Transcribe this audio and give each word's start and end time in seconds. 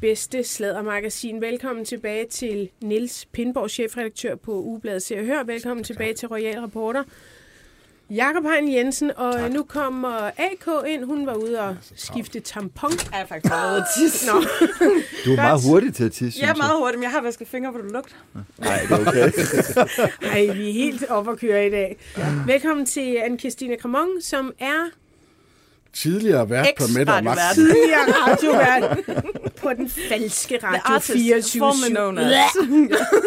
bedste 0.00 0.44
sladdermagasin. 0.44 1.40
Velkommen 1.40 1.84
tilbage 1.84 2.26
til 2.30 2.68
Nils 2.80 3.26
Pindborg, 3.32 3.70
chefredaktør 3.70 4.34
på 4.34 4.52
Ugebladet 4.52 5.02
Se 5.02 5.18
og 5.18 5.24
Hør. 5.24 5.42
Velkommen 5.44 5.84
tilbage 5.84 6.14
til 6.14 6.28
Royal 6.28 6.60
Reporter. 6.60 7.02
Jakob 8.10 8.44
Hein 8.44 8.72
Jensen, 8.72 9.10
og 9.16 9.32
tak. 9.32 9.52
nu 9.52 9.62
kommer 9.62 10.30
AK 10.36 10.88
ind. 10.88 11.04
Hun 11.04 11.26
var 11.26 11.34
ude 11.34 11.60
og 11.60 11.76
skifte 11.96 12.40
tampon. 12.40 12.90
Jeg 13.12 13.20
er 13.20 13.26
faktisk 13.26 13.52
meget 13.52 13.72
ude 13.72 13.80
at 13.80 13.86
tisse. 13.98 14.26
Nå. 14.32 14.42
Du 15.24 15.32
er 15.32 15.36
meget 15.36 15.60
hurtig 15.68 15.94
til 15.94 16.04
at 16.04 16.12
tisse, 16.12 16.40
Jeg 16.42 16.50
er 16.50 16.54
meget 16.54 16.78
hurtig, 16.78 16.98
men 16.98 17.02
jeg 17.02 17.10
har 17.10 17.22
vasket 17.22 17.48
fingre, 17.48 17.70
hvor 17.70 17.80
du 17.80 17.88
lugter. 17.88 18.14
Nej, 18.58 18.80
det 18.88 18.90
er 18.90 19.08
okay. 19.08 19.32
Ej, 20.32 20.54
vi 20.54 20.68
er 20.68 20.72
helt 20.72 21.04
op 21.08 21.28
at 21.28 21.38
køre 21.38 21.66
i 21.66 21.70
dag. 21.70 21.96
Ja. 22.18 22.32
Velkommen 22.46 22.86
til 22.86 23.16
anne 23.24 23.38
Christine 23.38 23.76
Kramon, 23.76 24.22
som 24.22 24.52
er 24.58 24.90
Tidligere 25.92 26.50
vært 26.50 26.66
på 26.78 26.84
Mette 26.96 27.10
og 27.10 27.24
Max. 27.24 27.38
Tidligere 27.54 28.06
radiovært 28.12 28.98
på 29.66 29.72
den 29.72 29.90
falske 29.90 30.58
Radio 30.62 30.80
artist 30.84 31.12
24 31.12 31.60
formerly 31.60 31.90
known 31.90 32.18
as. 32.18 32.52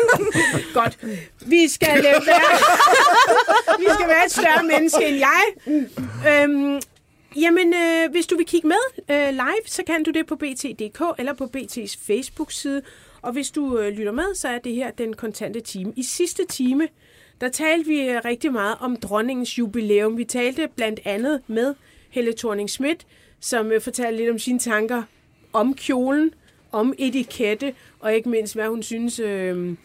Godt. 0.79 0.97
Vi 1.45 1.67
skal, 1.67 2.03
være, 2.03 2.21
vi 3.79 3.85
skal 3.93 4.07
være 4.07 4.25
et 4.25 4.31
større 4.31 4.63
menneske 4.63 5.07
end 5.07 5.17
jeg. 5.17 5.43
Øhm, 6.29 6.81
jamen, 7.35 7.73
øh, 7.73 8.11
hvis 8.11 8.27
du 8.27 8.37
vil 8.37 8.45
kigge 8.45 8.67
med 8.67 8.83
øh, 9.11 9.29
live, 9.31 9.65
så 9.65 9.83
kan 9.87 10.03
du 10.03 10.11
det 10.11 10.25
på 10.27 10.35
bt.dk 10.35 11.01
eller 11.19 11.33
på 11.33 11.49
BT's 11.57 11.97
Facebook-side. 12.07 12.81
Og 13.21 13.31
hvis 13.31 13.51
du 13.51 13.77
øh, 13.77 13.93
lytter 13.93 14.11
med, 14.11 14.35
så 14.35 14.47
er 14.47 14.59
det 14.59 14.75
her 14.75 14.91
den 14.91 15.13
kontante 15.13 15.59
time. 15.59 15.93
I 15.95 16.03
sidste 16.03 16.45
time, 16.45 16.87
der 17.41 17.49
talte 17.49 17.85
vi 17.85 18.01
øh, 18.01 18.21
rigtig 18.25 18.51
meget 18.51 18.75
om 18.79 18.95
dronningens 18.95 19.57
jubilæum. 19.57 20.17
Vi 20.17 20.23
talte 20.23 20.67
blandt 20.75 20.99
andet 21.05 21.41
med 21.47 21.75
Helle 22.09 22.33
thorning 22.37 22.69
Schmidt, 22.69 23.07
som 23.39 23.71
øh, 23.71 23.81
fortalte 23.81 24.17
lidt 24.17 24.29
om 24.29 24.39
sine 24.39 24.59
tanker 24.59 25.03
om 25.53 25.73
kjolen, 25.73 26.31
om 26.71 26.93
etikette, 26.97 27.73
og 27.99 28.13
ikke 28.13 28.29
mindst, 28.29 28.55
hvad 28.55 28.67
hun 28.67 28.83
synes 28.83 29.19
øh, 29.19 29.75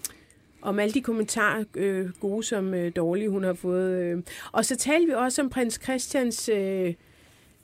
om 0.63 0.79
alle 0.79 0.95
de 0.95 1.01
kommentarer, 1.01 1.65
øh, 1.75 2.09
gode 2.21 2.43
som 2.45 2.75
øh, 2.75 2.93
dårlige, 2.97 3.29
hun 3.31 3.45
har 3.45 3.55
fået. 3.55 4.03
Øh. 4.03 4.19
Og 4.53 4.65
så 4.65 4.77
talte 4.77 5.07
vi 5.07 5.13
også 5.13 5.43
om 5.43 5.51
prins 5.51 5.81
Christians 5.83 6.49
øh, 6.49 6.95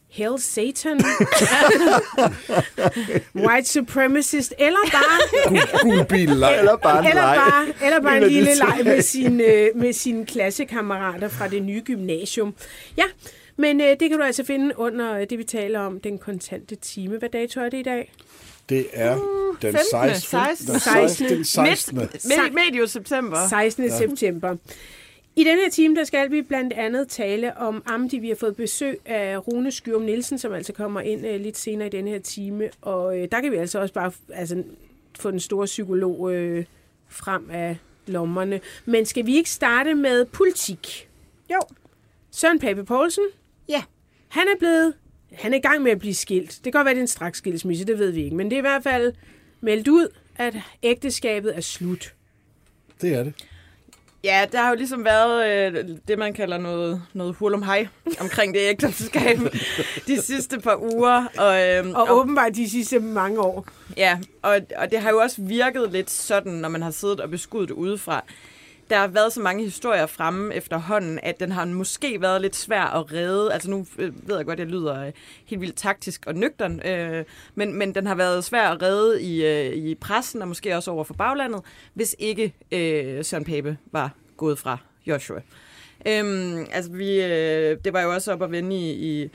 Hell 0.08 0.38
Satan, 0.38 1.00
White 3.46 3.68
Supremacist, 3.68 4.54
eller 4.58 4.78
bare 4.92 5.82
Gul 5.82 6.04
bil 6.04 6.30
Eller 6.30 6.76
bare 6.76 6.98
en 6.98 7.06
eller 7.08 7.22
leg. 7.22 7.36
bare, 7.36 7.86
eller 7.86 8.00
bare 8.00 8.16
En 8.16 8.22
lille 8.22 8.54
leg 8.54 8.80
med, 8.84 9.02
sin, 9.02 9.40
øh, 9.40 9.66
med 9.74 9.92
sine 9.92 10.26
klassekammerater 10.26 11.28
fra 11.28 11.48
det 11.48 11.62
nye 11.62 11.82
gymnasium. 11.84 12.54
Ja, 12.96 13.04
men 13.56 13.80
øh, 13.80 13.86
det 14.00 14.10
kan 14.10 14.18
du 14.18 14.24
altså 14.24 14.44
finde 14.44 14.78
under 14.78 15.14
øh, 15.14 15.26
det, 15.30 15.38
vi 15.38 15.44
taler 15.44 15.80
om, 15.80 16.00
den 16.00 16.18
kontante 16.18 16.74
time. 16.74 17.18
Hvad 17.18 17.28
dato 17.28 17.60
er 17.60 17.68
det 17.68 17.78
i 17.78 17.82
dag? 17.82 18.12
Det 18.68 18.86
er 18.92 19.14
den 19.62 19.72
15.. 19.72 20.14
16. 20.20 20.72
Den 20.72 20.80
16.. 20.80 21.44
16. 21.44 21.44
16. 21.44 21.98
Midt, 21.98 22.12
midt, 22.24 22.54
medio 22.54 22.86
september. 22.86 23.48
16. 23.48 23.84
Ja. 23.84 23.98
september. 23.98 24.56
I 25.36 25.44
denne 25.44 25.62
her 25.62 25.70
time, 25.70 25.96
der 25.96 26.04
skal 26.04 26.30
vi 26.30 26.42
blandt 26.42 26.72
andet 26.72 27.08
tale 27.08 27.56
om 27.56 27.82
Amdi. 27.86 28.18
Vi 28.18 28.28
har 28.28 28.36
fået 28.36 28.56
besøg 28.56 29.00
af 29.06 29.48
Rune 29.48 29.70
Skyrum 29.70 30.02
Nielsen, 30.02 30.38
som 30.38 30.52
altså 30.52 30.72
kommer 30.72 31.00
ind 31.00 31.26
øh, 31.26 31.41
lidt 31.41 31.58
senere 31.58 31.88
i 31.88 31.91
denne 31.91 32.10
her 32.10 32.19
time. 32.19 32.70
Og 32.80 33.19
øh, 33.19 33.28
der 33.32 33.41
kan 33.41 33.52
vi 33.52 33.56
altså 33.56 33.80
også 33.80 33.94
bare 33.94 34.12
altså, 34.32 34.62
få 35.20 35.30
den 35.30 35.41
store 35.41 35.66
psykolog 35.66 36.32
øh, 36.32 36.64
frem 37.08 37.50
af 37.50 37.76
lommerne. 38.06 38.60
Men 38.84 39.06
skal 39.06 39.26
vi 39.26 39.36
ikke 39.36 39.50
starte 39.50 39.94
med 39.94 40.25
politik? 40.25 41.08
Jo. 41.50 41.60
Søren 42.30 42.58
Pape 42.58 42.84
Poulsen, 42.84 43.25
Ja. 43.70 43.82
han 44.28 44.42
er 44.42 44.58
blevet... 44.58 44.94
Han 45.32 45.53
er 45.53 45.58
i 45.58 45.60
gang 45.60 45.82
med 45.82 45.91
at 45.91 45.98
blive 45.98 46.14
skilt. 46.14 46.50
Det 46.50 46.62
kan 46.62 46.72
godt 46.72 46.84
være, 46.84 46.94
det 46.94 47.00
er 47.00 47.03
en 47.04 47.08
straks 47.08 47.38
skilsmisse, 47.38 47.84
det 47.84 47.98
ved 47.98 48.10
vi 48.10 48.25
ikke. 48.25 48.36
Men 48.36 48.47
det 48.47 48.53
er 48.53 48.58
i 48.58 48.60
hvert 48.60 48.82
fald 48.82 49.12
meldt 49.60 49.88
ud, 49.88 50.08
at 50.36 50.56
ægteskabet 50.82 51.56
er 51.56 51.60
slut. 51.60 52.14
Det 53.00 53.14
er 53.14 53.25
det. 53.25 53.34
Ja, 54.25 54.47
der 54.53 54.58
har 54.62 54.69
jo 54.70 54.76
ligesom 54.76 55.04
været 55.04 55.72
øh, 55.75 55.84
det, 56.08 56.19
man 56.19 56.32
kalder 56.32 56.58
noget, 56.58 57.03
noget 57.12 57.34
hurlum 57.34 57.62
hej 57.62 57.86
omkring 58.20 58.54
det 58.54 58.60
ægteskab 58.60 59.38
de 60.06 60.22
sidste 60.22 60.58
par 60.60 60.76
uger. 60.94 61.25
Og, 61.38 61.69
øh, 61.69 61.91
Og 61.94 62.19
åbenbart 62.19 62.54
de 62.54 62.70
sidste 62.70 62.98
mange 62.98 63.41
år. 63.41 63.66
Ja, 63.97 64.19
og, 64.42 64.60
og 64.76 64.91
det 64.91 65.00
har 65.00 65.10
jo 65.10 65.19
også 65.19 65.42
virket 65.42 65.92
lidt 65.92 66.10
sådan, 66.10 66.52
når 66.52 66.69
man 66.69 66.82
har 66.82 66.91
siddet 66.91 67.20
og 67.20 67.31
beskudt 67.31 67.69
det 67.69 67.75
udefra. 67.75 68.25
Der 68.90 68.96
har 68.96 69.06
været 69.06 69.32
så 69.32 69.40
mange 69.40 69.64
historier 69.64 70.06
fremme 70.06 70.54
efterhånden, 70.54 71.18
at 71.22 71.40
den 71.40 71.52
har 71.52 71.64
måske 71.64 72.20
været 72.20 72.42
lidt 72.42 72.56
svær 72.56 72.82
at 72.82 73.12
redde. 73.12 73.52
Altså 73.52 73.70
nu 73.70 73.86
øh, 73.98 74.28
ved 74.28 74.36
jeg 74.36 74.46
godt, 74.46 74.60
at 74.60 74.66
jeg 74.66 74.72
lyder 74.72 75.06
øh, 75.06 75.12
helt 75.44 75.60
vildt 75.60 75.76
taktisk 75.76 76.26
og 76.26 76.34
nøgtern, 76.34 76.86
øh, 76.86 77.24
men, 77.54 77.74
men 77.74 77.94
den 77.94 78.06
har 78.06 78.14
været 78.14 78.44
svær 78.44 78.68
at 78.68 78.82
redde 78.82 79.22
i, 79.22 79.46
øh, 79.46 79.72
i 79.72 79.94
pressen 79.94 80.42
og 80.42 80.48
måske 80.48 80.76
også 80.76 80.90
over 80.90 81.04
for 81.04 81.14
baglandet, 81.14 81.60
hvis 81.94 82.16
ikke 82.18 82.54
øh, 82.72 83.24
Søren 83.24 83.44
Pape 83.44 83.76
var 83.92 84.10
gået 84.36 84.58
fra 84.58 84.78
Joshua. 85.06 85.40
Øhm, 86.06 86.66
altså 86.72 86.92
vi, 86.92 87.22
øh, 87.22 87.78
det 87.84 87.92
var 87.92 88.02
jo 88.02 88.14
også 88.14 88.32
op 88.32 88.42
at 88.42 88.50
vende 88.50 88.76
i, 88.76 88.90
i 88.90 89.30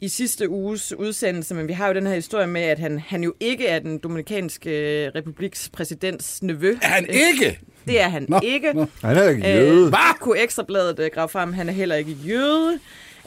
i 0.00 0.08
sidste 0.08 0.48
uges 0.48 0.92
udsendelse, 0.92 1.54
men 1.54 1.68
vi 1.68 1.72
har 1.72 1.88
jo 1.88 1.94
den 1.94 2.06
her 2.06 2.14
historie 2.14 2.46
med, 2.46 2.60
at 2.60 2.78
han, 2.78 2.98
han 2.98 3.24
jo 3.24 3.34
ikke 3.40 3.66
er 3.66 3.78
den 3.78 3.98
dominikanske 3.98 4.70
øh, 4.70 5.12
republiks 5.14 5.68
præsidents 5.68 6.42
nevø. 6.42 6.76
Er 6.82 6.88
han 6.88 7.06
ikke? 7.08 7.60
Det 7.86 8.00
er 8.00 8.08
han 8.08 8.26
Nå, 8.28 8.40
ikke. 8.42 8.72
nå. 8.72 8.86
Han 9.02 9.16
er 9.16 9.28
ikke 9.28 9.48
jøde. 9.48 9.88
Hvad? 9.88 10.18
Kunne 10.20 10.38
Ekstrabladet 10.38 10.98
øh, 10.98 11.10
grave 11.14 11.28
frem, 11.28 11.52
han 11.52 11.68
er 11.68 11.72
heller 11.72 11.94
ikke 11.94 12.12
jøde. 12.12 12.78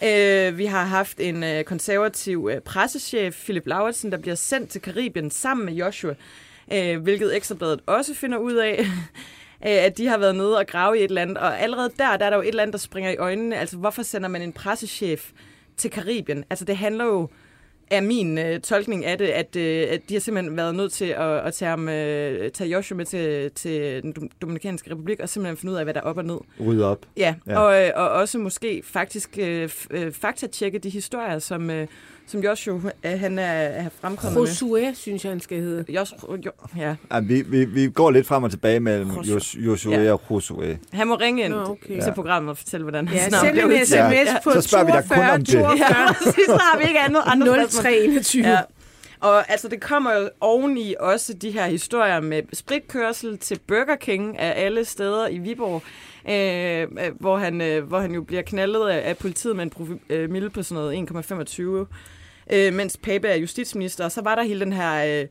Øh, 0.03 0.57
vi 0.57 0.65
har 0.65 0.85
haft 0.85 1.19
en 1.19 1.43
øh, 1.43 1.63
konservativ 1.63 2.49
øh, 2.53 2.61
pressechef, 2.61 3.43
Philip 3.43 3.67
Lauritsen, 3.67 4.11
der 4.11 4.17
bliver 4.17 4.35
sendt 4.35 4.69
til 4.69 4.81
Karibien 4.81 5.31
sammen 5.31 5.65
med 5.65 5.73
Joshua, 5.73 6.13
øh, 6.73 7.01
hvilket 7.01 7.35
Ekstrabladet 7.35 7.79
også 7.85 8.13
finder 8.13 8.37
ud 8.37 8.53
af. 8.53 8.79
øh, 9.65 9.85
at 9.85 9.97
de 9.97 10.07
har 10.07 10.17
været 10.17 10.35
nede 10.35 10.57
og 10.57 10.67
grave 10.67 10.99
i 10.99 11.03
et 11.03 11.09
eller 11.09 11.21
andet, 11.21 11.37
og 11.37 11.61
allerede 11.61 11.91
der, 11.97 12.17
der 12.17 12.25
er 12.25 12.29
der 12.29 12.37
jo 12.37 12.43
et 12.43 12.47
eller 12.47 12.63
andet, 12.63 12.73
der 12.73 12.79
springer 12.79 13.11
i 13.11 13.17
øjnene. 13.17 13.57
Altså, 13.57 13.77
hvorfor 13.77 14.03
sender 14.03 14.29
man 14.29 14.41
en 14.41 14.53
pressechef 14.53 15.31
til 15.77 15.91
Karibien? 15.91 16.43
Altså, 16.49 16.65
det 16.65 16.77
handler 16.77 17.05
jo 17.05 17.29
er 17.91 18.01
min 18.01 18.37
øh, 18.37 18.59
tolkning 18.59 19.05
af 19.05 19.17
det, 19.17 19.25
at, 19.27 19.55
øh, 19.55 19.87
at 19.89 20.01
de 20.09 20.13
har 20.15 20.19
simpelthen 20.21 20.57
været 20.57 20.75
nødt 20.75 20.91
til 20.91 21.05
at, 21.05 21.37
at 21.37 21.53
tage, 21.53 21.69
ham, 21.69 21.89
øh, 21.89 22.51
tage 22.51 22.69
Joshua 22.69 22.97
med 22.97 23.05
til, 23.05 23.51
til 23.51 24.03
den 24.03 24.13
Dom- 24.17 24.29
Dominikanske 24.41 24.91
Republik, 24.91 25.19
og 25.19 25.29
simpelthen 25.29 25.57
finde 25.57 25.71
ud 25.73 25.77
af, 25.77 25.83
hvad 25.85 25.93
der 25.93 25.99
er 25.99 26.03
op 26.03 26.17
og 26.17 26.25
ned. 26.25 26.37
Rydde 26.65 26.85
op. 26.85 27.05
Ja, 27.17 27.35
Ja. 27.47 27.59
Og, 27.59 27.83
øh, 27.85 27.91
og 27.95 28.09
også 28.09 28.37
måske 28.37 28.81
faktisk 28.85 29.37
øh, 29.41 29.69
øh, 29.91 30.11
faktatjekke 30.11 30.79
de 30.79 30.89
historier, 30.89 31.39
som, 31.39 31.69
øh, 31.69 31.87
som 32.27 32.43
Joshua 32.43 32.91
øh, 33.05 33.19
han 33.19 33.39
er, 33.39 33.43
er 33.53 33.89
fremkommet 34.01 34.41
med. 34.41 34.47
Josué, 34.91 34.95
synes 34.95 35.23
jeg, 35.25 35.31
han 35.31 35.39
skal 35.39 35.57
hedde. 35.61 35.91
Joshua, 35.93 36.35
jo, 36.45 36.51
ja. 36.77 36.95
Ja, 37.13 37.19
vi, 37.19 37.41
vi, 37.41 37.65
vi 37.65 37.89
går 37.89 38.11
lidt 38.11 38.27
frem 38.27 38.43
og 38.43 38.51
tilbage 38.51 38.79
mellem 38.79 39.07
Joshua. 39.09 39.37
Jos- 39.37 39.57
Joshua 39.65 40.01
Ja. 40.03 40.13
og 40.13 40.21
Josué. 40.31 40.77
Han 40.93 41.07
må 41.07 41.15
ringe 41.15 41.43
ind 41.43 41.53
Nå, 41.53 41.63
okay. 41.63 42.01
til 42.03 42.11
programmet 42.15 42.49
og 42.49 42.57
fortælle, 42.57 42.83
hvordan 42.83 43.07
Ja, 43.13 43.19
hans 43.19 43.31
navn 43.31 43.45
send 43.45 43.71
en 43.71 43.85
sms 43.85 43.93
Ja. 43.93 44.37
på 44.43 44.51
Så 44.51 44.61
spørger 44.61 44.85
vi 44.85 44.91
dig 44.91 45.03
kun 45.09 45.17
42 45.17 45.33
om 45.33 45.39
det. 45.39 45.47
42 45.53 45.87
Ja, 45.89 46.13
præcis, 46.13 46.45
så 46.45 46.59
har 46.61 46.77
vi 46.77 46.83
ikke 46.87 46.99
andet, 46.99 47.23
spørgsmål. 47.23 47.47
0321. 47.47 48.47
Ja. 48.47 48.59
Og 49.19 49.51
altså, 49.51 49.67
det 49.67 49.81
kommer 49.81 50.13
jo 50.13 50.29
oveni 50.41 50.95
også 50.99 51.33
de 51.33 51.51
her 51.51 51.65
historier 51.67 52.19
med 52.21 52.41
spritkørsel 52.53 53.37
til 53.37 53.59
Burger 53.67 53.95
King 53.95 54.39
af 54.39 54.65
alle 54.65 54.85
steder 54.85 55.27
i 55.27 55.37
Viborg, 55.37 55.83
øh, 56.29 56.81
øh, 57.05 57.11
hvor, 57.19 57.37
han, 57.37 57.61
øh, 57.61 57.83
hvor 57.87 57.99
han 57.99 58.11
jo 58.11 58.21
bliver 58.21 58.41
knaldet 58.41 58.87
af, 58.87 59.09
af 59.09 59.17
politiet 59.17 59.55
med 59.55 59.63
en 59.63 59.69
promille 59.69 60.49
på 60.49 60.63
sådan 60.63 60.83
noget 60.83 60.95
1,25, 60.95 61.85
øh, 62.53 62.73
mens 62.73 62.97
Pape 62.97 63.27
er 63.27 63.35
justitsminister. 63.35 64.05
Og 64.05 64.11
så 64.11 64.21
var 64.21 64.35
der 64.35 64.43
hele 64.43 64.59
den 64.59 64.73
her... 64.73 65.21
Øh, 65.21 65.27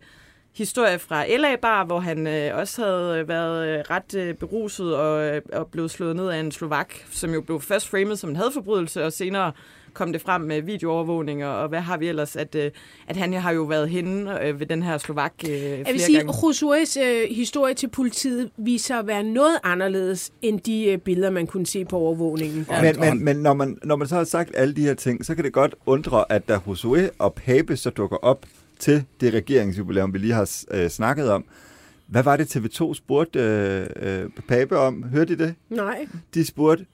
historie 0.57 0.99
fra 0.99 1.37
LA 1.37 1.57
Bar, 1.57 1.85
hvor 1.85 2.01
han 2.01 2.27
øh, 2.27 2.57
også 2.57 2.85
havde 2.85 3.21
øh, 3.21 3.29
været 3.29 3.69
øh, 3.69 3.85
ret 3.91 4.15
øh, 4.15 4.35
beruset 4.35 4.97
og, 4.97 5.23
øh, 5.23 5.43
og 5.53 5.67
blevet 5.67 5.91
slået 5.91 6.17
ned 6.17 6.29
af 6.29 6.41
en 6.41 6.53
slovak, 6.53 6.95
som 7.11 7.35
jo 7.35 7.41
blev 7.41 7.61
først 7.61 7.89
framet 7.89 8.19
som 8.19 8.31
en 8.31 8.37
hadforbrydelse, 8.37 9.05
og 9.05 9.13
senere 9.13 9.53
kom 9.97 10.13
det 10.13 10.21
frem 10.21 10.41
med 10.41 10.63
videoovervågning, 10.63 11.45
og, 11.45 11.69
hvad 11.69 11.81
har 11.81 11.97
vi 11.97 12.09
ellers, 12.09 12.37
at, 12.37 12.55
øh, 12.55 12.71
at 13.09 13.17
han 13.17 13.33
har 13.33 13.51
jo 13.51 13.63
været 13.63 13.89
henne 13.91 14.45
øh, 14.45 14.61
ved 14.61 14.67
den 14.67 14.83
her 14.83 14.99
slovak 14.99 15.33
øh, 15.45 15.49
flere 15.49 15.83
Jeg 15.87 15.93
vil 15.93 16.01
sige, 16.01 16.19
gange. 16.19 17.23
Øh, 17.31 17.37
historie 17.37 17.75
til 17.75 17.89
politiet 17.89 18.51
viser 18.57 18.99
at 18.99 19.07
være 19.07 19.23
noget 19.23 19.59
anderledes 19.63 20.33
end 20.43 20.61
de 20.61 20.85
øh, 20.85 20.99
billeder, 20.99 21.31
man 21.31 21.47
kunne 21.47 21.67
se 21.67 21.85
på 21.85 21.97
overvågningen. 21.97 22.67
Ja. 22.71 22.83
Men, 22.83 23.01
men, 23.01 23.25
men 23.25 23.37
når, 23.37 23.55
man, 23.55 23.79
når 23.85 23.97
man 23.97 24.09
så 24.09 24.15
har 24.15 24.25
sagt 24.25 24.51
alle 24.55 24.75
de 24.75 24.83
her 24.83 24.95
ting, 24.95 25.25
så 25.25 25.35
kan 25.35 25.45
det 25.45 25.53
godt 25.53 25.75
undre, 25.87 26.33
at 26.33 26.49
da 26.49 26.55
Josué 26.57 27.01
og 27.19 27.35
Pape 27.35 27.77
så 27.77 27.91
dukker 27.91 28.17
op 28.17 28.47
til 28.79 29.05
det 29.21 29.35
regeringsjubilæum, 29.35 30.15
vi 30.15 30.19
lige 30.19 30.33
har 30.33 30.51
øh, 30.71 30.91
snakket 30.91 31.31
om, 31.31 31.45
Hvad 32.07 32.23
var 32.23 32.37
det, 32.37 32.57
TV2 32.57 32.95
spurgte 32.95 33.39
øh, 33.39 33.87
øh, 33.97 34.31
Pape 34.49 34.79
om? 34.79 35.03
Hørte 35.03 35.33
I 35.33 35.37
det? 35.37 35.55
Nej. 35.69 36.07
De 36.35 36.47
spurgte, 36.47 36.87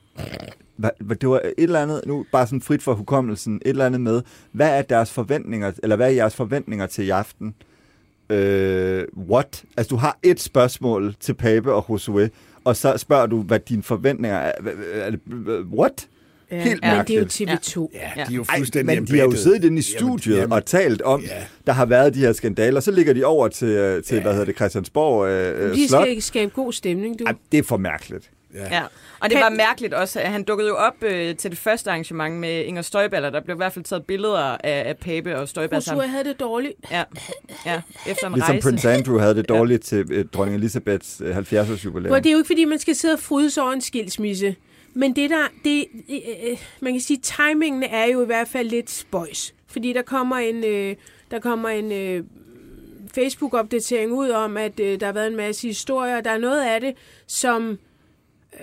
det 1.21 1.29
var 1.29 1.41
et 1.45 1.53
eller 1.59 1.81
andet, 1.83 2.01
nu 2.07 2.27
bare 2.33 2.47
sådan 2.47 2.61
frit 2.61 2.83
for 2.83 2.95
hukommelsen, 2.95 3.55
et 3.57 3.69
eller 3.69 3.87
andet 3.87 4.01
med, 4.01 4.23
hvad 4.53 4.79
er 4.79 4.83
deres 4.83 5.11
forventninger, 5.13 5.73
eller 5.83 5.97
hvad 5.97 6.07
er 6.07 6.11
jeres 6.15 6.35
forventninger 6.35 6.87
til 6.87 7.05
i 7.07 7.11
aften? 7.11 7.55
Øh, 8.31 9.05
what? 9.31 9.65
Altså, 9.77 9.89
du 9.91 9.97
har 9.97 10.19
et 10.23 10.41
spørgsmål 10.41 11.15
til 11.21 11.35
Pape 11.35 11.73
og 11.73 11.85
Josué, 11.91 12.29
og 12.65 12.77
så 12.77 12.97
spørger 12.97 13.27
du, 13.27 13.43
hvad 13.43 13.59
dine 13.61 13.83
forventninger 13.83 14.39
er. 14.39 14.53
What? 15.79 16.09
Ja, 16.51 16.63
Helt 16.63 16.81
men 16.83 16.91
det 16.91 17.11
er 17.11 17.15
jo 17.15 17.25
mærkeligt. 17.25 17.77
TV2. 17.77 17.91
Ja, 17.95 18.11
Ja. 18.17 18.25
de 18.25 18.33
er 18.33 18.37
jo 18.37 18.45
Ej, 18.49 18.57
fuldstændig 18.57 18.97
men 19.01 19.07
de 19.07 19.19
har 19.19 19.25
jo 19.25 19.33
siddet 19.37 19.65
inde 19.65 19.79
i 19.79 19.83
studiet 19.83 20.37
Jamen, 20.37 20.53
og 20.53 20.65
talt 20.67 21.03
om, 21.03 21.21
Ja. 21.21 21.45
der 21.67 21.73
har 21.73 21.87
været 21.87 22.15
de 22.15 22.19
her 22.21 22.33
skandaler, 22.33 22.81
så 22.81 22.91
ligger 22.91 23.13
de 23.13 23.25
over 23.25 23.49
til, 23.49 23.69
øh, 23.69 24.03
til 24.03 24.21
hvad 24.23 24.33
hedder 24.33 24.45
det, 24.47 24.57
Christiansborg 24.57 25.29
øh, 25.29 25.75
De 25.75 25.89
Slot. 25.89 26.03
skal 26.07 26.23
skabe 26.23 26.51
god 26.55 26.73
stemning, 26.73 27.19
du. 27.19 27.25
Ej, 27.25 27.35
det 27.53 27.59
er 27.59 27.63
for 27.63 27.77
mærkeligt. 27.77 28.31
Ja. 28.54 28.76
Ja, 28.76 28.82
og 29.20 29.31
det 29.31 29.38
var 29.38 29.50
mærkeligt 29.50 29.94
også, 29.94 30.20
at 30.20 30.31
han 30.31 30.43
dukkede 30.44 30.69
jo 30.69 30.76
op 30.76 31.02
øh, 31.02 31.37
til 31.37 31.50
det 31.50 31.58
første 31.58 31.90
arrangement 31.90 32.34
med 32.34 32.64
Inger 32.64 32.82
Støjballer. 32.82 33.31
Der 33.31 33.40
blev 33.40 33.56
i 33.56 33.56
hvert 33.56 33.72
fald 33.72 33.84
taget 33.84 34.06
billeder 34.06 34.38
af, 34.38 34.58
af 34.64 34.96
Pape 34.96 35.38
og 35.38 35.49
Støjballer 35.49 35.81
sammen. 35.81 36.08
havde 36.08 36.25
det 36.25 36.40
dårligt. 36.40 36.75
Ja, 36.90 37.04
ja, 37.66 37.81
efter 38.06 38.26
en 38.26 38.32
Ligesom 38.32 38.52
rejse. 38.52 38.69
Prince 38.69 38.90
Andrew 38.90 39.19
havde 39.19 39.34
det 39.34 39.49
dårligt 39.49 39.82
til 39.84 40.06
øh, 40.10 40.25
dronning 40.32 40.56
Elisabeths 40.56 41.20
øh, 41.25 41.37
70-års 41.37 41.84
jubilæum. 41.84 42.10
Hvor 42.10 42.16
det 42.19 42.26
er 42.26 42.32
jo 42.32 42.38
ikke, 42.38 42.46
fordi 42.46 42.64
man 42.64 42.78
skal 42.78 42.94
sidde 42.94 43.14
og 43.14 43.20
frydes 43.20 43.58
over 43.58 43.72
en 43.72 43.81
skilsmisse. 43.81 44.56
Men 44.94 45.16
det 45.16 45.31
der, 45.31 45.49
det, 45.64 45.84
øh, 46.10 46.50
øh, 46.50 46.58
man 46.81 46.93
kan 46.93 47.00
sige, 47.00 47.20
timingen 47.22 47.82
er 47.82 48.04
jo 48.04 48.22
i 48.22 48.26
hvert 48.26 48.49
fald 48.49 48.69
lidt 48.69 48.90
spøjs. 48.90 49.54
Fordi 49.66 49.93
der 49.93 50.02
kommer 50.02 50.37
en, 50.37 50.64
øh, 50.64 50.96
der 51.31 51.38
kommer 51.38 51.69
en 51.69 51.93
øh, 51.93 52.25
Facebook-opdatering 53.14 54.12
ud 54.12 54.31
om, 54.31 54.56
at 54.56 54.81
øh, 54.81 55.00
der 55.00 55.06
har 55.06 55.12
været 55.12 55.26
en 55.26 55.37
masse 55.37 55.66
historier. 55.69 56.20
Der 56.20 56.31
er 56.31 56.38
noget 56.38 56.64
af 56.64 56.81
det, 56.81 56.94
som 57.26 57.78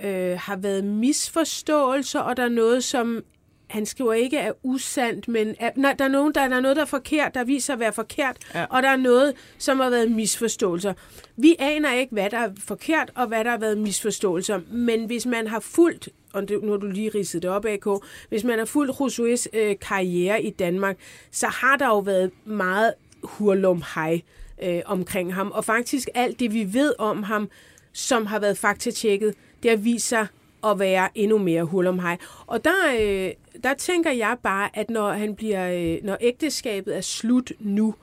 øh, 0.04 0.38
har 0.38 0.56
været 0.56 0.84
misforståelser, 0.84 2.20
og 2.20 2.36
der 2.36 2.42
er 2.44 2.48
noget, 2.48 2.84
som 2.84 3.24
han 3.66 3.86
skriver 3.86 4.12
ikke 4.12 4.36
er 4.38 4.52
usandt, 4.62 5.28
men 5.28 5.54
er, 5.60 5.70
nej, 5.76 5.92
der, 5.98 6.04
er 6.04 6.08
nogen, 6.08 6.34
der, 6.34 6.48
der 6.48 6.56
er 6.56 6.60
noget, 6.60 6.76
der 6.76 6.82
er 6.82 6.86
forkert, 6.86 7.34
der 7.34 7.44
viser 7.44 7.72
at 7.72 7.80
være 7.80 7.92
forkert, 7.92 8.36
Ja. 8.54 8.64
og 8.70 8.82
der 8.82 8.88
er 8.88 8.96
noget, 8.96 9.34
som 9.58 9.80
har 9.80 9.90
været 9.90 10.10
misforståelser. 10.10 10.92
Vi 11.36 11.56
aner 11.58 11.92
ikke, 11.92 12.12
hvad 12.12 12.30
der 12.30 12.38
er 12.38 12.50
forkert, 12.66 13.10
og 13.14 13.26
hvad 13.26 13.44
der 13.44 13.50
har 13.50 13.58
været 13.58 13.78
misforståelser, 13.78 14.60
men 14.72 15.04
hvis 15.04 15.26
man 15.26 15.46
har 15.46 15.60
fulgt, 15.60 16.08
og 16.32 16.48
det, 16.48 16.62
nu 16.62 16.70
har 16.70 16.78
du 16.78 16.86
lige 16.86 17.10
ridset 17.14 17.42
det 17.42 17.50
op, 17.50 17.64
AK, 17.64 17.86
hvis 18.28 18.44
man 18.44 18.58
har 18.58 18.66
fulgt 18.66 18.92
Josués 18.92 19.46
øh, 19.58 19.76
karriere 19.80 20.42
i 20.42 20.50
Danmark, 20.50 20.96
så 21.30 21.46
har 21.46 21.76
der 21.76 21.86
jo 21.86 21.98
været 21.98 22.30
meget 22.44 22.94
hurlum 23.22 23.82
hej 23.94 24.20
øh, 24.62 24.80
omkring 24.86 25.34
ham, 25.34 25.50
og 25.50 25.64
faktisk 25.64 26.08
alt 26.14 26.40
det, 26.40 26.54
vi 26.54 26.74
ved 26.74 26.94
om 26.98 27.22
ham, 27.22 27.48
som 27.92 28.26
har 28.26 28.38
været 28.38 28.58
faktatjekket, 28.58 29.34
det 29.62 29.70
har 29.70 29.76
vist 29.76 30.08
sig 30.08 30.26
at 30.64 30.78
være 30.78 31.08
endnu 31.14 31.38
mere 31.38 31.64
hul 31.64 31.86
om 31.86 31.98
hej. 31.98 32.16
Og 32.46 32.64
der, 32.64 32.74
øh, 33.00 33.30
der 33.64 33.74
tænker 33.74 34.10
jeg 34.10 34.36
bare, 34.42 34.70
at 34.74 34.90
når, 34.90 35.12
han 35.12 35.34
bliver, 35.34 35.72
øh, 35.72 36.04
når 36.04 36.16
ægteskabet 36.20 36.96
er 36.96 37.00
slut 37.00 37.52
nu, 37.58 37.94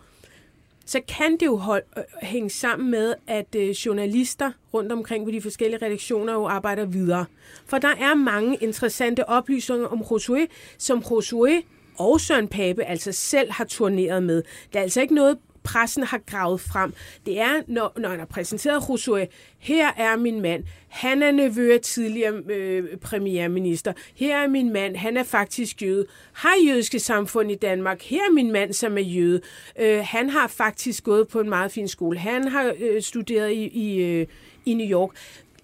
så 0.86 1.02
kan 1.18 1.32
det 1.32 1.46
jo 1.46 1.56
hold, 1.56 1.84
øh, 1.98 2.04
hænge 2.22 2.50
sammen 2.50 2.92
med, 2.92 3.14
at 3.28 3.56
øh, 3.56 3.70
journalister 3.70 4.52
rundt 4.74 4.92
omkring 4.92 5.26
på 5.26 5.32
de 5.32 5.42
forskellige 5.42 5.86
redaktioner 5.86 6.34
jo 6.34 6.48
arbejder 6.48 6.86
videre. 6.86 7.26
For 7.66 7.78
der 7.78 7.96
er 8.00 8.16
mange 8.16 8.58
interessante 8.62 9.30
oplysninger 9.30 9.88
om 9.88 10.00
Josué, 10.00 10.46
som 10.78 11.00
Josué 11.00 11.64
og 11.98 12.22
Søren 12.22 12.48
Pape 12.48 12.84
altså 12.84 13.12
selv 13.12 13.52
har 13.52 13.66
turneret 13.66 14.24
med. 14.24 14.44
Det 14.74 14.80
er 14.80 14.84
altså 14.84 15.02
ikke 15.02 15.16
noget, 15.16 15.38
pressen 15.68 16.04
har 16.04 16.18
gravet 16.26 16.62
frem. 16.62 16.94
Det 17.26 17.40
er, 17.40 17.62
når, 17.68 17.94
når 17.98 18.10
han 18.10 18.20
har 18.20 18.26
præsenteret 18.26 18.90
Rousseau, 18.90 19.18
her 19.60 19.88
er 19.98 20.16
min 20.16 20.42
mand, 20.42 20.64
han 20.88 21.24
er 21.24 21.32
nevø 21.32 21.74
af 21.74 21.82
tidligere 21.82 22.34
øh, 22.50 22.98
premierminister, 22.98 23.94
her 24.16 24.38
er 24.38 24.48
min 24.48 24.74
mand, 24.74 24.96
han 24.96 25.18
er 25.18 25.24
faktisk 25.24 25.82
jøde, 25.82 26.06
har 26.34 26.54
jødiske 26.68 27.00
samfund 27.00 27.52
i 27.52 27.56
Danmark, 27.56 28.02
her 28.02 28.22
er 28.22 28.34
min 28.34 28.52
mand, 28.52 28.74
som 28.74 28.98
er 28.98 29.02
jøde, 29.02 29.42
øh, 29.80 30.00
han 30.04 30.30
har 30.30 30.48
faktisk 30.48 31.04
gået 31.04 31.28
på 31.28 31.40
en 31.40 31.50
meget 31.50 31.72
fin 31.72 31.88
skole, 31.88 32.20
han 32.20 32.48
har 32.48 32.74
øh, 32.80 33.02
studeret 33.02 33.52
i, 33.52 33.68
i, 33.68 34.02
øh, 34.04 34.28
i 34.66 34.74
New 34.74 34.88
York. 34.88 35.10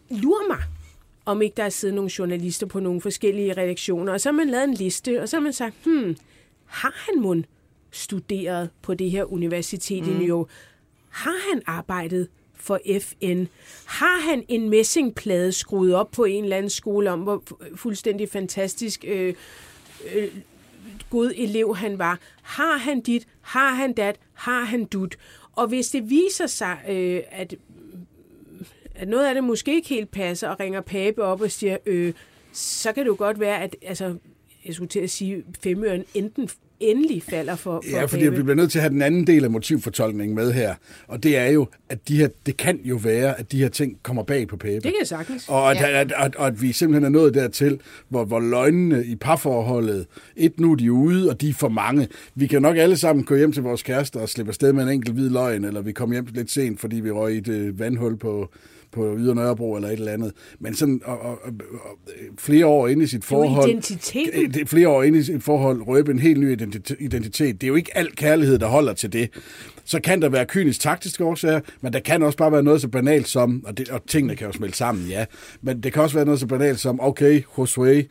Lur 0.09 0.47
mig, 0.47 0.59
om 1.25 1.41
ikke 1.41 1.53
der 1.57 1.63
er 1.63 1.69
siddet 1.69 1.95
nogle 1.95 2.11
journalister 2.19 2.67
på 2.67 2.79
nogle 2.79 3.01
forskellige 3.01 3.53
redaktioner, 3.53 4.13
og 4.13 4.21
så 4.21 4.29
har 4.29 4.33
man 4.33 4.49
lavet 4.49 4.63
en 4.63 4.73
liste, 4.73 5.21
og 5.21 5.29
så 5.29 5.35
har 5.35 5.41
man 5.41 5.53
sagt, 5.53 5.75
hmm, 5.85 6.17
har 6.65 6.94
han 6.95 7.21
mund? 7.21 7.44
Studeret 7.94 8.69
på 8.81 8.94
det 8.94 9.12
her 9.12 9.34
universitet 9.34 10.04
mm. 10.04 10.12
i 10.12 10.13
New 10.13 10.28
York? 10.28 10.48
Har 11.10 11.51
han 11.51 11.62
arbejdet 11.66 12.28
for 12.56 12.80
FN? 13.01 13.45
Har 13.86 14.30
han 14.30 14.45
en 14.48 14.69
messingplade 14.69 15.51
skruet 15.51 15.95
op 15.95 16.12
på 16.12 16.24
en 16.24 16.44
eller 16.44 16.57
anden 16.57 16.69
skole 16.69 17.12
om, 17.12 17.19
hvor 17.19 17.44
fu- 17.50 17.75
fuldstændig 17.75 18.30
fantastisk 18.30 19.06
øh, 19.07 19.34
øh, 20.16 20.28
god 21.10 21.31
elev 21.36 21.75
han 21.75 22.00
var? 22.00 22.19
Har 22.42 22.78
han 22.78 23.01
dit? 23.01 23.28
Har 23.42 23.69
han 23.69 23.94
dat? 23.94 24.19
Har 24.34 24.63
han 24.63 24.86
dut? 24.86 25.18
Og 25.56 25.68
hvis 25.68 25.90
det 25.90 26.10
viser 26.10 26.48
sig, 26.48 26.78
øh, 26.90 27.22
at 27.31 27.56
at 28.95 29.07
noget 29.07 29.28
af 29.28 29.34
det 29.34 29.44
måske 29.44 29.75
ikke 29.75 29.90
helt 29.90 30.12
passer, 30.12 30.50
og 30.50 30.60
ringer 30.60 30.81
Pape 30.81 31.24
op 31.24 31.42
og 31.42 31.51
siger, 31.51 31.78
øh, 31.86 32.13
så 32.54 32.94
kan 32.94 33.04
det 33.04 33.10
jo 33.10 33.16
godt 33.18 33.40
være, 33.40 33.62
at 33.62 33.75
altså, 33.81 34.16
jeg 34.66 34.75
skulle 34.75 34.90
til 34.90 35.00
at 35.00 35.10
sige, 35.10 35.44
femøren 35.63 36.06
enten 36.13 36.50
endelig 36.83 37.24
falder 37.24 37.56
for, 37.56 37.83
for 37.89 37.97
Ja, 37.97 38.06
fordi 38.06 38.24
Pape. 38.24 38.35
vi 38.35 38.44
bliver 38.44 38.56
nødt 38.56 38.71
til 38.71 38.80
at 38.80 38.83
have 38.83 38.94
den 38.94 39.01
anden 39.01 39.27
del 39.27 39.44
af 39.44 39.51
motivfortolkningen 39.51 40.35
med 40.35 40.51
her. 40.51 40.75
Og 41.07 41.24
det 41.24 41.38
er 41.38 41.45
jo, 41.45 41.68
at 41.89 42.07
de 42.07 42.18
her, 42.18 42.27
det 42.45 42.57
kan 42.57 42.80
jo 42.83 42.95
være, 42.95 43.39
at 43.39 43.51
de 43.51 43.59
her 43.59 43.69
ting 43.69 43.97
kommer 44.03 44.24
bag 44.24 44.47
på 44.47 44.57
Pape. 44.57 44.74
Det 44.74 44.83
kan 44.83 44.94
jeg 45.00 45.07
sagtens. 45.07 45.50
Og 45.50 45.71
at, 45.71 45.77
ja. 45.77 46.01
at, 46.01 46.13
at, 46.18 46.35
at 46.39 46.62
vi 46.62 46.71
simpelthen 46.71 47.03
er 47.06 47.09
nået 47.09 47.33
dertil, 47.33 47.80
hvor, 48.09 48.25
hvor 48.25 48.39
løgnene 48.39 49.06
i 49.06 49.15
parforholdet, 49.15 50.06
et 50.35 50.59
nu 50.59 50.71
er 50.71 50.75
de 50.75 50.91
ude, 50.91 51.30
og 51.30 51.41
de 51.41 51.50
er 51.50 51.53
for 51.53 51.69
mange. 51.69 52.07
Vi 52.35 52.47
kan 52.47 52.62
nok 52.62 52.77
alle 52.77 52.97
sammen 52.97 53.25
gå 53.25 53.35
hjem 53.35 53.51
til 53.51 53.63
vores 53.63 53.83
kærester 53.83 54.19
og 54.19 54.30
slippe 54.30 54.50
afsted 54.50 54.74
med 54.74 54.83
en 54.83 54.89
enkelt 54.89 55.15
hvid 55.15 55.30
løgn, 55.30 55.63
eller 55.63 55.81
vi 55.81 55.91
kommer 55.91 56.15
hjem 56.15 56.27
lidt 56.33 56.51
sent, 56.51 56.80
fordi 56.80 56.95
vi 56.95 57.12
røg 57.12 57.33
i 57.33 57.38
et 57.38 57.47
øh, 57.47 57.80
vandhul 57.80 58.18
på, 58.18 58.50
på 58.94 59.16
Ydre 59.18 59.36
Nørrebro 59.36 59.75
eller 59.75 59.90
et 59.90 59.94
eller 59.94 60.12
andet. 60.12 60.31
Men 60.60 60.75
sådan 60.75 61.01
og, 61.06 61.19
og, 61.19 61.40
og, 61.44 61.54
flere 62.38 62.66
år 62.66 62.88
inde 62.88 63.04
i 63.04 63.07
sit 63.07 63.22
Det 63.22 63.25
forhold... 63.25 63.72
det 64.54 64.62
er 64.62 64.66
flere 64.66 64.90
år 64.90 65.04
inde 65.04 65.19
i 65.19 65.24
sit 65.24 65.44
forhold 65.44 65.81
røbe 65.88 66.12
en 66.12 66.19
helt 66.19 66.40
ny 66.40 66.62
identi- 66.62 66.95
identitet. 67.00 67.62
Det 67.62 67.68
er 67.68 67.69
jo 67.69 67.75
ikke 67.75 67.98
al 67.98 68.16
kærlighed, 68.16 68.60
der 68.60 68.68
holder 68.68 68.94
til 68.94 69.13
det. 69.13 69.30
Så 69.86 70.00
kan 70.01 70.22
der 70.22 70.30
være 70.30 70.45
kynisk 70.45 70.80
taktiske 70.80 71.25
årsager, 71.25 71.60
men 71.81 71.94
der 71.94 72.00
kan 72.00 72.24
også 72.24 72.38
bare 72.38 72.51
være 72.51 72.63
noget 72.63 72.81
så 72.81 72.88
banalt 72.88 73.28
som, 73.28 73.63
og, 73.66 73.78
det, 73.78 73.90
og 73.90 74.01
tingene 74.07 74.36
kan 74.36 74.48
jo 74.48 74.54
smelte 74.54 74.78
sammen, 74.78 75.07
ja, 75.07 75.25
men 75.62 75.84
det 75.84 75.94
kan 75.94 76.01
også 76.01 76.16
være 76.16 76.25
noget 76.25 76.40
så 76.40 76.48
banalt 76.48 76.80
som, 76.80 77.00
okay, 77.02 77.42
Josué, 77.57 78.04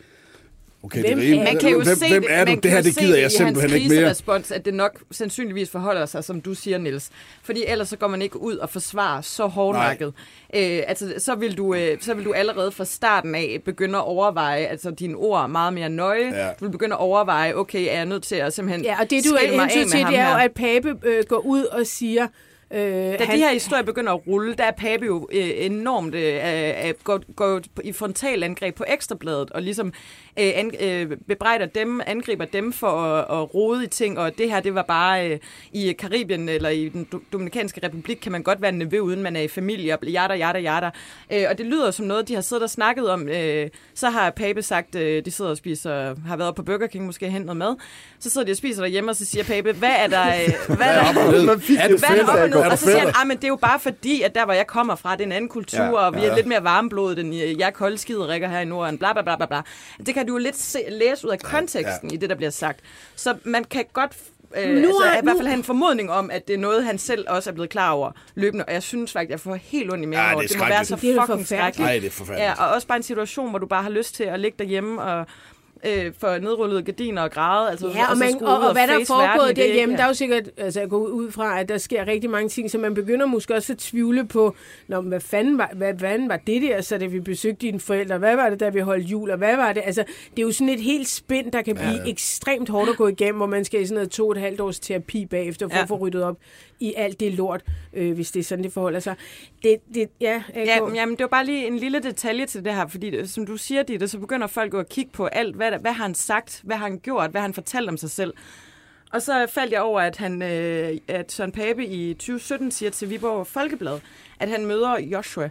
okay, 0.82 1.00
Hvem 1.00 1.18
det 1.18 1.30
er 1.32 1.44
Man 1.44 1.58
kan 1.58 1.70
jo 1.70 1.82
hvem, 1.82 1.96
se 1.96 2.08
hvem 2.08 2.24
er 2.28 2.44
du? 2.44 2.50
man 2.50 2.60
Det 2.60 2.70
her, 2.70 2.82
det 2.82 2.96
gider 2.96 3.18
jeg 3.18 3.30
simpelthen 3.30 3.70
ikke 3.70 3.88
mere. 3.88 3.98
kriserespons, 3.98 4.50
at 4.50 4.64
det 4.64 4.74
nok 4.74 5.02
sandsynligvis 5.10 5.70
forholder 5.70 6.06
sig, 6.06 6.24
som 6.24 6.40
du 6.40 6.54
siger, 6.54 6.78
Niels. 6.78 7.10
Fordi 7.42 7.64
ellers 7.66 7.88
så 7.88 7.96
går 7.96 8.06
man 8.06 8.22
ikke 8.22 8.40
ud 8.40 8.56
og 8.56 8.70
forsvarer 8.70 9.20
så 9.20 9.46
hårdnakket. 9.46 10.12
Øh, 10.56 10.80
altså, 10.86 11.14
så 11.18 11.34
vil, 11.34 11.56
du, 11.56 11.74
øh, 11.74 11.98
så 12.00 12.14
vil 12.14 12.24
du 12.24 12.32
allerede 12.32 12.72
fra 12.72 12.84
starten 12.84 13.34
af 13.34 13.60
begynde 13.64 13.98
at 13.98 14.04
overveje 14.04 14.66
altså, 14.66 14.90
dine 14.90 15.16
ord 15.16 15.50
meget 15.50 15.72
mere 15.72 15.88
nøje. 15.88 16.46
Ja. 16.46 16.48
Du 16.60 16.64
vil 16.64 16.70
begynde 16.72 16.94
at 16.94 17.00
overveje, 17.00 17.54
okay, 17.54 17.86
er 17.88 17.92
jeg 17.92 18.06
nødt 18.06 18.22
til 18.22 18.36
at 18.36 18.52
simpelthen 18.52 18.84
Ja, 18.84 19.00
og 19.00 19.10
det 19.10 19.24
du 19.24 19.34
er 19.34 19.56
med 19.56 19.88
til, 19.88 19.98
det 20.06 20.18
er 20.18 20.32
jo, 20.32 20.38
at 20.38 20.52
Pape 20.52 20.94
øh, 21.08 21.24
går 21.28 21.38
ud 21.38 21.64
og 21.64 21.86
siger... 21.86 22.26
Øh, 22.72 23.18
Da 23.18 23.24
han, 23.24 23.36
de 23.36 23.42
her 23.42 23.52
historier 23.52 23.82
begynder 23.82 24.12
at 24.12 24.26
rulle, 24.26 24.54
der 24.54 24.64
er 24.64 24.70
Pape 24.70 25.06
jo 25.06 25.28
øh, 25.32 25.50
enormt 25.56 26.14
øh, 26.14 26.94
går, 27.04 27.20
går 27.36 27.60
i 27.84 27.92
frontalangreb 27.92 28.74
på 28.74 28.84
Ekstrabladet, 28.88 29.50
og 29.50 29.62
ligesom 29.62 29.86
øh, 30.38 30.52
an, 30.54 30.70
øh, 30.80 31.16
bebrejder 31.28 31.66
dem, 31.66 32.00
angriber 32.06 32.44
dem 32.44 32.72
for 32.72 32.88
at, 32.88 33.40
at 33.42 33.54
rode 33.54 33.84
i 33.84 33.86
ting, 33.86 34.18
og 34.18 34.38
det 34.38 34.50
her, 34.50 34.60
det 34.60 34.74
var 34.74 34.82
bare 34.82 35.30
øh, 35.30 35.38
i 35.72 35.92
Karibien 35.92 36.48
eller 36.48 36.68
i 36.68 36.88
den 36.88 37.08
Do- 37.14 37.22
Dominikanske 37.32 37.80
Republik, 37.86 38.16
kan 38.22 38.32
man 38.32 38.42
godt 38.42 38.62
være 38.62 38.72
nevø, 38.72 38.98
uden 38.98 39.22
man 39.22 39.36
er 39.36 39.40
i 39.40 39.48
familie, 39.48 39.96
og 39.96 40.06
jada, 40.06 40.34
jada, 40.34 40.58
jada. 40.58 40.90
Øh, 41.32 41.44
og 41.50 41.58
det 41.58 41.66
lyder 41.66 41.90
som 41.90 42.06
noget, 42.06 42.28
de 42.28 42.34
har 42.34 42.40
siddet 42.40 42.62
og 42.62 42.70
snakket 42.70 43.10
om. 43.10 43.28
Øh, 43.28 43.68
så 43.94 44.10
har 44.10 44.30
Pape 44.30 44.62
sagt, 44.62 44.94
øh, 44.94 45.24
de 45.24 45.30
sidder 45.30 45.50
og 45.50 45.56
spiser, 45.56 46.14
har 46.26 46.36
været 46.36 46.54
på 46.54 46.62
Burger 46.62 46.86
King, 46.86 47.06
måske 47.06 47.28
hentet 47.30 47.46
noget 47.46 47.56
mad. 47.56 47.76
Så 48.20 48.30
sidder 48.30 48.44
de 48.46 48.50
og 48.50 48.56
spiser 48.56 48.82
derhjemme, 48.82 49.10
og 49.10 49.16
så 49.16 49.24
siger 49.24 49.44
Pape, 49.44 49.72
hvad 49.72 49.90
er 49.98 50.06
der... 50.06 50.26
Øh, 50.26 50.76
hvad 50.76 50.86
er 50.86 51.12
der 51.12 51.58
fik 51.58 51.76
Er 51.78 51.88
det 51.88 51.90
du 51.90 52.06
hvad 52.06 52.18
er 52.18 52.24
fedt, 52.42 52.52
der 52.52 52.61
Er 52.66 52.70
Og 52.70 52.78
så 52.78 52.84
siger 52.84 52.98
han, 52.98 53.12
ah, 53.20 53.26
men 53.26 53.36
det 53.36 53.44
er 53.44 53.48
jo 53.48 53.56
bare 53.56 53.80
fordi, 53.80 54.22
at 54.22 54.34
der, 54.34 54.44
hvor 54.44 54.54
jeg 54.54 54.66
kommer 54.66 54.94
fra, 54.94 55.12
det 55.12 55.20
er 55.20 55.26
en 55.26 55.32
anden 55.32 55.48
kultur, 55.48 55.78
Ja, 55.82 55.92
og 55.92 56.14
vi 56.14 56.20
er 56.20 56.26
ja. 56.26 56.34
lidt 56.34 56.46
mere 56.46 56.64
varmblodet, 56.64 57.18
end 57.18 57.34
jeg 57.34 57.66
er 57.66 57.70
kolde 57.70 57.98
skiderikker 57.98 58.48
her 58.48 58.60
i 58.60 58.64
Norden, 58.64 58.98
bla 58.98 59.12
bla 59.12 59.22
bla 59.22 59.36
bla 59.36 59.46
bla. 59.46 59.60
Det 60.06 60.14
kan 60.14 60.26
du 60.26 60.32
jo 60.32 60.38
lidt 60.38 60.56
se, 60.56 60.78
læse 60.88 61.26
ud 61.26 61.32
af 61.32 61.38
konteksten 61.40 62.10
i 62.12 62.16
det, 62.16 62.30
der 62.30 62.36
bliver 62.36 62.50
sagt. 62.50 62.80
Så 63.16 63.34
man 63.44 63.64
kan 63.64 63.84
godt 63.92 64.12
øh, 64.56 64.68
Nu 64.70 64.76
altså, 64.88 65.02
er- 65.14 65.18
i 65.18 65.20
hvert 65.22 65.36
fald 65.36 65.46
have 65.46 65.58
en 65.58 65.64
formodning 65.64 66.10
om, 66.10 66.30
at 66.30 66.48
det 66.48 66.54
er 66.54 66.58
noget, 66.58 66.84
han 66.84 66.98
selv 66.98 67.24
også 67.28 67.50
er 67.50 67.54
blevet 67.54 67.70
klar 67.70 67.90
over 67.90 68.10
løbende. 68.34 68.64
Og 68.64 68.72
jeg 68.72 68.82
synes 68.82 69.12
faktisk, 69.12 69.30
jeg 69.30 69.40
får 69.40 69.54
helt 69.54 69.92
ondt 69.92 70.02
i 70.02 70.06
maven 70.06 70.24
Ja, 70.26 70.32
over. 70.34 70.42
det 70.42 70.48
er 70.50 70.52
Det 70.54 70.58
må 70.58 70.68
være 70.68 70.84
så. 70.84 70.96
Det 70.96 71.16
er 71.16 71.26
fucking 71.26 71.46
skrækkeligt. 71.46 71.78
Nej, 71.86 71.98
det 71.98 72.06
er 72.06 72.10
forfærdeligt. 72.10 72.46
Ja, 72.58 72.64
og 72.64 72.74
også 72.74 72.86
bare 72.86 72.96
en 72.96 73.02
situation, 73.02 73.50
hvor 73.50 73.58
du 73.58 73.66
bare 73.66 73.82
har 73.82 73.90
lyst 73.90 74.14
til 74.14 74.24
at 74.24 74.40
ligge 74.40 74.56
derhjemme 74.58 75.02
og 75.02 75.26
øh, 75.86 76.12
for 76.18 76.38
nedrullede 76.38 76.82
gardiner 76.82 77.22
og 77.22 77.30
græde. 77.30 77.70
Altså, 77.70 77.88
Ja, 77.88 78.10
og, 78.10 78.16
så 78.16 78.24
man, 78.24 78.42
og, 78.44 78.58
og 78.68 78.72
hvad 78.72 78.86
der 78.86 78.94
er 79.00 79.04
foregået 79.06 79.48
det, 79.48 79.56
derhjemme, 79.56 79.96
der 79.96 80.02
er 80.02 80.06
jo 80.06 80.14
sikkert, 80.14 80.50
altså 80.56 80.80
jeg 80.80 80.88
går 80.88 80.98
ud 80.98 81.30
fra, 81.30 81.60
at 81.60 81.68
der 81.68 81.78
sker 81.78 82.06
rigtig 82.06 82.30
mange 82.30 82.48
ting, 82.48 82.70
så 82.70 82.78
man 82.78 82.94
begynder 82.94 83.26
måske 83.26 83.54
også 83.54 83.72
at 83.72 83.78
tvivle 83.78 84.26
på, 84.26 84.54
Nå, 84.88 85.00
hvad 85.00 85.20
fanden 85.20 85.58
var, 85.58 85.70
hvad 85.76 85.94
fanden 85.98 86.28
var 86.28 86.36
det 86.36 86.62
der, 86.62 86.80
så 86.80 86.98
da 86.98 87.06
vi 87.06 87.20
besøgte 87.20 87.66
dine 87.66 87.80
forældre, 87.80 88.18
hvad 88.18 88.36
var 88.36 88.50
det, 88.50 88.60
da 88.60 88.68
vi 88.68 88.80
holdt 88.80 89.04
jul, 89.04 89.30
og 89.30 89.38
hvad 89.38 89.56
var 89.56 89.72
det? 89.72 89.82
Altså, 89.86 90.04
det 90.30 90.42
er 90.42 90.46
jo 90.46 90.52
sådan 90.52 90.68
et 90.74 90.80
helt 90.80 91.08
spind, 91.08 91.52
der 91.52 91.62
kan 91.62 91.74
blive 91.74 91.88
ja. 92.04 92.10
ekstremt 92.10 92.68
hårdt 92.68 92.90
at 92.90 92.96
gå 92.96 93.08
igennem, 93.08 93.36
hvor 93.36 93.46
man 93.46 93.64
skal 93.64 93.80
i 93.82 93.86
sådan 93.86 93.94
noget 93.94 94.10
to 94.10 94.26
og 94.28 94.32
et 94.32 94.40
halvt 94.40 94.60
års 94.60 94.80
terapi 94.80 95.26
bagefter, 95.26 95.68
for 95.68 95.76
Ja. 95.76 95.82
at 95.82 95.88
få 95.88 95.96
ryddet 95.96 96.22
op 96.24 96.36
i 96.80 96.94
alt 96.96 97.20
det 97.20 97.32
lort, 97.32 97.62
øh, 97.94 98.12
hvis 98.14 98.30
det 98.30 98.40
er 98.40 98.44
sådan, 98.44 98.64
det 98.64 98.72
forholder 98.72 99.00
sig. 99.00 99.14
Det, 99.62 99.76
det, 99.94 100.08
ja, 100.20 100.42
AK. 100.54 100.66
Ja, 100.66 100.80
men 100.84 100.94
jamen, 100.94 101.12
det 101.16 101.20
var 101.22 101.28
bare 101.28 101.46
lige 101.46 101.66
en 101.66 101.76
lille 101.78 101.98
detalje 102.00 102.46
til 102.46 102.64
det 102.64 102.74
her, 102.74 102.86
fordi 102.86 103.10
det- 103.10 103.30
som 103.30 103.46
du 103.46 103.56
siger, 103.56 103.82
Ditte, 103.82 104.08
så 104.08 104.18
begynder 104.18 104.46
folk 104.46 104.74
at 104.74 104.88
kigge 104.88 105.10
på 105.12 105.26
alt, 105.26 105.56
hvad, 105.56 105.71
der- 105.72 105.78
hvad 105.78 105.92
har 105.92 106.04
han 106.04 106.14
sagt, 106.14 106.60
hvad 106.64 106.76
har 106.76 106.84
han 106.86 106.98
gjort, 106.98 107.30
hvad 107.30 107.40
har 107.40 107.48
han 107.48 107.54
fortalt 107.54 107.88
om 107.88 107.96
sig 107.96 108.10
selv. 108.10 108.34
Og 109.12 109.22
så 109.22 109.46
faldt 109.54 109.72
jeg 109.72 109.80
over, 109.82 110.00
at, 110.00 110.16
han, 110.16 110.42
øh, 110.42 110.98
at 111.08 111.32
Søren 111.32 111.52
Pape 111.52 111.86
i 111.86 112.14
2017 112.14 112.70
siger 112.70 112.90
til 112.90 113.10
Viborg 113.10 113.46
Folkeblad, 113.46 113.98
at 114.40 114.48
han 114.48 114.66
møder 114.66 114.98
Joshua. 115.00 115.48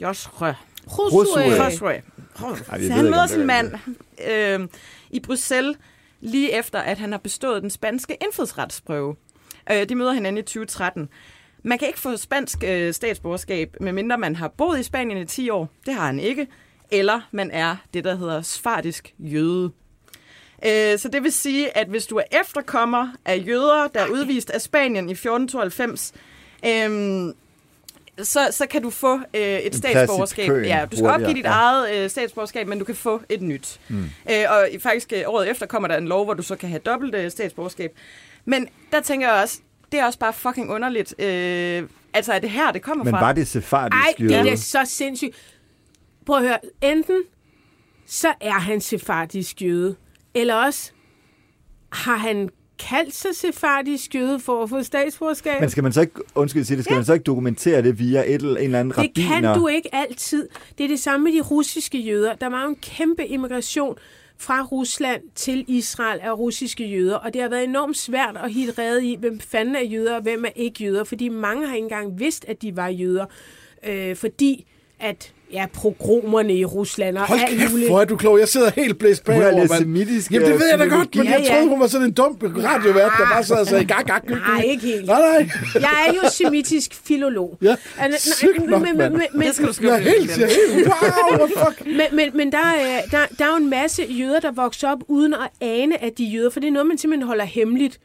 Joshua. 0.00 0.54
Joshua. 1.66 1.90
Jeg 1.90 2.02
Så 2.86 2.92
han 2.92 3.04
møder 3.04 3.26
sin 3.26 3.46
mand 3.46 3.72
øh, 4.30 4.68
i 5.10 5.20
Bruxelles 5.20 5.76
lige 6.20 6.52
efter, 6.58 6.78
at 6.78 6.98
han 6.98 7.12
har 7.12 7.18
bestået 7.18 7.62
den 7.62 7.70
spanske 7.70 8.16
indfødsretsprøve. 8.24 9.16
Øh, 9.72 9.88
de 9.88 9.94
møder 9.94 10.12
hinanden 10.12 10.38
i 10.38 10.42
2013. 10.42 11.08
Man 11.64 11.78
kan 11.78 11.88
ikke 11.88 12.00
få 12.00 12.16
spansk 12.16 12.64
øh, 12.66 12.92
statsborgerskab, 12.94 13.76
medmindre 13.80 14.18
man 14.18 14.36
har 14.36 14.48
boet 14.48 14.80
i 14.80 14.82
Spanien 14.82 15.18
i 15.18 15.24
10 15.24 15.50
år. 15.50 15.68
Det 15.86 15.94
har 15.94 16.06
han 16.06 16.18
ikke. 16.20 16.46
Eller 16.92 17.20
man 17.30 17.50
er 17.50 17.76
det, 17.94 18.04
der 18.04 18.14
hedder 18.16 18.42
svartisk 18.42 19.14
jøde. 19.18 19.70
Øh, 20.66 20.98
så 20.98 21.08
det 21.12 21.22
vil 21.22 21.32
sige, 21.32 21.76
at 21.76 21.86
hvis 21.88 22.06
du 22.06 22.16
er 22.16 22.40
efterkommer 22.40 23.08
af 23.24 23.42
jøder, 23.46 23.88
der 23.94 24.00
er 24.00 24.06
udvist 24.08 24.50
af 24.50 24.60
Spanien 24.60 25.08
i 25.08 25.12
1492, 25.12 26.12
øhm, 26.66 27.32
så, 28.22 28.48
så 28.50 28.66
kan 28.66 28.82
du 28.82 28.90
få 28.90 29.14
øh, 29.34 29.42
et 29.42 29.74
statsborgerskab. 29.74 30.48
køen 30.48 30.64
Ja, 30.64 30.84
du 30.92 30.96
skal 30.96 31.08
opgive 31.10 31.34
dit 31.34 31.44
ja. 31.44 31.50
eget 31.50 31.94
øh, 31.96 32.10
statsborgerskab, 32.10 32.66
men 32.66 32.78
du 32.78 32.84
kan 32.84 32.94
få 32.94 33.20
et 33.28 33.42
nyt. 33.42 33.80
Mm. 33.88 34.04
Øh, 34.30 34.44
og 34.48 34.68
i- 34.72 34.78
faktisk 34.78 35.12
øh, 35.12 35.22
året 35.26 35.50
efter 35.50 35.66
kommer 35.66 35.88
der 35.88 35.96
en 35.96 36.08
lov, 36.08 36.24
hvor 36.24 36.34
du 36.34 36.42
så 36.42 36.56
kan 36.56 36.68
have 36.68 36.78
dobbelt 36.78 37.14
øh, 37.14 37.30
statsborgerskab. 37.30 37.92
Men 38.44 38.68
der 38.92 39.00
tænker 39.00 39.32
jeg 39.32 39.42
også, 39.42 39.58
det 39.92 40.00
er 40.00 40.04
også 40.06 40.18
bare 40.18 40.32
fucking 40.32 40.70
underligt. 40.70 41.14
Øh, 41.20 41.82
altså, 42.14 42.32
er 42.32 42.38
det 42.38 42.50
her, 42.50 42.72
det 42.72 42.82
kommer 42.82 43.04
Men 43.04 43.12
fra? 43.12 43.20
var 43.20 43.32
det 43.32 43.48
sefardisk 43.48 44.20
Ej, 44.20 44.28
det 44.44 44.52
er 44.52 44.56
så 44.56 44.78
sindssygt. 44.84 45.36
Prøv 46.26 46.36
at 46.36 46.42
høre. 46.42 46.58
Enten 46.82 47.22
så 48.06 48.28
er 48.40 48.52
han 48.52 48.80
sefardisk 48.80 49.62
jøde, 49.62 49.96
eller 50.34 50.54
også 50.54 50.92
har 51.92 52.16
han 52.16 52.48
kaldt 52.78 53.14
sig 53.14 53.30
sefardisk 53.34 54.14
jøde 54.14 54.40
for 54.40 54.62
at 54.62 54.68
få 54.68 54.82
statsborgerskab. 54.82 55.60
Men 55.60 55.70
skal 55.70 55.82
man 55.82 55.92
så 55.92 56.00
ikke, 56.00 56.12
undskyld 56.34 56.64
sige 56.64 56.76
det, 56.76 56.84
skal 56.84 56.94
ja. 56.94 56.98
man 56.98 57.04
så 57.04 57.12
ikke 57.12 57.22
dokumentere 57.24 57.82
det 57.82 57.98
via 57.98 58.20
et, 58.26 58.34
eller- 58.34 58.56
en 58.56 58.64
eller 58.64 58.80
anden 58.80 58.90
det 58.94 58.98
rabbiner? 58.98 59.28
kan 59.52 59.60
du 59.60 59.68
ikke 59.68 59.94
altid. 59.94 60.48
Det 60.78 60.84
er 60.84 60.88
det 60.88 61.00
samme 61.00 61.24
med 61.24 61.32
de 61.32 61.40
russiske 61.40 61.98
jøder. 61.98 62.34
Der 62.34 62.46
var 62.48 62.62
jo 62.62 62.68
en 62.68 62.76
kæmpe 62.76 63.26
immigration 63.26 63.96
fra 64.38 64.62
Rusland 64.62 65.22
til 65.34 65.64
Israel 65.68 66.20
af 66.20 66.38
russiske 66.38 66.86
jøder, 66.86 67.16
og 67.16 67.34
det 67.34 67.42
har 67.42 67.48
været 67.48 67.64
enormt 67.64 67.96
svært 67.96 68.36
at 68.44 68.52
hitte 68.52 68.72
rede 68.82 69.06
i, 69.06 69.16
hvem 69.16 69.40
fanden 69.40 69.76
er 69.76 69.80
jøder 69.84 70.16
og 70.16 70.22
hvem 70.22 70.44
er 70.44 70.50
ikke 70.56 70.84
jøder, 70.84 71.04
fordi 71.04 71.28
mange 71.28 71.66
har 71.66 71.74
ikke 71.74 71.84
engang 71.84 72.18
vidst, 72.18 72.44
at 72.48 72.62
de 72.62 72.76
var 72.76 72.88
jøder, 72.88 73.26
øh, 73.86 74.16
fordi 74.16 74.66
at 75.00 75.32
ja, 75.52 75.66
progromerne 75.74 76.54
i 76.54 76.64
Rusland 76.64 77.18
og 77.18 77.26
Hold 77.26 77.40
alt 77.40 77.58
kæft, 77.58 77.72
muligt. 77.72 77.88
hvor 77.90 78.00
er 78.00 78.04
du 78.04 78.16
klog. 78.16 78.38
Jeg 78.38 78.48
sidder 78.48 78.70
helt 78.76 78.98
blæst 78.98 79.22
Hun 79.26 79.34
er 79.36 79.40
bagover, 79.40 79.56
mand. 79.68 79.78
semitisk, 79.82 80.32
Jamen, 80.32 80.46
det 80.48 80.54
øh, 80.54 80.60
ved 80.60 80.66
jeg 80.70 80.78
da 80.78 80.84
godt, 80.84 80.92
men 80.98 81.08
filologi. 81.12 81.30
jeg 81.30 81.40
Ja, 81.40 81.44
ja. 81.46 81.54
troede, 81.54 81.68
hun 81.68 81.80
var 81.80 81.86
sådan 81.86 82.06
en 82.06 82.12
dum 82.12 82.38
radiovært, 82.42 83.12
der 83.18 83.26
bare 83.32 83.44
sad 83.44 83.56
og 83.56 83.66
sagde, 83.66 83.84
gak, 83.84 84.06
gak, 84.06 84.28
Nej, 84.30 84.62
ikke 84.64 84.86
helt. 84.86 85.06
Nej, 85.06 85.20
nej. 85.20 85.48
Jeg 85.74 85.90
er 86.08 86.12
jo 86.12 86.30
semitisk 86.30 86.94
filolog. 87.04 87.58
Ja, 87.62 87.76
sygt 88.18 88.66
nok, 88.70 88.82
men, 88.82 88.98
mand. 88.98 89.12
men, 89.12 89.22
men, 89.34 89.46
det 89.46 89.54
skal 89.54 89.64
du 89.66 89.68
Jeg 89.68 89.74
skrive. 89.74 89.92
er 89.92 89.98
helt, 89.98 90.38
jeg 90.38 90.44
er 90.50 90.74
helt, 90.76 90.88
wow, 91.38 91.46
fuck. 91.48 91.86
Men, 91.86 92.00
men, 92.12 92.30
men 92.34 92.52
der, 92.52 92.58
er, 92.58 93.00
der, 93.10 93.18
der 93.38 93.44
er 93.44 93.48
jo 93.50 93.56
en 93.56 93.70
masse 93.70 94.02
jøder, 94.10 94.40
der 94.40 94.52
vokser 94.52 94.88
op 94.88 94.98
uden 95.08 95.34
at 95.34 95.48
ane, 95.60 96.02
at 96.04 96.18
de 96.18 96.26
er 96.26 96.30
jøder, 96.30 96.50
for 96.50 96.60
det 96.60 96.68
er 96.68 96.72
noget, 96.72 96.86
man 96.86 96.98
simpelthen 96.98 97.26
holder 97.26 97.44
hemmeligt 97.44 97.98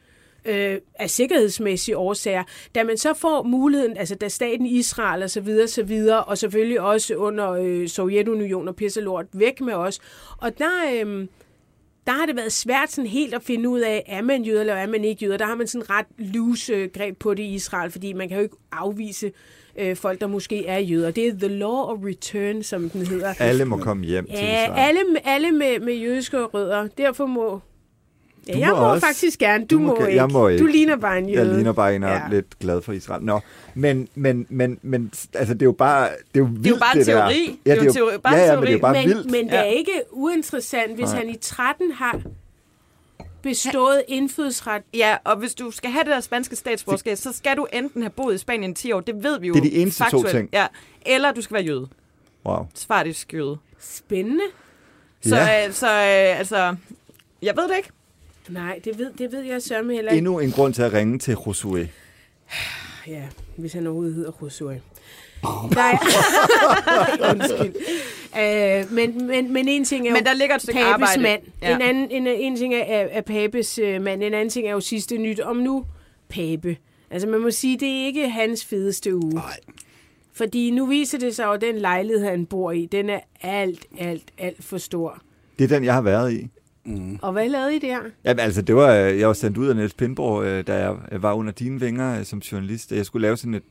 øh, 0.44 0.78
af 0.94 1.10
sikkerhedsmæssige 1.10 1.96
årsager. 1.96 2.42
Da 2.74 2.84
man 2.84 2.96
så 2.96 3.14
får 3.14 3.42
muligheden, 3.42 3.96
altså 3.96 4.14
da 4.14 4.28
staten 4.28 4.66
Israel 4.66 5.22
og 5.22 5.30
så 5.30 5.40
videre, 5.40 5.68
så 5.68 5.82
videre, 5.82 6.24
og 6.24 6.38
selvfølgelig 6.38 6.80
også 6.80 7.14
under 7.14 7.50
øh, 7.50 7.88
Sovjetunionen 7.88 8.68
og 8.68 8.76
pisse 8.76 9.00
lort 9.00 9.26
væk 9.32 9.60
med 9.60 9.74
os. 9.74 9.98
Og 10.38 10.58
der, 10.58 10.70
øh, 10.92 11.26
der 12.06 12.12
har 12.12 12.26
det 12.26 12.36
været 12.36 12.52
svært 12.52 12.90
sådan 12.92 13.10
helt 13.10 13.34
at 13.34 13.42
finde 13.42 13.68
ud 13.68 13.80
af, 13.80 14.04
er 14.06 14.22
man 14.22 14.42
jøder 14.42 14.60
eller 14.60 14.74
er 14.74 14.86
man 14.86 15.04
ikke 15.04 15.24
jøder. 15.24 15.36
Der 15.36 15.44
har 15.46 15.54
man 15.54 15.66
sådan 15.66 15.90
ret 15.90 16.06
loose 16.18 16.72
øh, 16.72 16.88
greb 16.94 17.18
på 17.18 17.34
det 17.34 17.42
i 17.42 17.54
Israel, 17.54 17.90
fordi 17.90 18.12
man 18.12 18.28
kan 18.28 18.36
jo 18.36 18.42
ikke 18.42 18.56
afvise 18.72 19.32
øh, 19.78 19.96
folk, 19.96 20.20
der 20.20 20.26
måske 20.26 20.66
er 20.66 20.78
jøder. 20.78 21.10
Det 21.10 21.26
er 21.26 21.32
the 21.32 21.48
law 21.48 21.82
of 21.82 21.98
return, 22.04 22.62
som 22.62 22.90
den 22.90 23.06
hedder. 23.06 23.34
Alle 23.38 23.64
må 23.64 23.76
komme 23.76 24.04
hjem 24.06 24.26
til 24.26 24.34
Ja, 24.34 24.66
sig. 24.66 24.74
alle, 24.78 25.00
alle 25.24 25.52
med, 25.52 25.80
med 25.80 25.94
jødiske 25.94 26.38
rødder. 26.44 26.88
Derfor 26.98 27.26
må... 27.26 27.60
Ja, 28.48 28.52
Du 28.54 28.58
jeg 28.58 28.68
må 28.68 28.76
må, 28.76 28.82
også. 28.92 29.06
faktisk 29.06 29.38
gerne. 29.38 29.66
Du, 29.66 29.74
Du 29.76 29.80
må 29.80 29.86
må, 29.86 30.06
ikke. 30.06 30.14
jeg 30.22 30.28
må 30.30 30.48
ikke. 30.48 30.62
Du 30.62 30.66
ligner 30.66 30.96
bare 30.96 31.18
en 31.18 31.28
jøde. 31.28 31.46
Jeg 31.46 31.54
ligner 31.54 31.72
bare 31.72 31.94
en, 31.96 32.02
er 32.02 32.12
Ja. 32.12 32.22
lidt 32.30 32.58
glad 32.58 32.82
for 32.82 32.92
Israel. 32.92 33.22
Nå, 33.22 33.40
men, 33.74 34.08
men, 34.14 34.46
men, 34.48 34.78
men 34.82 35.12
altså, 35.34 35.54
det 35.54 35.62
er 35.62 35.66
jo 35.66 35.72
bare 35.72 36.08
det 36.08 36.16
er 36.34 36.38
jo 36.38 36.44
vildt, 36.44 36.64
Det 36.64 36.66
er 36.66 36.74
jo 36.74 36.78
bare 36.80 36.96
en 37.00 37.06
der. 37.06 37.20
teori. 37.28 37.60
Ja, 37.66 37.70
Det 37.74 37.80
er 37.80 37.84
jo 37.84 37.92
teori- 37.92 38.18
bare 38.18 38.34
ja, 38.36 38.44
ja, 38.46 38.54
men 38.54 38.62
det 38.62 38.68
er 38.68 38.72
jo 38.72 38.78
bare 38.78 38.92
men, 38.92 39.08
vildt. 39.08 39.30
men 39.30 39.44
det 39.48 39.58
er 39.58 39.62
ikke 39.62 39.92
uinteressant, 40.12 40.94
hvis 40.94 41.08
Nej. 41.08 41.16
han 41.18 41.28
i 41.28 41.36
13 41.36 41.92
har 41.92 42.20
bestået 43.42 44.02
indfødsret. 44.08 44.82
Ja, 44.94 45.16
og 45.24 45.36
hvis 45.36 45.54
du 45.54 45.70
skal 45.70 45.90
have 45.90 46.04
det 46.04 46.10
der 46.10 46.20
spanske 46.20 46.56
statsborgerskab, 46.56 47.16
så 47.16 47.32
skal 47.32 47.56
du 47.56 47.66
enten 47.72 48.02
have 48.02 48.10
boet 48.10 48.34
i 48.34 48.38
Spanien 48.38 48.70
i 48.70 48.74
10 48.74 48.92
år, 48.92 49.00
det 49.00 49.22
ved 49.24 49.40
vi 49.40 49.46
jo 49.46 49.54
Det 49.54 49.60
er 49.60 49.70
de 49.70 49.74
eneste 49.76 50.04
to 50.04 50.04
faktuelt. 50.04 50.30
ting. 50.36 50.48
Ja, 50.52 50.66
eller 51.06 51.32
du 51.32 51.42
skal 51.42 51.54
være 51.54 51.64
jøde. 51.64 51.88
Wow. 52.46 52.66
Svartisk 52.74 53.34
jøde. 53.34 53.56
Spændende. 53.80 54.44
Så, 55.20 55.36
Ja. 55.36 55.66
øh, 55.66 55.72
så 55.72 55.86
øh, 55.86 56.38
altså, 56.38 56.76
jeg 57.42 57.56
ved 57.56 57.68
det 57.68 57.76
ikke. 57.76 57.88
Nej, 58.48 58.80
det 58.84 58.98
ved, 58.98 59.10
det 59.18 59.32
ved 59.32 59.42
jeg 59.42 59.62
sørme 59.62 59.94
heller 59.94 60.12
ikke. 60.12 60.18
Endnu 60.18 60.38
en 60.38 60.50
grund 60.50 60.74
til 60.74 60.82
at 60.82 60.92
ringe 60.92 61.18
til 61.18 61.32
Josué. 61.34 61.86
Ja, 63.06 63.22
hvis 63.56 63.72
han 63.72 63.86
overhovedet 63.86 64.14
hedder 64.14 64.30
Josué. 64.30 64.74
Nej, 65.74 65.98
undskyld. 67.32 67.74
Øh, 68.40 68.92
men, 68.92 69.26
men, 69.26 69.52
men 69.52 69.68
en 69.68 69.84
ting 69.84 70.08
er 70.08 70.12
Men 70.12 70.20
jo 70.20 70.24
der 70.24 70.34
ligger 70.34 70.54
et 70.54 70.62
stykke 70.62 70.80
Papes 70.80 70.92
arbejde. 70.92 71.22
mand. 71.22 71.42
Ja. 71.62 71.74
En, 71.74 71.82
anden, 71.82 72.10
en, 72.10 72.26
en 72.26 72.56
ting 72.56 72.74
er, 72.74 72.78
er, 72.78 73.08
er 73.10 73.20
Papes 73.20 73.78
øh, 73.78 74.02
mand, 74.02 74.22
en 74.22 74.34
anden 74.34 74.50
ting 74.50 74.66
er 74.66 74.72
jo 74.72 74.80
sidste 74.80 75.18
nyt 75.18 75.40
om 75.40 75.56
nu 75.56 75.84
Pape. 76.28 76.76
Altså 77.10 77.28
man 77.28 77.40
må 77.40 77.50
sige, 77.50 77.78
det 77.78 77.88
er 78.02 78.06
ikke 78.06 78.28
hans 78.28 78.64
fedeste 78.64 79.16
uge. 79.16 79.34
Nej. 79.34 79.56
Fordi 80.32 80.70
nu 80.70 80.86
viser 80.86 81.18
det 81.18 81.36
sig 81.36 81.44
jo, 81.44 81.52
at 81.52 81.60
den 81.60 81.78
lejlighed, 81.78 82.24
han 82.24 82.46
bor 82.46 82.72
i, 82.72 82.86
den 82.92 83.10
er 83.10 83.20
alt, 83.42 83.86
alt, 83.98 84.24
alt 84.38 84.64
for 84.64 84.78
stor. 84.78 85.22
Det 85.58 85.64
er 85.64 85.68
den, 85.68 85.84
jeg 85.84 85.94
har 85.94 86.02
været 86.02 86.32
i. 86.32 86.48
Og 87.22 87.32
hvad 87.32 87.48
lavede 87.48 87.76
I 87.76 87.78
der? 87.78 87.98
Jamen, 88.24 88.40
altså, 88.40 88.62
det 88.62 88.76
var, 88.76 88.94
øh, 88.94 89.18
jeg 89.18 89.28
var 89.28 89.34
sendt 89.34 89.58
ud 89.58 89.66
af 89.66 89.76
Niels 89.76 89.94
Pindborg, 89.94 90.44
øh, 90.44 90.66
da 90.66 90.74
jeg 90.74 90.96
øh, 91.12 91.22
var 91.22 91.32
under 91.32 91.52
dine 91.52 91.80
vinger 91.80 92.22
som 92.22 92.38
journalist. 92.38 92.92
Jeg 92.92 93.06
skulle 93.06 93.22
lave 93.22 93.36
sådan 93.36 93.54
et 93.54 93.62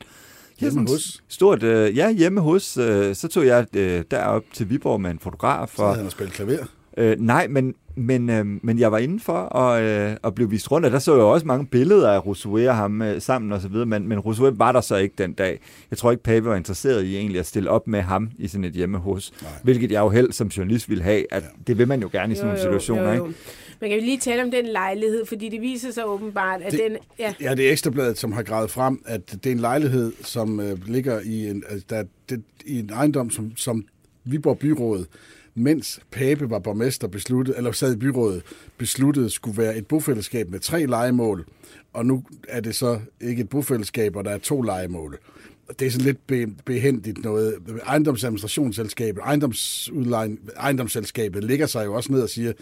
Hjemme 0.60 0.88
hos? 0.90 1.24
Stort, 1.28 1.64
øh, 1.64 1.98
ja, 1.98 2.12
hjemme 2.12 2.42
hos. 2.42 2.78
Øh, 2.78 3.16
så 3.16 3.28
tog 3.28 3.46
jeg 3.46 3.66
øh, 3.76 4.04
derop 4.12 4.44
til 4.54 4.70
Viborg 4.70 5.02
med 5.02 5.12
en 5.12 5.20
fotograf. 5.20 5.74
Så 5.76 5.82
Og, 5.82 5.90
havde 5.90 6.02
han 6.02 6.12
spillet 6.12 6.34
klaver. 6.34 6.66
Øh, 6.98 7.16
nej, 7.20 7.48
men, 7.48 7.76
men, 7.96 8.30
øh, 8.30 8.46
men 8.64 8.80
jeg 8.80 8.92
var 8.92 8.98
indenfor 8.98 9.34
og, 9.34 9.82
øh, 9.82 10.16
og 10.22 10.36
blev 10.36 10.52
vist 10.52 10.72
rundt, 10.72 10.86
og 10.86 10.92
der 10.92 11.00
så 11.00 11.12
jeg 11.14 11.20
jo 11.22 11.32
også 11.32 11.46
mange 11.46 11.66
billeder 11.66 12.12
af 12.12 12.26
Rousseau 12.26 12.68
og 12.68 12.76
ham 12.76 13.02
øh, 13.02 13.22
sammen 13.22 13.52
og 13.52 13.62
så 13.62 13.68
videre, 13.68 13.86
men, 13.86 14.08
men 14.08 14.20
Rousseau 14.20 14.52
var 14.52 14.72
der 14.72 14.82
så 14.82 14.96
ikke 14.96 15.16
den 15.18 15.34
dag. 15.34 15.60
Jeg 15.92 15.98
tror 15.98 16.12
ikke, 16.12 16.24
Pape 16.24 16.46
var 16.46 16.56
interesseret 16.56 17.04
i 17.04 17.16
egentlig 17.18 17.40
at 17.40 17.46
stille 17.46 17.70
op 17.70 17.88
med 17.88 18.02
ham 18.02 18.30
i 18.38 18.48
sådan 18.48 18.64
et 18.64 18.74
hjemme 18.74 18.98
hos, 18.98 19.34
Nej. 19.42 19.52
hvilket 19.64 19.92
jeg 19.92 20.00
jo 20.00 20.10
helst 20.10 20.38
som 20.38 20.48
journalist 20.48 20.90
ville 20.90 21.04
have, 21.04 21.34
at 21.34 21.44
det 21.68 21.78
vil 21.78 21.88
man 21.88 22.02
jo 22.02 22.10
gerne 22.12 22.34
i 22.34 22.36
sådan 22.36 22.48
nogle 22.48 22.62
situationer, 22.62 23.14
ikke? 23.14 23.26
Man 23.82 23.90
kan 23.90 24.00
jo 24.00 24.06
lige 24.06 24.18
tale 24.20 24.44
om 24.44 24.52
den 24.52 24.66
lejlighed, 24.66 25.26
fordi 25.26 25.50
det 25.50 25.62
viser 25.62 25.92
sig 25.92 26.06
åbenbart, 26.06 26.62
at 26.62 26.72
Det- 26.72 26.80
den... 26.90 26.98
Ja, 27.20 27.34
Ja, 27.42 27.56
det 27.56 27.68
er 27.68 27.72
Ekstrabladet, 27.72 28.18
som 28.18 28.32
har 28.32 28.44
gravet 28.44 28.70
frem, 28.72 29.02
at 29.06 29.32
det 29.32 29.46
er 29.46 29.52
en 29.52 29.60
lejlighed, 29.60 30.12
som 30.24 30.60
øh, 30.60 30.78
ligger 30.88 31.20
i 31.26 31.50
en, 31.50 31.64
altså, 31.70 31.86
der, 31.90 32.04
det, 32.30 32.42
i 32.66 32.80
en 32.80 32.90
ejendom, 32.94 33.30
som, 33.30 33.52
som 33.56 33.86
Viborg 34.24 34.60
Byråd, 34.60 35.06
mens 35.58 36.00
Pape 36.12 36.50
var 36.50 36.60
borgmester, 36.60 37.08
besluttede, 37.08 37.58
eller 37.58 37.72
sad 37.72 37.94
i 37.94 37.98
byrådet, 37.98 38.44
besluttede 38.78 39.30
skulle 39.30 39.58
være 39.58 39.78
et 39.78 39.88
bofællesskab 39.88 40.50
med 40.50 40.60
tre 40.60 40.86
legemål, 40.86 41.46
og 41.94 42.06
nu 42.06 42.24
er 42.48 42.60
det 42.60 42.76
så 42.76 43.00
ikke 43.22 43.42
et 43.42 43.50
bofællesskab, 43.50 44.16
og 44.16 44.26
der 44.26 44.32
er 44.32 44.38
to 44.38 44.62
legemål. 44.62 45.18
Det 45.80 45.88
er 45.88 45.92
sådan 45.92 46.06
lidt 46.06 46.28
be, 46.28 46.48
behendigt 46.66 47.24
noget. 47.24 47.56
Ejendomsadministrationsselskabet, 47.86 49.22
ejendomsudlejen, 49.22 50.40
ejendomsselskabet 50.58 51.44
ligger 51.44 51.66
sig 51.66 51.86
jo 51.86 51.94
også 51.94 52.12
ned 52.12 52.22
og 52.22 52.30
siger, 52.30 52.54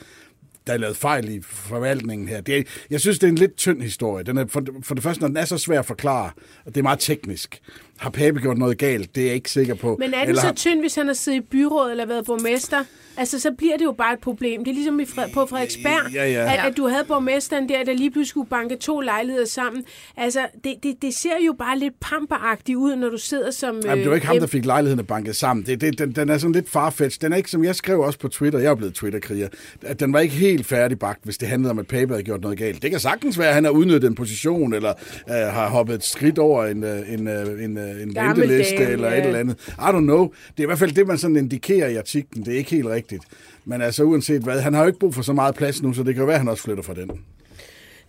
der 0.68 0.74
er 0.74 0.78
lavet 0.78 0.98
fejl 0.98 1.30
i 1.30 1.42
forvaltningen 1.42 2.28
her. 2.28 2.42
Det 2.42 2.58
er, 2.58 2.64
jeg 2.90 3.02
synes, 3.02 3.20
det 3.20 3.28
er 3.28 3.32
en 3.32 3.38
lidt 3.38 3.56
tynd 3.56 3.82
historie. 3.82 4.24
Den 4.24 4.38
er, 4.38 4.46
for, 4.48 4.66
for 4.82 4.96
det 4.96 5.04
første, 5.04 5.22
når 5.22 5.28
den 5.28 5.38
er 5.38 5.46
så 5.46 5.58
svær 5.58 5.80
at 5.80 5.86
forklare, 5.86 6.32
og 6.66 6.76
det 6.76 6.78
er 6.78 6.84
meget 6.84 7.00
teknisk, 7.00 7.62
har 7.98 8.10
Pape 8.10 8.40
gjort 8.40 8.58
noget 8.58 8.78
galt? 8.78 9.16
Det 9.16 9.22
er 9.22 9.26
jeg 9.26 9.36
ikke 9.36 9.52
sikker 9.52 9.76
på. 9.76 9.96
Men 10.00 10.14
er 10.14 10.20
den 10.20 10.30
Eller 10.30 10.42
så 10.42 10.48
har- 10.48 10.54
tynd, 10.54 10.80
hvis 10.80 10.96
han 10.96 11.08
har 11.08 11.14
siddet 11.14 11.38
i 11.38 11.42
byråd 11.42 11.92
eller 11.92 12.06
været 12.06 12.26
borgmester? 12.26 12.84
Altså, 13.18 13.40
så 13.40 13.52
bliver 13.58 13.78
det 13.78 13.86
jo 13.86 13.92
bare 13.92 14.14
et 14.14 14.20
problem. 14.20 14.64
Det 14.66 14.72
er 14.72 14.76
ligesom 14.76 15.00
i 15.00 15.06
Fred, 15.06 15.26
på 15.34 15.46
Frederiksberg, 15.46 16.14
Ja, 16.14 16.30
ja. 16.32 16.54
At, 16.54 16.72
at 16.72 16.78
du 16.78 16.88
havde 16.88 17.04
borgmesteren 17.08 17.70
der, 17.70 17.84
der 17.84 17.94
lige 17.94 18.12
pludselig 18.12 18.28
skulle 18.30 18.50
banke 18.50 18.76
to 18.76 19.00
lejligheder 19.00 19.46
sammen. 19.46 19.84
Altså, 20.18 20.40
det, 20.64 20.74
det, 20.84 20.96
det 21.02 21.14
ser 21.16 21.30
jo 21.46 21.54
bare 21.60 21.80
lidt 21.80 21.94
pamperagtigt 22.02 22.76
ud, 22.78 22.96
når 22.96 23.10
du 23.10 23.18
sidder 23.18 23.52
som... 23.52 23.80
Jamen, 23.86 23.98
det 24.00 24.10
var 24.10 24.16
ikke 24.16 24.28
ham, 24.28 24.36
øh, 24.36 24.42
der 24.42 24.48
fik 24.48 24.66
lejligheden 24.66 25.06
banket 25.06 25.36
sammen. 25.36 25.66
Det, 25.66 25.82
det, 25.82 26.00
den, 26.00 26.12
den 26.12 26.30
er 26.30 26.38
sådan 26.38 26.52
lidt 26.52 26.70
farfetched. 26.70 27.20
Den 27.22 27.34
er 27.34 27.38
ikke, 27.38 27.52
som 27.52 27.64
jeg 27.64 27.76
skrev 27.76 28.00
også 28.00 28.20
på 28.20 28.28
Twitter, 28.28 28.60
jeg 28.60 28.72
er 28.72 28.76
blevet 28.76 28.94
Twitter-kriger, 28.94 29.48
at 29.82 30.00
den 30.00 30.14
var 30.14 30.20
ikke 30.20 30.36
helt 30.36 30.66
færdigbagt, 30.66 31.20
hvis 31.24 31.38
det 31.38 31.48
handlede 31.48 31.72
om, 31.72 31.80
at 31.80 31.88
Pape 31.88 32.14
havde 32.14 32.24
gjort 32.24 32.42
noget 32.42 32.58
galt. 32.58 32.82
Det 32.82 32.92
kan 32.92 33.00
sagtens 33.00 33.40
være, 33.40 33.48
at 33.48 33.54
han 33.54 33.64
har 33.64 33.72
udnyttet 33.72 34.08
en 34.08 34.16
position, 34.16 34.74
eller 34.74 34.94
øh, 35.30 35.36
har 35.36 35.70
hoppet 35.70 35.96
et 35.96 36.04
skridt 36.04 36.40
over 36.40 36.66
en, 36.66 36.84
øh, 36.84 37.14
en, 37.14 37.28
øh, 37.28 37.64
en, 37.64 37.78
øh, 37.78 37.85
en 37.92 38.14
Gammel 38.14 38.40
venteliste, 38.42 38.76
dame, 38.78 38.90
eller 38.90 39.12
ja. 39.12 39.18
et 39.20 39.26
eller 39.26 39.40
andet. 39.40 39.56
I 39.70 39.82
don't 39.82 40.00
know. 40.00 40.22
Det 40.52 40.60
er 40.60 40.64
i 40.64 40.66
hvert 40.66 40.80
fald 40.80 40.92
det, 40.92 41.08
man 41.08 41.18
sådan 41.18 41.36
indikerer 41.38 41.88
i 41.88 41.96
artiklen. 41.96 42.46
Det 42.46 42.54
er 42.54 42.58
ikke 42.58 42.72
helt 42.72 42.88
rigtigt. 42.88 43.24
Men 43.66 43.82
altså, 43.82 44.04
uanset 44.04 44.42
hvad, 44.42 44.60
han 44.60 44.74
har 44.74 44.82
jo 44.82 44.88
ikke 44.88 45.00
brug 45.00 45.16
for 45.16 45.22
så 45.22 45.34
meget 45.34 45.56
plads 45.56 45.82
nu, 45.84 45.94
så 45.94 46.04
det 46.04 46.14
kan 46.16 46.22
jo 46.22 46.26
være, 46.26 46.36
at 46.36 46.40
han 46.42 46.50
også 46.50 46.64
flytter 46.64 46.84
fra 46.84 46.94
den. 46.94 47.12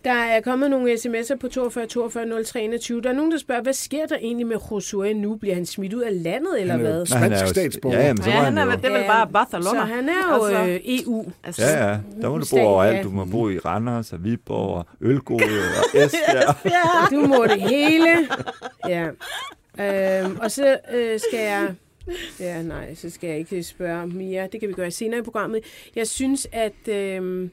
Der 0.05 0.13
er 0.13 0.41
kommet 0.41 0.69
nogle 0.69 0.93
sms'er 0.93 1.35
på 1.41 1.47
42 1.47 1.85
42 1.87 2.43
03 2.43 2.61
21. 2.61 3.01
Der 3.01 3.09
er 3.09 3.13
nogen, 3.13 3.31
der 3.31 3.37
spørger, 3.37 3.61
hvad 3.61 3.73
sker 3.73 4.05
der 4.05 4.15
egentlig 4.21 4.47
med 4.47 4.55
Josué 4.55 5.13
nu? 5.13 5.35
Bliver 5.35 5.55
han 5.55 5.65
smidt 5.65 5.93
ud 5.93 6.01
af 6.01 6.23
landet, 6.23 6.61
eller 6.61 6.73
Han 6.73 6.85
er 6.85 6.89
jo 6.89 6.95
hvad? 6.95 7.05
spansk 7.05 7.23
han 7.23 7.33
er 7.33 7.41
jo- 7.41 7.47
statsborger. 7.47 7.97
Ja, 7.99 8.05
jamen, 8.07 8.23
så 8.23 8.29
Ja, 8.29 8.35
han 8.35 8.57
han 8.57 8.67
er, 8.69 8.75
det 8.75 8.85
er 8.85 8.97
vel 8.97 9.03
bare 9.07 9.27
Barcelona. 9.33 9.69
Så 9.69 9.85
han 9.85 10.09
er 10.09 10.37
jo 10.37 10.45
Altså, 10.45 10.71
øh, 10.71 10.79
EU. 10.85 11.31
altså, 11.43 11.61
Ja, 11.61 11.87
ja. 11.89 11.97
Der 12.21 12.29
må 12.29 12.37
du 12.37 12.45
bo 12.51 12.57
Ja. 12.57 12.63
overalt. 12.63 13.03
Du 13.03 13.09
må 13.09 13.25
bo 13.25 13.49
i 13.49 13.59
Randers 13.59 14.13
og 14.13 14.23
Viborg 14.23 14.77
og 14.77 14.85
Ølgode 15.01 15.43
og 15.43 15.99
Esbjerg. 16.03 16.55
Du 17.11 17.27
må 17.27 17.45
det 17.49 17.61
hele. 17.61 18.27
Ja. 18.87 19.07
Øhm, 19.79 20.37
og 20.39 20.51
så 20.51 20.77
øh, 20.93 21.19
skal 21.19 21.39
jeg... 21.39 21.73
Ja, 22.39 22.61
nej, 22.61 22.95
så 22.95 23.09
skal 23.09 23.27
jeg 23.29 23.39
ikke 23.39 23.63
spørge 23.63 24.07
mere. 24.07 24.47
Det 24.51 24.59
kan 24.59 24.69
vi 24.69 24.73
gøre 24.73 24.91
senere 24.91 25.19
i 25.19 25.23
programmet. 25.23 25.63
Jeg 25.95 26.07
synes, 26.07 26.47
at 26.51 26.87
øh, 26.87 27.49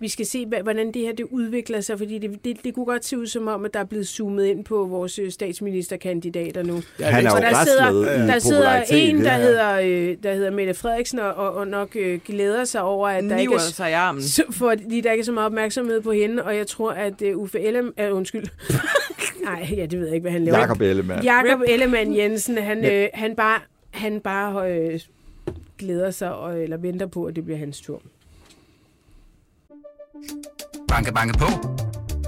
vi 0.00 0.08
skal 0.08 0.26
se, 0.26 0.46
hvordan 0.62 0.92
det 0.92 1.02
her 1.02 1.12
det 1.12 1.26
udvikler 1.30 1.80
sig, 1.80 1.98
fordi 1.98 2.18
det, 2.18 2.44
det, 2.44 2.64
det 2.64 2.74
kunne 2.74 2.84
godt 2.84 3.04
se 3.04 3.18
ud 3.18 3.26
som 3.26 3.48
om, 3.48 3.64
at 3.64 3.74
der 3.74 3.80
er 3.80 3.84
blevet 3.84 4.08
zoomet 4.08 4.46
ind 4.46 4.64
på 4.64 4.84
vores 4.84 5.18
øh, 5.18 5.30
statsministerkandidater 5.30 6.62
nu. 6.62 6.82
Han 7.00 7.26
er 7.26 7.30
jo 7.30 7.36
Og 7.36 7.42
der 7.42 7.64
sidder, 7.64 8.26
der 8.26 8.38
sidder 8.38 8.82
en, 8.82 9.24
der 9.24 9.32
hedder, 9.32 9.72
øh, 9.72 10.16
der 10.22 10.34
hedder 10.34 10.50
Mette 10.50 10.74
Frederiksen, 10.74 11.18
og, 11.18 11.34
og 11.34 11.66
nok 11.66 11.96
øh, 11.96 12.20
glæder 12.26 12.64
sig 12.64 12.82
over, 12.82 13.08
at 13.08 13.24
der 13.24 13.36
ikke 13.36 13.54
er, 13.54 13.58
sig 13.58 13.90
i 13.90 13.92
armen. 13.92 14.22
så, 14.22 14.42
fordi 14.50 15.00
der 15.00 15.12
ikke 15.12 15.22
er 15.22 15.24
så 15.24 15.32
meget 15.32 15.46
opmærksomhed 15.46 16.00
på 16.00 16.12
hende, 16.12 16.44
og 16.44 16.56
jeg 16.56 16.66
tror, 16.66 16.90
at 16.90 17.22
uh, 17.22 17.42
Uffe 17.42 17.60
Ellem... 17.60 17.94
Uh, 18.00 18.16
undskyld. 18.16 18.46
Nej, 19.44 19.68
ja, 19.76 19.86
det 19.86 19.98
ved 19.98 20.06
jeg 20.06 20.14
ikke, 20.14 20.22
hvad 20.22 20.32
han 20.32 20.44
laver. 20.44 20.58
Jakob 20.58 20.80
Ellemann. 20.80 21.24
Jakob 21.24 21.60
Ellemann 21.68 22.16
Jensen, 22.16 22.58
han, 22.58 22.84
øh, 22.84 23.08
han 23.14 23.36
bare, 23.36 23.60
han 23.90 24.20
bare 24.20 24.72
øh, 24.72 25.00
glæder 25.78 26.10
sig, 26.10 26.34
og, 26.34 26.62
eller 26.62 26.76
venter 26.76 27.06
på, 27.06 27.24
at 27.24 27.36
det 27.36 27.44
bliver 27.44 27.58
hans 27.58 27.80
tur. 27.80 28.02
Banke, 30.88 31.12
banke 31.12 31.38
på. 31.38 31.46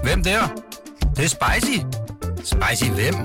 Hvem 0.03 0.23
der? 0.23 0.63
Det, 0.99 1.17
det 1.17 1.23
er 1.25 1.29
spicy. 1.29 1.79
Spicy 2.43 2.91
hvem? 2.91 3.15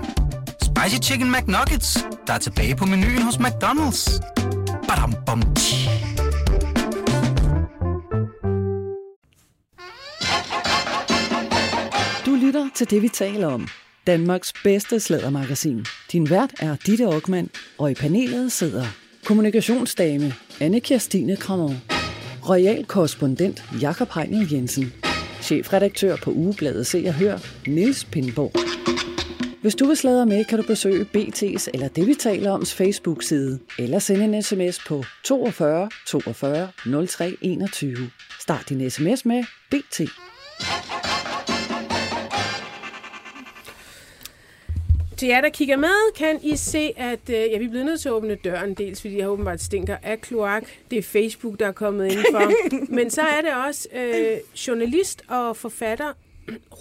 Spicy 0.62 1.10
Chicken 1.10 1.32
McNuggets, 1.32 2.06
der 2.26 2.32
er 2.32 2.38
tilbage 2.38 2.76
på 2.76 2.84
menuen 2.86 3.22
hos 3.22 3.36
McDonald's. 3.36 4.20
Badum, 4.88 5.14
bom, 5.26 5.42
tji. 5.54 5.87
Lytter 12.48 12.68
til 12.74 12.90
det, 12.90 13.02
vi 13.02 13.08
taler 13.08 13.46
om. 13.46 13.68
Danmarks 14.06 14.52
bedste 14.64 15.00
slædermagasin. 15.00 15.84
Din 16.12 16.30
vært 16.30 16.54
er 16.60 16.76
Ditte 16.86 17.04
Aukmann, 17.04 17.50
og 17.78 17.90
i 17.90 17.94
panelet 17.94 18.52
sidder 18.52 18.84
kommunikationsdame 19.24 20.34
Anne 20.60 20.80
Kirstine 20.80 21.36
Krammer, 21.36 21.74
royal 22.48 22.84
korrespondent 22.84 23.64
Jakob 23.80 24.08
Heinel 24.14 24.52
Jensen, 24.52 24.92
chefredaktør 25.42 26.16
på 26.16 26.30
ugebladet 26.30 26.86
Se 26.86 27.04
og 27.06 27.14
Hør, 27.14 27.38
Niels 27.66 28.04
Pindborg. 28.04 28.52
Hvis 29.62 29.74
du 29.74 29.86
vil 29.86 29.96
sladre 29.96 30.26
med, 30.26 30.44
kan 30.44 30.58
du 30.58 30.64
besøge 30.66 31.06
BT's 31.16 31.68
eller 31.74 31.88
det, 31.88 32.06
vi 32.06 32.14
taler 32.14 32.50
oms 32.50 32.74
Facebook-side, 32.74 33.58
eller 33.78 33.98
sende 33.98 34.24
en 34.24 34.42
sms 34.42 34.80
på 34.88 35.04
42 35.24 35.90
42 36.06 36.68
03 37.06 37.36
21. 37.40 38.10
Start 38.40 38.68
din 38.68 38.90
sms 38.90 39.24
med 39.24 39.44
BT. 39.70 40.00
Til 45.18 45.28
jer, 45.28 45.40
der 45.40 45.48
kigger 45.48 45.76
med, 45.76 46.14
kan 46.14 46.40
I 46.42 46.56
se, 46.56 46.92
at 46.96 47.30
øh, 47.30 47.34
ja, 47.34 47.58
vi 47.58 47.64
er 47.64 47.68
blevet 47.68 47.86
nødt 47.86 48.00
til 48.00 48.08
at 48.08 48.12
åbne 48.12 48.34
døren, 48.34 48.74
dels 48.74 49.00
fordi 49.00 49.18
jeg 49.18 49.28
åbenbart 49.28 49.60
stinker 49.60 49.96
af 50.02 50.20
kloak. 50.20 50.64
Det 50.90 50.98
er 50.98 51.02
Facebook, 51.02 51.60
der 51.60 51.66
er 51.66 51.72
kommet 51.72 52.06
indenfor. 52.06 52.52
Men 52.96 53.10
så 53.10 53.22
er 53.22 53.40
det 53.40 53.50
også 53.66 53.88
øh, 53.92 54.38
journalist 54.66 55.22
og 55.28 55.56
forfatter 55.56 56.12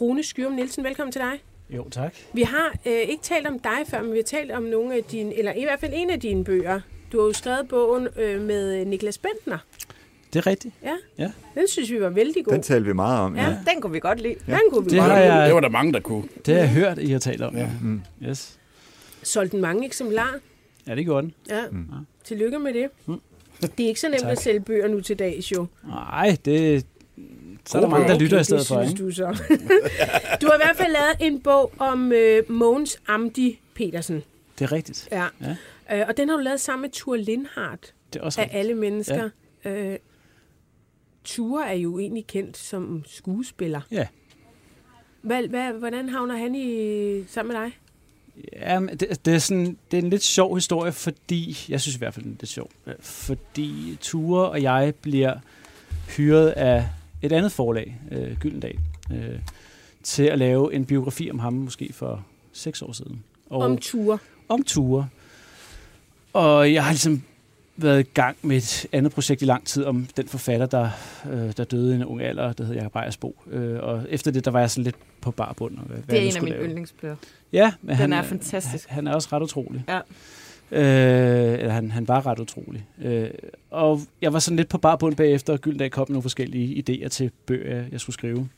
Rune 0.01 0.23
Skyrum 0.23 0.51
Nielsen. 0.51 0.83
Velkommen 0.83 1.11
til 1.11 1.21
dig. 1.21 1.39
Jo, 1.69 1.89
tak. 1.89 2.15
Vi 2.33 2.41
har 2.41 2.75
øh, 2.85 2.93
ikke 2.93 3.23
talt 3.23 3.47
om 3.47 3.59
dig 3.59 3.79
før, 3.87 4.01
men 4.01 4.11
vi 4.11 4.17
har 4.17 4.23
talt 4.23 4.51
om 4.51 4.63
nogle 4.63 4.95
af 4.95 5.03
dine, 5.03 5.37
eller 5.37 5.53
i 5.53 5.63
hvert 5.63 5.79
fald 5.79 5.91
en 5.95 6.09
af 6.09 6.19
dine 6.19 6.43
bøger. 6.43 6.79
Du 7.11 7.19
har 7.19 7.27
jo 7.27 7.33
skrevet 7.33 7.67
bogen 7.67 8.07
øh, 8.17 8.41
med 8.41 8.85
Niklas 8.85 9.17
Bentner. 9.17 9.57
Det 10.33 10.39
er 10.39 10.47
rigtigt. 10.47 10.73
Ja. 10.83 10.95
Ja. 11.17 11.31
Den 11.55 11.67
synes 11.67 11.91
vi 11.91 12.01
var 12.01 12.09
vældig 12.09 12.45
god. 12.45 12.53
Den 12.53 12.61
talte 12.61 12.85
vi 12.87 12.93
meget 12.93 13.19
om. 13.19 13.35
Ja. 13.35 13.43
Ja. 13.43 13.57
Den 13.73 13.81
kunne 13.81 13.93
vi 13.93 13.99
godt 13.99 14.21
lide. 14.21 14.35
Den 14.45 14.59
kunne 14.71 14.83
vi 14.83 14.89
Det 14.89 14.99
godt 14.99 15.09
lide. 15.11 15.33
jeg- 15.33 15.45
Det 15.45 15.53
var 15.55 15.59
der 15.61 15.69
mange, 15.69 15.93
der 15.93 15.99
kunne. 15.99 16.23
Det 16.45 16.53
har 16.53 16.61
jeg 16.61 16.69
hørt, 16.71 16.97
I 16.99 17.11
har 17.11 17.19
talt 17.19 17.41
om. 17.41 17.55
Ja. 17.57 17.69
Mm. 17.81 18.01
Yes. 18.23 18.59
Solgte 19.23 19.51
den 19.51 19.61
mange 19.61 19.85
eksemplarer. 19.85 20.39
Ja, 20.87 20.95
det 20.95 21.05
gjorde 21.05 21.21
den. 21.21 21.33
Ja. 21.49 21.61
Mm. 21.71 21.85
Tillykke 22.23 22.59
med 22.59 22.73
det. 22.73 22.87
Mm. 23.05 23.19
Det 23.61 23.79
er 23.83 23.87
ikke 23.87 23.99
så 23.99 24.09
nemt 24.09 24.21
Tak. 24.21 24.31
at 24.31 24.41
sælge 24.41 24.59
bøger 24.59 24.87
nu 24.87 25.01
til 25.01 25.19
dags, 25.19 25.51
jo. 25.51 25.65
Nej, 25.87 26.37
det... 26.45 26.85
Så 27.65 27.77
er 27.77 27.81
der 27.81 27.89
mange, 27.89 28.07
der 28.07 28.13
Okay, 28.15 28.23
lytter 28.23 28.37
i 28.37 28.39
det 28.39 28.45
stedet 28.45 28.67
for, 28.67 28.81
synes 28.83 28.91
ikke? 28.93 29.03
du 29.05 29.11
så. 29.11 29.23
du 30.41 30.45
har 30.47 30.53
i 30.53 30.61
hvert 30.65 30.75
fald 30.77 30.91
lavet 30.93 31.15
en 31.33 31.39
bog 31.41 31.73
om 31.77 32.11
øh, 32.11 32.51
Mogens 32.51 32.97
Amdi 33.07 33.59
Petersen. 33.75 34.23
Det 34.59 34.65
er 34.65 34.71
rigtigt. 34.71 35.07
Ja. 35.11 35.25
Ja. 35.89 35.99
Øh, 35.99 36.05
og 36.07 36.17
den 36.17 36.29
har 36.29 36.37
du 36.37 36.43
lavet 36.43 36.59
sammen 36.61 36.81
med 36.81 36.89
Tur 36.89 37.15
Lindhardt 37.15 37.93
Det 38.13 38.19
er 38.19 38.23
også 38.23 38.41
af 38.41 38.43
rigtigt. 38.43 38.59
alle 38.59 38.73
mennesker. 38.75 39.29
Ja. 39.65 39.69
Øh, 39.71 39.97
Ture 41.27 41.67
er 41.69 41.73
jo 41.73 41.99
egentlig 41.99 42.27
kendt 42.27 42.57
som 42.57 43.03
skuespiller. 43.07 43.81
Ja. 43.91 44.07
Hvad, 45.21 45.47
hvad, 45.47 45.71
hvordan 45.73 46.09
havner 46.09 46.37
han 46.37 46.55
i, 46.55 47.23
sammen 47.27 47.53
med 47.53 47.61
dig? 47.61 47.77
Ja, 48.53 48.79
det, 48.79 49.25
det, 49.25 49.33
er 49.33 49.39
sådan, 49.39 49.77
det 49.91 49.97
er 49.99 50.01
en 50.01 50.09
lidt 50.09 50.23
sjov 50.23 50.55
historie, 50.55 50.91
fordi... 50.91 51.65
Jeg 51.69 51.81
synes 51.81 51.95
i 51.95 51.97
hvert 51.97 52.13
fald, 52.13 52.25
den 52.25 52.31
er 52.33 52.37
lidt 52.39 52.49
sjov. 52.51 52.69
øh, 52.87 52.93
Fordi 52.99 53.97
Ture 54.01 54.49
og 54.49 54.61
jeg 54.61 54.93
bliver 55.01 55.33
hyret 56.17 56.49
af 56.49 56.85
et 57.21 57.31
andet 57.31 57.51
forlag, 57.51 58.01
øh, 58.11 58.37
Gyldendal, 58.39 58.79
øh, 59.11 59.39
til 60.03 60.23
at 60.23 60.39
lave 60.39 60.73
en 60.73 60.85
biografi 60.85 61.31
om 61.31 61.39
ham, 61.39 61.53
måske 61.53 61.93
for 61.93 62.25
seks 62.53 62.81
år 62.81 62.91
siden. 62.91 63.23
Og, 63.49 63.59
Om 63.61 63.77
Ture. 63.77 64.17
om 64.49 64.63
ture. 64.63 65.07
Og 66.33 66.73
jeg 66.73 66.83
har 66.83 66.91
ligesom 66.91 67.23
været 67.77 67.99
i 67.99 68.09
gang 68.13 68.37
med 68.41 68.57
et 68.57 68.85
andet 68.91 69.11
projekt 69.11 69.41
i 69.41 69.45
lang 69.45 69.65
tid 69.65 69.83
om 69.83 70.07
den 70.17 70.27
forfatter, 70.27 70.65
der, 70.65 70.89
øh, 71.31 71.51
der 71.57 71.63
døde 71.63 71.91
i 71.93 71.95
en 71.95 72.05
ung 72.05 72.21
alder, 72.21 72.53
der 72.53 72.63
hedder 72.63 72.79
Jacob 72.81 72.95
Ejersbo. 72.95 73.35
Øh, 73.51 73.79
og 73.83 74.05
efter 74.09 74.31
det, 74.31 74.45
der 74.45 74.51
var 74.51 74.59
jeg 74.59 74.71
sådan 74.71 74.83
lidt 74.83 74.95
på 75.21 75.31
bar 75.31 75.53
bund. 75.57 75.77
Og 75.77 75.83
hvad, 75.83 75.97
hvad 75.97 76.15
Det 76.15 76.27
er 76.27 76.39
nu 76.41 76.47
en 76.47 76.53
af 76.53 76.59
mine 76.59 76.69
yndlingsbøger. 76.69 77.15
Ja, 77.53 77.73
men 77.81 77.89
Den 77.89 77.95
han, 77.95 78.13
er 78.13 78.21
fantastisk. 78.23 78.87
Han, 78.89 78.95
han 78.95 79.07
er 79.07 79.15
også 79.15 79.29
ret 79.31 79.43
utrolig. 79.43 79.83
Ja. 79.87 79.99
Øh, 80.71 81.59
eller 81.59 81.71
han, 81.73 81.91
han 81.91 82.07
var 82.07 82.25
ret 82.25 82.39
utrolig. 82.39 82.85
Øh, 83.01 83.29
og 83.71 84.01
jeg 84.21 84.33
var 84.33 84.39
sådan 84.39 84.57
lidt 84.57 84.69
på 84.69 84.77
bar 84.77 84.95
bund 84.95 85.15
bagefter, 85.15 85.53
og 85.53 85.59
Gyldendal 85.59 85.89
kom 85.89 86.05
med 86.09 86.13
nogle 86.13 86.21
forskellige 86.21 86.83
idéer 86.89 87.07
til 87.07 87.31
bøger, 87.45 87.75
jeg- 87.75 87.85
jeg 87.91 87.99
skulle 87.99 88.13
skrive. 88.13 88.49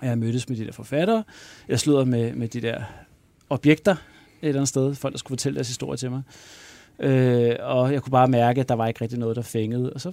Og 0.00 0.06
jeg 0.06 0.18
mødtes 0.18 0.48
med 0.48 0.56
de 0.56 0.64
der 0.66 0.72
forfattere. 0.72 1.24
Jeg 1.68 1.80
sludder 1.80 2.04
med, 2.04 2.32
med 2.34 2.48
de 2.48 2.60
der 2.60 2.82
objekter 3.50 3.92
et 3.92 3.98
eller 4.42 4.58
andet 4.60 4.68
sted. 4.68 4.94
Folk, 4.94 5.12
der 5.12 5.18
skulle 5.18 5.32
fortælle 5.38 5.54
deres 5.54 5.68
historie 5.68 5.96
til 5.96 6.10
mig. 6.10 6.22
Øh, 6.98 7.56
og 7.60 7.92
jeg 7.92 8.02
kunne 8.02 8.10
bare 8.10 8.28
mærke, 8.28 8.60
at 8.60 8.68
der 8.68 8.74
var 8.74 8.86
ikke 8.86 9.00
rigtig 9.00 9.18
noget, 9.18 9.36
der 9.36 9.42
fængede. 9.42 9.92
Og 9.92 10.00
så 10.00 10.12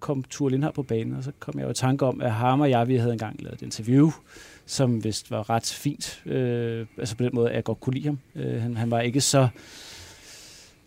kom 0.00 0.24
Tur 0.30 0.48
Lindhardt 0.48 0.74
på 0.74 0.82
banen, 0.82 1.16
og 1.16 1.24
så 1.24 1.32
kom 1.38 1.58
jeg 1.58 1.64
jo 1.64 1.70
i 1.70 1.74
tanke 1.74 2.06
om, 2.06 2.20
at 2.20 2.32
ham 2.32 2.60
og 2.60 2.70
jeg, 2.70 2.88
vi 2.88 2.96
havde 2.96 3.12
engang 3.12 3.42
lavet 3.42 3.54
et 3.54 3.62
interview, 3.62 4.10
som 4.66 5.04
vist 5.04 5.30
var 5.30 5.50
ret 5.50 5.66
fint. 5.66 6.22
Øh, 6.26 6.86
altså 6.98 7.16
på 7.16 7.24
den 7.24 7.30
måde, 7.34 7.48
at 7.50 7.56
jeg 7.56 7.64
godt 7.64 7.80
kunne 7.80 7.94
lide 7.94 8.06
ham. 8.06 8.18
Øh, 8.36 8.62
han, 8.62 8.76
han 8.76 8.90
var 8.90 9.00
ikke 9.00 9.20
så 9.20 9.48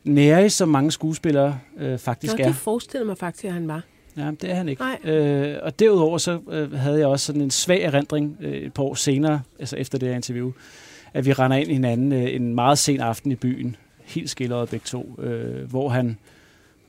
nærig, 0.03 0.51
som 0.51 0.69
mange 0.69 0.91
skuespillere 0.91 1.59
øh, 1.77 1.99
faktisk 1.99 2.37
Nå, 2.37 2.43
er. 2.43 2.47
det 2.47 2.55
forestillede 2.55 3.07
mig 3.07 3.17
faktisk, 3.17 3.45
at 3.45 3.53
han 3.53 3.67
var. 3.67 3.81
Ja, 4.17 4.31
det 4.41 4.51
er 4.51 4.55
han 4.55 4.69
ikke. 4.69 4.81
Nej. 4.81 5.13
Øh, 5.13 5.59
og 5.63 5.79
derudover 5.79 6.17
så 6.17 6.39
øh, 6.51 6.71
havde 6.71 6.99
jeg 6.99 7.07
også 7.07 7.25
sådan 7.25 7.41
en 7.41 7.51
svag 7.51 7.81
erindring 7.81 8.37
øh, 8.41 8.53
et 8.53 8.73
par 8.73 8.83
år 8.83 8.93
senere, 8.93 9.41
altså 9.59 9.75
efter 9.75 9.97
det 9.97 10.07
her 10.09 10.15
interview, 10.15 10.51
at 11.13 11.25
vi 11.25 11.33
render 11.33 11.57
ind 11.57 11.69
i 11.69 11.73
hinanden 11.73 12.11
øh, 12.11 12.35
en 12.35 12.55
meget 12.55 12.77
sen 12.77 13.01
aften 13.01 13.31
i 13.31 13.35
byen, 13.35 13.75
helt 14.05 14.29
skilleret 14.29 14.69
begge 14.69 14.83
to, 14.85 15.15
øh, 15.19 15.69
hvor 15.69 15.89
han 15.89 16.17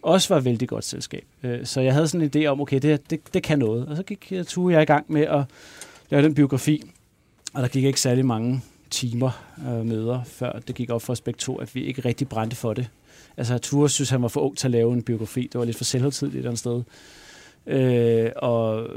også 0.03 0.35
var 0.35 0.41
vældig 0.41 0.69
godt 0.69 0.85
selskab. 0.85 1.25
Øh, 1.43 1.67
så 1.67 1.81
jeg 1.81 1.93
havde 1.93 2.09
sådan 2.09 2.31
en 2.35 2.43
idé 2.43 2.47
om, 2.47 2.61
okay, 2.61 2.79
det, 2.79 3.11
det, 3.11 3.35
det 3.35 3.43
kan 3.43 3.59
noget. 3.59 3.87
Og 3.87 3.97
så 3.97 4.03
gik 4.03 4.29
øh, 4.33 4.39
jeg 4.39 4.73
jeg 4.73 4.83
i 4.83 4.85
gang 4.85 5.05
med 5.09 5.23
at 5.23 5.45
lave 6.11 6.23
den 6.23 6.35
biografi, 6.35 6.91
og 7.55 7.63
der 7.63 7.69
gik 7.69 7.85
ikke 7.85 8.01
særlig 8.01 8.27
mange 8.27 8.63
timer 8.91 9.45
øh, 9.69 9.87
møder, 9.87 10.25
før 10.25 10.53
det 10.53 10.75
gik 10.75 10.91
op 10.91 11.03
for 11.03 11.13
os 11.13 11.21
begge 11.21 11.39
to, 11.39 11.57
at 11.57 11.75
vi 11.75 11.85
ikke 11.85 12.03
rigtig 12.05 12.29
brændte 12.29 12.57
for 12.57 12.75
det. 12.75 12.89
Altså, 13.37 13.59
Ture 13.59 13.89
synes, 13.89 14.11
han 14.11 14.23
var 14.23 14.29
for 14.29 14.41
ung 14.41 14.59
til 14.59 14.67
at 14.67 14.71
lave 14.71 14.93
en 14.93 15.03
biografi. 15.03 15.49
Det 15.53 15.59
var 15.59 15.65
lidt 15.65 15.77
for 15.77 15.85
selvhøjtidligt 15.85 16.35
et 16.35 16.39
eller 16.39 16.51
andet 16.51 16.59
sted. 16.59 16.83
Øh, 17.67 18.31
og 18.37 18.89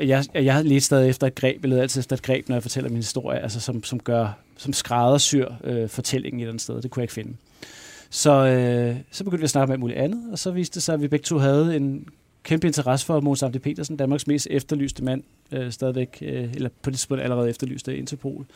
jeg, 0.00 0.24
jeg 0.34 0.54
har 0.54 0.62
lidt 0.62 0.84
stadig 0.84 1.08
efter 1.08 1.26
et 1.26 1.34
greb, 1.34 1.64
eller 1.64 1.82
altid 1.82 2.00
efter 2.00 2.16
et 2.16 2.22
greb, 2.22 2.48
når 2.48 2.56
jeg 2.56 2.62
fortæller 2.62 2.90
min 2.90 2.96
historie, 2.96 3.40
altså 3.40 3.60
som, 3.60 3.84
som 3.84 4.00
gør, 4.00 4.38
som 4.56 4.72
skræddersyr 4.72 5.48
øh, 5.64 5.88
fortællingen 5.88 6.40
et 6.40 6.42
eller 6.42 6.52
andet 6.52 6.62
sted. 6.62 6.82
Det 6.82 6.90
kunne 6.90 7.00
jeg 7.00 7.04
ikke 7.04 7.14
finde. 7.14 7.36
Så, 8.10 8.46
øh, 8.46 8.96
så 9.10 9.24
begyndte 9.24 9.40
vi 9.40 9.44
at 9.44 9.50
snakke 9.50 9.66
med 9.66 9.74
alt 9.74 9.80
muligt 9.80 9.98
andet, 9.98 10.32
og 10.32 10.38
så 10.38 10.50
viste 10.50 10.74
det 10.74 10.82
sig, 10.82 10.94
at 10.94 11.02
vi 11.02 11.08
begge 11.08 11.24
to 11.24 11.38
havde 11.38 11.76
en 11.76 12.08
kæmpe 12.42 12.66
interesse 12.66 13.06
for 13.06 13.20
Måns 13.20 13.42
Amdi 13.42 13.58
Petersen, 13.58 13.96
Danmarks 13.96 14.26
mest 14.26 14.48
efterlyste 14.50 15.04
mand, 15.04 15.22
øh, 15.52 15.72
stadigvæk, 15.72 16.18
øh, 16.22 16.52
eller 16.54 16.68
på 16.82 16.90
det 16.90 16.98
tidspunkt 16.98 17.22
allerede 17.22 17.50
efterlyste 17.50 17.96
Interpol. 17.96 18.46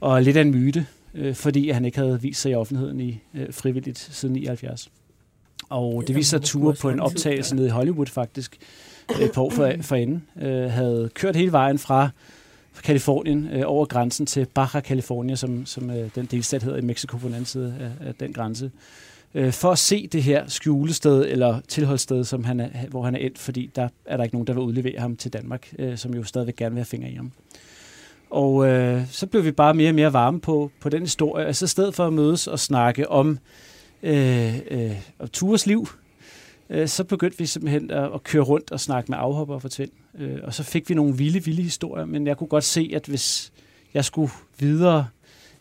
Og 0.00 0.22
lidt 0.22 0.36
af 0.36 0.40
en 0.40 0.50
myte, 0.50 0.86
øh, 1.14 1.34
fordi 1.34 1.70
han 1.70 1.84
ikke 1.84 1.98
havde 1.98 2.22
vist 2.22 2.40
sig 2.40 2.52
i 2.52 2.54
offentligheden 2.54 3.00
i 3.00 3.20
øh, 3.34 3.52
frivilligt 3.52 3.98
siden 3.98 4.34
79. 4.34 4.90
Og 5.68 6.04
det 6.06 6.16
viste 6.16 6.30
sig, 6.30 6.36
at 6.36 6.42
Ture 6.42 6.74
på 6.74 6.90
en 6.90 7.00
optagelse 7.00 7.56
nede 7.56 7.66
i 7.66 7.70
Hollywood 7.70 8.06
faktisk, 8.06 8.58
Øh, 9.18 9.24
et 9.24 9.32
par 9.32 9.42
år 9.42 9.50
for, 9.50 9.72
for 9.82 9.96
inden, 9.96 10.22
øh, 10.42 10.70
havde 10.70 11.10
kørt 11.14 11.36
hele 11.36 11.52
vejen 11.52 11.78
fra 11.78 12.10
fra 12.72 12.82
Kalifornien 12.82 13.48
øh, 13.52 13.62
over 13.66 13.84
grænsen 13.84 14.26
til 14.26 14.46
Baja 14.54 14.80
California, 14.80 15.36
som, 15.36 15.66
som 15.66 15.90
øh, 15.90 16.10
den 16.14 16.26
delstat 16.26 16.62
hedder 16.62 16.78
i 16.78 16.80
Mexico 16.80 17.16
på 17.16 17.26
den 17.26 17.34
anden 17.34 17.46
side 17.46 17.74
af, 17.80 18.08
af 18.08 18.14
den 18.14 18.32
grænse, 18.32 18.70
øh, 19.34 19.52
for 19.52 19.70
at 19.72 19.78
se 19.78 20.06
det 20.06 20.22
her 20.22 20.44
skjulested 20.48 21.24
eller 21.28 21.60
tilholdssted, 21.68 22.24
som 22.24 22.44
han 22.44 22.60
er, 22.60 22.68
hvor 22.88 23.02
han 23.02 23.14
er 23.14 23.18
endt, 23.18 23.38
fordi 23.38 23.70
der 23.76 23.88
er 24.04 24.16
der 24.16 24.24
ikke 24.24 24.34
nogen, 24.34 24.46
der 24.46 24.52
vil 24.52 24.62
udlevere 24.62 25.00
ham 25.00 25.16
til 25.16 25.32
Danmark, 25.32 25.72
øh, 25.78 25.98
som 25.98 26.14
jo 26.14 26.24
stadigvæk 26.24 26.56
gerne 26.56 26.74
vil 26.74 26.78
have 26.78 26.84
fingre 26.84 27.10
i 27.10 27.14
ham. 27.14 27.32
Og 28.30 28.66
øh, 28.66 29.02
så 29.10 29.26
blev 29.26 29.44
vi 29.44 29.50
bare 29.52 29.74
mere 29.74 29.90
og 29.90 29.94
mere 29.94 30.12
varme 30.12 30.40
på, 30.40 30.70
på 30.80 30.88
den 30.88 31.02
historie. 31.02 31.46
Altså 31.46 31.64
i 31.64 31.68
stedet 31.68 31.94
for 31.94 32.06
at 32.06 32.12
mødes 32.12 32.46
og 32.46 32.58
snakke 32.58 33.10
om, 33.10 33.38
øh, 34.02 34.58
øh, 34.70 34.92
om 35.18 35.28
Tures 35.28 35.66
liv, 35.66 35.88
øh, 36.70 36.88
så 36.88 37.04
begyndte 37.04 37.38
vi 37.38 37.46
simpelthen 37.46 37.90
at, 37.90 38.10
at 38.14 38.24
køre 38.24 38.42
rundt 38.42 38.72
og 38.72 38.80
snakke 38.80 39.10
med 39.10 39.18
afhopper 39.20 39.54
og 39.54 39.62
fortælle. 39.62 39.92
Øh, 40.18 40.38
og 40.42 40.54
så 40.54 40.62
fik 40.62 40.88
vi 40.88 40.94
nogle 40.94 41.16
vilde, 41.16 41.44
vilde 41.44 41.62
historier, 41.62 42.04
men 42.04 42.26
jeg 42.26 42.36
kunne 42.36 42.48
godt 42.48 42.64
se, 42.64 42.90
at 42.94 43.06
hvis 43.06 43.52
jeg 43.94 44.04
skulle 44.04 44.32
videre 44.58 45.06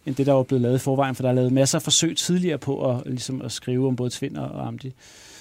end 0.05 0.15
det, 0.15 0.25
der 0.25 0.33
var 0.33 0.43
blevet 0.43 0.61
lavet 0.61 0.75
i 0.75 0.79
forvejen, 0.79 1.15
for 1.15 1.23
der 1.23 1.29
er 1.29 1.33
lavet 1.33 1.53
masser 1.53 1.77
af 1.77 1.81
forsøg 1.81 2.17
tidligere 2.17 2.57
på 2.57 2.91
at, 2.91 3.01
ligesom 3.05 3.41
at 3.41 3.51
skrive 3.51 3.87
om 3.87 3.95
både 3.95 4.09
Tvind 4.09 4.37
og 4.37 4.67
Amdi, 4.67 4.93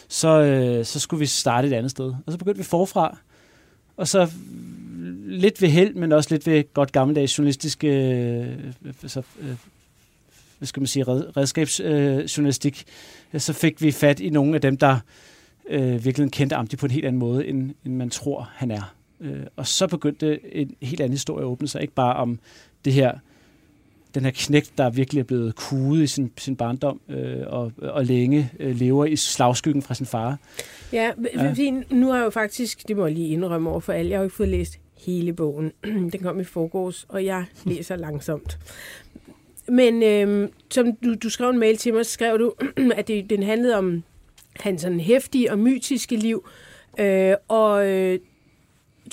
så, 0.09 0.42
øh, 0.42 0.85
så 0.85 1.00
skulle 1.00 1.20
vi 1.20 1.26
starte 1.26 1.68
et 1.68 1.72
andet 1.72 1.90
sted. 1.90 2.14
Og 2.26 2.33
så 2.33 2.38
begyndte 2.38 2.59
vi 2.59 2.64
forfra, 2.64 3.18
og 3.96 4.09
så 4.09 4.31
lidt 5.26 5.62
ved 5.62 5.68
held, 5.68 5.94
men 5.94 6.12
også 6.12 6.31
lidt 6.31 6.46
ved 6.46 6.74
godt 6.74 6.92
gammeldags 6.92 7.38
journalistiske 7.38 7.88
øh, 7.88 8.46
så, 9.07 9.22
øh, 9.40 9.54
hvad 10.59 10.66
skal 10.66 10.81
man 10.81 10.87
sige, 10.87 11.04
redskabsjournalistik, 11.09 12.85
øh, 13.35 13.40
så 13.40 13.52
fik 13.52 13.83
vi 13.83 13.92
fat 13.92 14.20
i 14.20 14.31
nogle 14.31 14.54
af 14.54 14.61
dem, 14.61 14.76
der 14.76 14.98
øh, 15.68 16.04
virkelig 16.04 16.33
kendte 16.33 16.57
Amdi 16.57 16.76
på 16.76 16.87
en 16.87 16.92
helt 16.92 17.07
anden 17.07 17.18
måde, 17.18 17.46
end, 17.46 17.70
end 17.85 17.94
man 17.94 18.11
tror, 18.11 18.50
han 18.54 18.70
er. 18.70 18.94
Øh, 19.20 19.46
og 19.57 19.66
så 19.66 19.87
begyndte 19.87 20.57
en 20.57 20.74
helt 20.83 21.00
anden 21.00 21.12
historie 21.12 21.44
at 21.44 21.48
åbne 21.48 21.68
sig, 21.68 21.83
ikke 21.83 21.94
bare 21.94 22.16
om 22.16 22.38
det 22.85 22.92
her 22.92 23.12
den 24.14 24.24
her 24.24 24.31
knægt, 24.31 24.72
der 24.78 24.90
virkelig 24.90 25.20
er 25.20 25.24
blevet 25.24 25.54
kuget 25.54 26.02
i 26.02 26.07
sin, 26.07 26.33
sin 26.38 26.57
barndom 26.57 27.00
øh, 27.09 27.42
og, 27.46 27.72
og 27.83 28.04
længe 28.04 28.50
øh, 28.61 28.76
lever 28.76 29.04
i 29.04 29.16
slagskyggen 29.16 29.83
fra 29.83 29.94
sin 29.94 30.07
far. 30.07 30.38
Ja, 30.92 31.12
ja. 31.35 31.70
nu 31.90 32.07
har 32.07 32.16
jeg 32.16 32.24
jo 32.24 32.31
faktisk, 32.31 32.88
det 32.88 32.96
må 32.96 33.07
jeg 33.07 33.14
lige 33.14 33.28
indrømme 33.28 33.70
over 33.70 33.81
for 33.81 33.92
alle, 33.92 34.11
jeg 34.11 34.18
har 34.18 34.22
jo 34.22 34.26
ikke 34.26 34.37
fået 34.37 34.48
læst 34.48 34.78
hele 35.07 35.33
bogen. 35.33 35.72
den 36.12 36.20
kom 36.22 36.40
i 36.40 36.44
forgårs, 36.44 37.07
og 37.09 37.24
jeg 37.24 37.44
læser 37.64 37.96
langsomt. 37.96 38.59
Men 39.68 40.02
øh, 40.02 40.48
som 40.70 40.96
du, 41.04 41.14
du 41.14 41.31
skrev 41.31 41.50
en 41.50 41.59
mail 41.59 41.76
til 41.76 41.94
mig, 41.94 42.07
så 42.07 42.12
skrev 42.12 42.38
du, 42.38 42.54
at 42.98 43.09
det, 43.09 43.31
den 43.31 43.42
handlede 43.42 43.78
om 43.78 44.02
hans 44.60 44.82
sådan 44.82 45.00
hæftige 45.00 45.52
og 45.52 45.58
mytiske 45.58 46.16
liv. 46.16 46.48
Øh, 46.98 47.34
og 47.48 47.88
øh, 47.88 48.18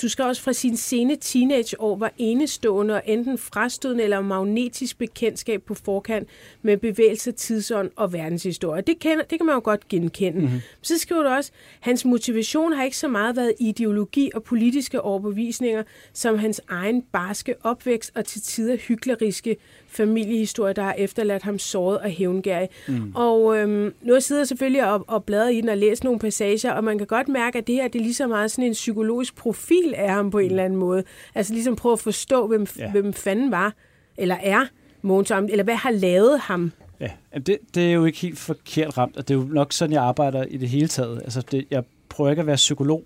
du 0.02 0.08
skal 0.08 0.24
også 0.24 0.42
fra 0.42 0.52
sine 0.52 0.76
sene 0.76 1.16
teenageår 1.16 1.96
var 1.96 2.12
enestående 2.18 2.94
og 2.94 3.02
enten 3.06 3.38
frastødende 3.38 4.04
eller 4.04 4.20
magnetisk 4.20 4.98
bekendtskab 4.98 5.62
på 5.62 5.74
forkant 5.74 6.28
med 6.62 6.76
bevægelse, 6.76 7.32
tidsånd 7.32 7.90
og 7.96 8.12
verdenshistorie. 8.12 8.82
Det, 8.82 8.98
kender, 8.98 9.24
det 9.24 9.38
kan 9.38 9.46
man 9.46 9.54
jo 9.54 9.60
godt 9.64 9.88
genkende. 9.88 10.40
Mm-hmm. 10.40 10.60
Så 10.82 10.98
skriver 10.98 11.22
du 11.22 11.28
også, 11.28 11.50
hans 11.80 12.04
motivation 12.04 12.72
har 12.72 12.84
ikke 12.84 12.96
så 12.96 13.08
meget 13.08 13.36
været 13.36 13.52
ideologi 13.60 14.30
og 14.34 14.42
politiske 14.42 15.00
overbevisninger, 15.00 15.82
som 16.12 16.38
hans 16.38 16.60
egen 16.68 17.02
barske 17.02 17.54
opvækst 17.62 18.12
og 18.14 18.24
til 18.24 18.42
tider 18.42 18.76
hykleriske 18.76 19.56
familiehistorie, 19.96 20.72
der 20.72 20.82
har 20.82 20.94
efterladt 20.98 21.42
ham 21.42 21.58
såret 21.58 21.98
og 21.98 22.10
hævngærig. 22.10 22.68
Mm. 22.88 23.12
Og 23.14 23.58
øhm, 23.58 23.94
nu 24.02 24.12
jeg 24.14 24.22
sidder 24.22 24.44
selvfølgelig 24.44 24.92
og, 24.92 25.04
og 25.08 25.24
bladrer 25.24 25.48
i 25.48 25.60
den 25.60 25.68
og 25.68 25.76
læser 25.76 26.04
nogle 26.04 26.18
passager, 26.18 26.72
og 26.72 26.84
man 26.84 26.98
kan 26.98 27.06
godt 27.06 27.28
mærke, 27.28 27.58
at 27.58 27.66
det 27.66 27.74
her 27.74 27.88
det 27.88 27.98
er 27.98 28.02
lige 28.02 28.14
så 28.14 28.26
meget 28.26 28.50
sådan 28.50 28.64
en 28.64 28.72
psykologisk 28.72 29.36
profil 29.36 29.94
af 29.96 30.10
ham 30.10 30.30
på 30.30 30.38
en 30.38 30.50
eller 30.50 30.64
anden 30.64 30.78
måde. 30.78 31.04
Altså 31.34 31.52
ligesom 31.52 31.76
prøve 31.76 31.92
at 31.92 32.00
forstå, 32.00 32.46
hvem, 32.46 32.66
ja. 32.78 32.90
hvem 32.90 33.12
fanden 33.12 33.50
var, 33.50 33.74
eller 34.18 34.36
er 34.42 34.66
Mogens 35.02 35.30
eller 35.30 35.64
hvad 35.64 35.74
har 35.74 35.90
lavet 35.90 36.40
ham 36.40 36.72
Ja, 37.00 37.10
det, 37.46 37.58
det 37.74 37.88
er 37.88 37.92
jo 37.92 38.04
ikke 38.04 38.18
helt 38.18 38.38
forkert 38.38 38.98
ramt, 38.98 39.16
og 39.16 39.28
det 39.28 39.34
er 39.34 39.38
jo 39.38 39.44
nok 39.44 39.72
sådan, 39.72 39.92
jeg 39.92 40.02
arbejder 40.02 40.44
i 40.44 40.56
det 40.56 40.68
hele 40.68 40.88
taget. 40.88 41.20
Altså, 41.24 41.40
det, 41.40 41.66
jeg 41.70 41.84
prøver 42.08 42.30
ikke 42.30 42.40
at 42.40 42.46
være 42.46 42.56
psykolog, 42.56 43.04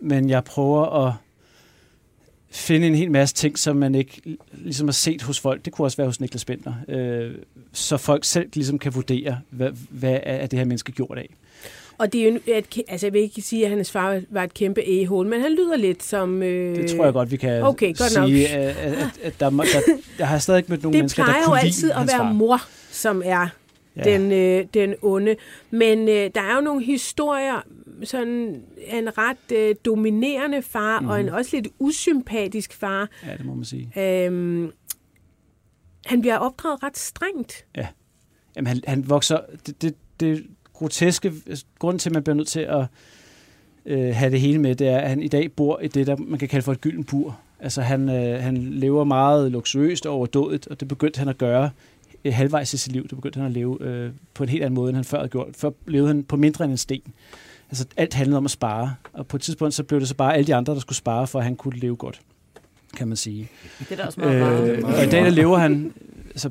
men 0.00 0.30
jeg 0.30 0.44
prøver 0.44 1.06
at 1.06 1.12
finde 2.50 2.86
en 2.86 2.94
hel 2.94 3.10
masse 3.10 3.34
ting, 3.34 3.58
som 3.58 3.76
man 3.76 3.94
ikke 3.94 4.22
ligesom 4.52 4.88
har 4.88 4.92
set 4.92 5.22
hos 5.22 5.40
folk. 5.40 5.64
Det 5.64 5.72
kunne 5.72 5.86
også 5.86 5.96
være 5.96 6.06
hos 6.06 6.20
Niklas 6.20 6.44
Bender. 6.44 6.74
Øh, 6.88 7.30
så 7.72 7.96
folk 7.96 8.24
selv 8.24 8.48
ligesom 8.54 8.78
kan 8.78 8.94
vurdere, 8.94 9.38
hvad, 9.50 9.70
hvad 9.90 10.18
er 10.22 10.46
det 10.46 10.58
her 10.58 10.66
menneske 10.66 10.92
gjort 10.92 11.18
af. 11.18 11.28
Og 11.98 12.12
det 12.12 12.20
er 12.20 12.30
jo 12.30 12.38
et, 12.46 12.82
altså 12.88 13.06
jeg 13.06 13.12
vil 13.12 13.22
ikke 13.22 13.42
sige, 13.42 13.64
at 13.64 13.70
hans 13.70 13.90
far 13.90 14.20
var 14.30 14.44
et 14.44 14.54
kæmpe 14.54 14.80
a 14.80 15.04
men 15.24 15.40
han 15.40 15.52
lyder 15.52 15.76
lidt 15.76 16.02
som... 16.02 16.42
Øh... 16.42 16.76
Det 16.76 16.90
tror 16.90 17.04
jeg 17.04 17.12
godt, 17.12 17.30
vi 17.30 17.36
kan 17.36 17.62
okay, 17.62 17.98
godt 17.98 18.10
sige, 18.10 18.48
at, 18.48 18.76
at, 18.76 18.96
at 19.22 19.40
der, 19.40 19.50
der, 19.50 19.80
der 20.18 20.24
har 20.24 20.38
stadig 20.38 20.58
ikke 20.58 20.72
mødt 20.72 20.82
nogen 20.82 20.92
det 20.92 21.00
mennesker, 21.00 21.24
der 21.24 21.32
kunne 21.32 21.38
Det 21.38 21.44
plejer 21.44 21.60
jo 21.60 21.66
altid 21.66 21.90
at 21.90 21.96
være 21.96 22.26
far. 22.26 22.32
mor, 22.32 22.62
som 22.90 23.22
er 23.24 23.48
ja. 23.96 24.02
den, 24.02 24.32
øh, 24.32 24.64
den 24.74 24.94
onde. 25.02 25.36
Men 25.70 26.08
øh, 26.08 26.30
der 26.34 26.40
er 26.40 26.54
jo 26.54 26.60
nogle 26.60 26.84
historier, 26.84 27.62
sådan 28.04 28.62
en 28.76 29.18
ret 29.18 29.52
øh, 29.52 29.74
dominerende 29.84 30.62
far, 30.62 31.00
mm-hmm. 31.00 31.10
og 31.10 31.20
en 31.20 31.26
mhm. 31.26 31.34
også 31.34 31.56
lidt 31.56 31.68
usympatisk 31.78 32.72
far. 32.72 33.08
Ja, 33.26 33.36
det 33.36 33.44
må 33.46 33.54
man 33.54 33.64
sige. 33.64 33.92
Øhm, 33.96 34.72
han 36.06 36.20
bliver 36.20 36.36
opdraget 36.36 36.82
ret 36.82 36.98
strengt. 36.98 37.66
Ja. 37.76 37.86
Jamen, 38.56 38.66
han, 38.66 38.80
han 38.86 39.08
vokser... 39.08 39.38
Det, 39.66 39.82
det, 39.82 39.94
det 40.20 40.46
groteske... 40.72 41.32
Grunden 41.78 41.98
til, 41.98 42.08
at 42.10 42.14
man 42.14 42.22
bliver 42.22 42.36
nødt 42.36 42.48
til 42.48 42.60
at 42.60 42.86
øh, 43.86 44.14
have 44.14 44.30
det 44.30 44.40
hele 44.40 44.58
med, 44.58 44.74
det 44.74 44.88
er, 44.88 44.98
at 44.98 45.08
han 45.08 45.22
i 45.22 45.28
dag 45.28 45.52
bor 45.52 45.80
i 45.80 45.88
det, 45.88 46.06
der 46.06 46.16
man 46.16 46.38
kan 46.38 46.48
kalde 46.48 46.64
for 46.64 46.72
et 46.72 46.80
gylden 46.80 47.04
bur. 47.04 47.40
Altså, 47.60 47.82
han, 47.82 48.08
øh, 48.08 48.42
han 48.42 48.56
lever 48.56 49.04
meget 49.04 49.52
luksuriøst 49.52 50.06
og 50.06 50.14
overdådigt, 50.14 50.66
og 50.66 50.80
det 50.80 50.88
begyndte 50.88 51.18
han 51.18 51.28
at 51.28 51.38
gøre 51.38 51.70
øh, 52.24 52.34
halvvejs 52.34 52.74
i 52.74 52.76
sit 52.76 52.92
liv. 52.92 53.02
Det 53.02 53.10
begyndte 53.10 53.36
han 53.36 53.46
at 53.46 53.52
leve 53.52 53.78
øh, 53.80 54.12
på 54.34 54.42
en 54.42 54.48
helt 54.48 54.62
anden 54.62 54.74
måde, 54.74 54.88
end 54.88 54.96
han 54.96 55.04
før 55.04 55.18
havde 55.18 55.28
gjort. 55.28 55.48
Før 55.56 55.70
levede 55.86 56.08
han 56.08 56.24
på 56.24 56.36
mindre 56.36 56.64
end 56.64 56.72
en 56.72 56.78
sten. 56.78 57.02
Altså, 57.70 57.86
alt 57.96 58.14
handlede 58.14 58.36
om 58.36 58.44
at 58.44 58.50
spare. 58.50 58.94
Og 59.12 59.26
på 59.26 59.36
et 59.36 59.40
tidspunkt, 59.40 59.74
så 59.74 59.82
blev 59.82 60.00
det 60.00 60.08
så 60.08 60.14
bare 60.14 60.34
alle 60.34 60.46
de 60.46 60.54
andre, 60.54 60.74
der 60.74 60.80
skulle 60.80 60.96
spare, 60.96 61.26
for 61.26 61.38
at 61.38 61.44
han 61.44 61.56
kunne 61.56 61.78
leve 61.78 61.96
godt, 61.96 62.20
kan 62.96 63.08
man 63.08 63.16
sige. 63.16 63.48
Det 63.78 63.92
er 63.92 63.96
da 63.96 64.02
også 64.02 64.20
meget 64.20 64.70
øh, 64.70 64.84
Og 64.84 65.04
i 65.04 65.08
dag, 65.08 65.24
der 65.24 65.30
lever 65.30 65.58
han... 65.58 65.92
Altså, 66.30 66.50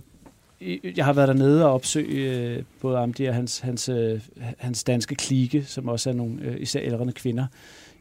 jeg 0.95 1.05
har 1.05 1.13
været 1.13 1.27
dernede 1.27 1.65
og 1.65 1.73
opsøge 1.73 2.39
øh, 2.39 2.63
både 2.81 2.97
Amdi 2.97 3.25
og 3.25 3.35
hans, 3.35 3.59
hans, 3.59 3.89
øh, 3.89 4.21
hans 4.57 4.83
danske 4.83 5.15
klike, 5.15 5.63
som 5.65 5.87
også 5.87 6.09
er 6.09 6.13
nogle 6.13 6.41
øh, 6.41 6.61
især 6.61 6.79
ældre 6.79 7.11
kvinder 7.11 7.45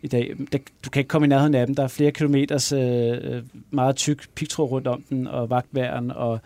i 0.02 0.08
dag. 0.08 0.34
Der, 0.52 0.58
du 0.84 0.90
kan 0.90 1.00
ikke 1.00 1.08
komme 1.08 1.26
i 1.26 1.28
nærheden 1.28 1.54
af 1.54 1.66
dem. 1.66 1.74
Der 1.74 1.82
er 1.82 1.88
flere 1.88 2.10
kilometers 2.10 2.72
øh, 2.72 3.42
meget 3.70 3.96
tyk 3.96 4.28
pigtråd 4.34 4.70
rundt 4.70 4.86
om 4.86 5.02
den, 5.08 5.26
og 5.26 5.50
vagtværen, 5.50 6.10
og 6.10 6.40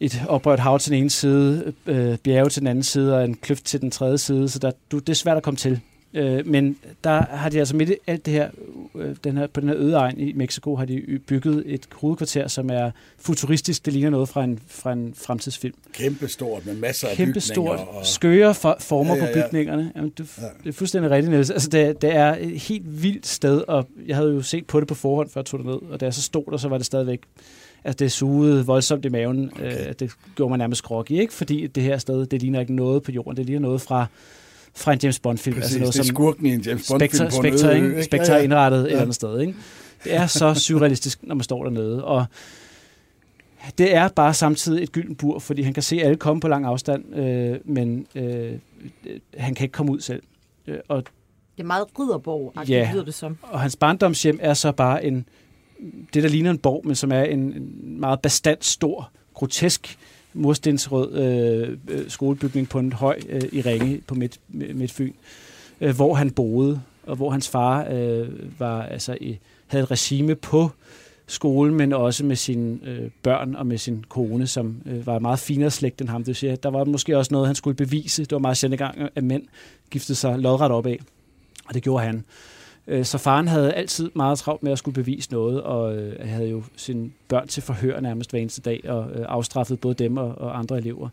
et 0.00 0.22
oprørt 0.28 0.58
hav 0.58 0.78
til 0.78 0.92
den 0.92 1.00
ene 1.00 1.10
side, 1.10 1.72
øh, 1.86 2.18
bjerge 2.18 2.48
til 2.48 2.60
den 2.60 2.66
anden 2.66 2.84
side, 2.84 3.16
og 3.16 3.24
en 3.24 3.34
kløft 3.34 3.64
til 3.64 3.80
den 3.80 3.90
tredje 3.90 4.18
side, 4.18 4.48
så 4.48 4.58
der, 4.58 4.70
du, 4.92 4.98
det 4.98 5.08
er 5.08 5.14
svært 5.14 5.36
at 5.36 5.42
komme 5.42 5.56
til. 5.56 5.80
Øh, 6.14 6.46
men 6.46 6.76
der 7.04 7.22
har 7.30 7.48
de 7.48 7.58
altså 7.58 7.76
midt 7.76 7.90
i 7.90 7.94
alt 8.06 8.26
det 8.26 8.34
her, 8.34 8.50
øh, 8.94 9.16
den 9.24 9.36
her, 9.36 9.46
på 9.46 9.60
den 9.60 9.68
her 9.68 9.76
øde 9.78 9.94
egen 9.94 10.20
i 10.20 10.32
Mexico, 10.32 10.76
har 10.76 10.84
de 10.84 11.20
bygget 11.26 11.62
et 11.66 11.88
hovedkvarter, 11.92 12.48
som 12.48 12.70
er 12.70 12.90
futuristisk. 13.18 13.84
Det 13.84 13.92
ligner 13.92 14.10
noget 14.10 14.28
fra 14.28 14.44
en, 14.44 14.60
fra 14.68 14.92
en 14.92 15.14
fremtidsfilm. 15.16 15.74
Kæmpe 15.92 16.28
stort 16.28 16.66
med 16.66 16.74
masser 16.74 17.08
af 17.08 17.16
Kæmpe 17.16 17.40
stort. 17.40 17.78
Og... 17.78 18.06
Skøre 18.06 18.54
for, 18.54 18.76
former 18.80 19.16
ja, 19.16 19.24
ja, 19.24 19.38
ja. 19.38 19.42
på 19.42 19.48
bygningerne. 19.50 19.92
Jamen, 19.96 20.12
det, 20.18 20.38
ja. 20.38 20.42
det 20.64 20.68
er 20.68 20.72
fuldstændig 20.72 21.10
rigtigt, 21.10 21.30
Niels. 21.30 21.50
Altså, 21.50 21.68
det, 21.68 22.02
det 22.02 22.16
er 22.16 22.36
et 22.40 22.60
helt 22.60 23.02
vildt 23.02 23.26
sted, 23.26 23.62
og 23.68 23.88
jeg 24.06 24.16
havde 24.16 24.32
jo 24.32 24.42
set 24.42 24.66
på 24.66 24.80
det 24.80 24.88
på 24.88 24.94
forhånd, 24.94 25.30
før 25.30 25.40
jeg 25.40 25.46
tog 25.46 25.58
det 25.58 25.66
ned, 25.66 25.90
og 25.90 26.00
da 26.00 26.04
jeg 26.04 26.14
så 26.14 26.22
stod 26.22 26.44
der, 26.50 26.56
så 26.56 26.68
var 26.68 26.76
det 26.76 26.86
stadigvæk 26.86 27.20
altså 27.84 27.96
det 27.96 28.12
sugede 28.12 28.66
voldsomt 28.66 29.04
i 29.04 29.08
maven. 29.08 29.50
Okay. 29.54 29.88
Øh, 29.88 29.94
det 29.98 30.10
gjorde 30.36 30.48
mig 30.48 30.58
nærmest 30.58 30.82
groggy, 30.82 31.10
ikke? 31.12 31.32
Fordi 31.32 31.66
det 31.66 31.82
her 31.82 31.98
sted, 31.98 32.26
det 32.26 32.42
ligner 32.42 32.60
ikke 32.60 32.74
noget 32.74 33.02
på 33.02 33.12
jorden. 33.12 33.36
Det 33.36 33.46
ligner 33.46 33.60
noget 33.60 33.80
fra 33.80 34.06
fra 34.74 34.92
en 34.92 34.98
James 35.02 35.18
Bond-film. 35.18 35.56
altså 35.56 35.78
noget, 35.78 35.94
det 35.94 36.00
er 36.00 36.04
skurken 36.04 36.46
i 36.46 36.54
en 36.54 36.60
James 36.60 36.88
Bond-film 36.90 37.10
Spectre, 37.10 37.30
Spectre, 37.30 37.76
ikke? 37.76 38.04
Spectre 38.04 38.32
ja, 38.32 38.38
ja. 38.38 38.44
indrettet 38.44 38.78
ja. 38.78 38.82
et 38.84 38.88
eller 38.90 39.00
andet 39.02 39.14
sted. 39.14 39.40
Ikke? 39.40 39.54
Det 40.04 40.14
er 40.14 40.26
så 40.26 40.54
surrealistisk, 40.54 41.18
når 41.22 41.34
man 41.34 41.44
står 41.44 41.64
dernede. 41.64 42.04
Og 42.04 42.26
det 43.78 43.94
er 43.94 44.08
bare 44.08 44.34
samtidig 44.34 44.82
et 44.82 44.92
gylden 44.92 45.14
bur, 45.16 45.38
fordi 45.38 45.62
han 45.62 45.72
kan 45.74 45.82
se 45.82 46.00
alle 46.02 46.16
komme 46.16 46.40
på 46.40 46.48
lang 46.48 46.64
afstand, 46.64 47.16
øh, 47.16 47.58
men 47.64 48.06
øh, 48.14 48.52
han 49.36 49.54
kan 49.54 49.64
ikke 49.64 49.72
komme 49.72 49.92
ud 49.92 50.00
selv. 50.00 50.22
Øh, 50.66 50.78
og, 50.88 51.02
Det 51.56 51.62
er 51.62 51.66
meget 51.66 51.84
ridderborg, 51.98 52.68
Ja. 52.68 52.90
lyder 52.92 53.04
det 53.04 53.14
som. 53.14 53.38
og 53.42 53.60
hans 53.60 53.76
barndomshjem 53.76 54.38
er 54.42 54.54
så 54.54 54.72
bare 54.72 55.04
en, 55.04 55.26
det, 56.14 56.22
der 56.22 56.28
ligner 56.28 56.50
en 56.50 56.58
borg, 56.58 56.86
men 56.86 56.94
som 56.94 57.12
er 57.12 57.22
en, 57.22 57.40
en 57.40 58.00
meget 58.00 58.20
bestandt, 58.20 58.64
stor, 58.64 59.10
grotesk 59.34 59.98
murstensrød 60.34 61.12
øh, 61.14 61.78
øh, 61.88 62.10
skolebygning 62.10 62.68
på 62.68 62.78
en 62.78 62.92
høj 62.92 63.20
øh, 63.28 63.42
i 63.52 63.60
Ringe 63.60 64.00
på 64.06 64.14
midt, 64.14 64.40
Midtfyn, 64.48 65.12
øh, 65.80 65.96
hvor 65.96 66.14
han 66.14 66.30
boede, 66.30 66.80
og 67.02 67.16
hvor 67.16 67.30
hans 67.30 67.48
far 67.48 67.86
øh, 67.90 68.28
var 68.60 68.82
altså 68.82 69.16
i, 69.20 69.38
havde 69.66 69.82
et 69.82 69.90
regime 69.90 70.34
på 70.34 70.70
skolen, 71.26 71.74
men 71.74 71.92
også 71.92 72.24
med 72.24 72.36
sine 72.36 72.78
øh, 72.84 73.10
børn 73.22 73.54
og 73.54 73.66
med 73.66 73.78
sin 73.78 74.04
kone, 74.08 74.46
som 74.46 74.82
øh, 74.86 75.06
var 75.06 75.18
meget 75.18 75.38
finere 75.38 75.70
slægt 75.70 76.00
end 76.00 76.08
ham. 76.08 76.24
Det 76.24 76.36
siger, 76.36 76.56
der 76.56 76.70
var 76.70 76.84
måske 76.84 77.18
også 77.18 77.34
noget, 77.34 77.46
han 77.46 77.54
skulle 77.54 77.76
bevise. 77.76 78.22
Det 78.22 78.32
var 78.32 78.38
meget 78.38 78.56
sjældent 78.56 78.78
gang, 78.78 78.98
at 79.14 79.24
mænd 79.24 79.42
giftede 79.90 80.18
sig 80.18 80.38
lodret 80.38 80.70
op 80.70 80.86
af, 80.86 80.98
og 81.68 81.74
det 81.74 81.82
gjorde 81.82 82.04
han. 82.04 82.24
Øh, 82.86 83.04
så 83.04 83.18
faren 83.18 83.48
havde 83.48 83.72
altid 83.72 84.10
meget 84.14 84.38
travlt 84.38 84.62
med 84.62 84.72
at 84.72 84.78
skulle 84.78 84.94
bevise 84.94 85.32
noget, 85.32 85.62
og 85.62 85.96
øh, 85.96 86.28
havde 86.28 86.48
jo 86.48 86.62
sine 86.76 87.10
børn 87.28 87.48
til 87.48 87.62
forhør 87.62 88.00
nærmest 88.00 88.30
hver 88.30 88.40
eneste 88.40 88.60
dag, 88.60 88.80
og 88.88 89.10
øh, 89.14 89.26
afstraffede 89.28 89.78
både 89.78 89.94
dem 89.94 90.16
og, 90.16 90.38
og 90.38 90.58
andre 90.58 90.78
elever 90.78 91.08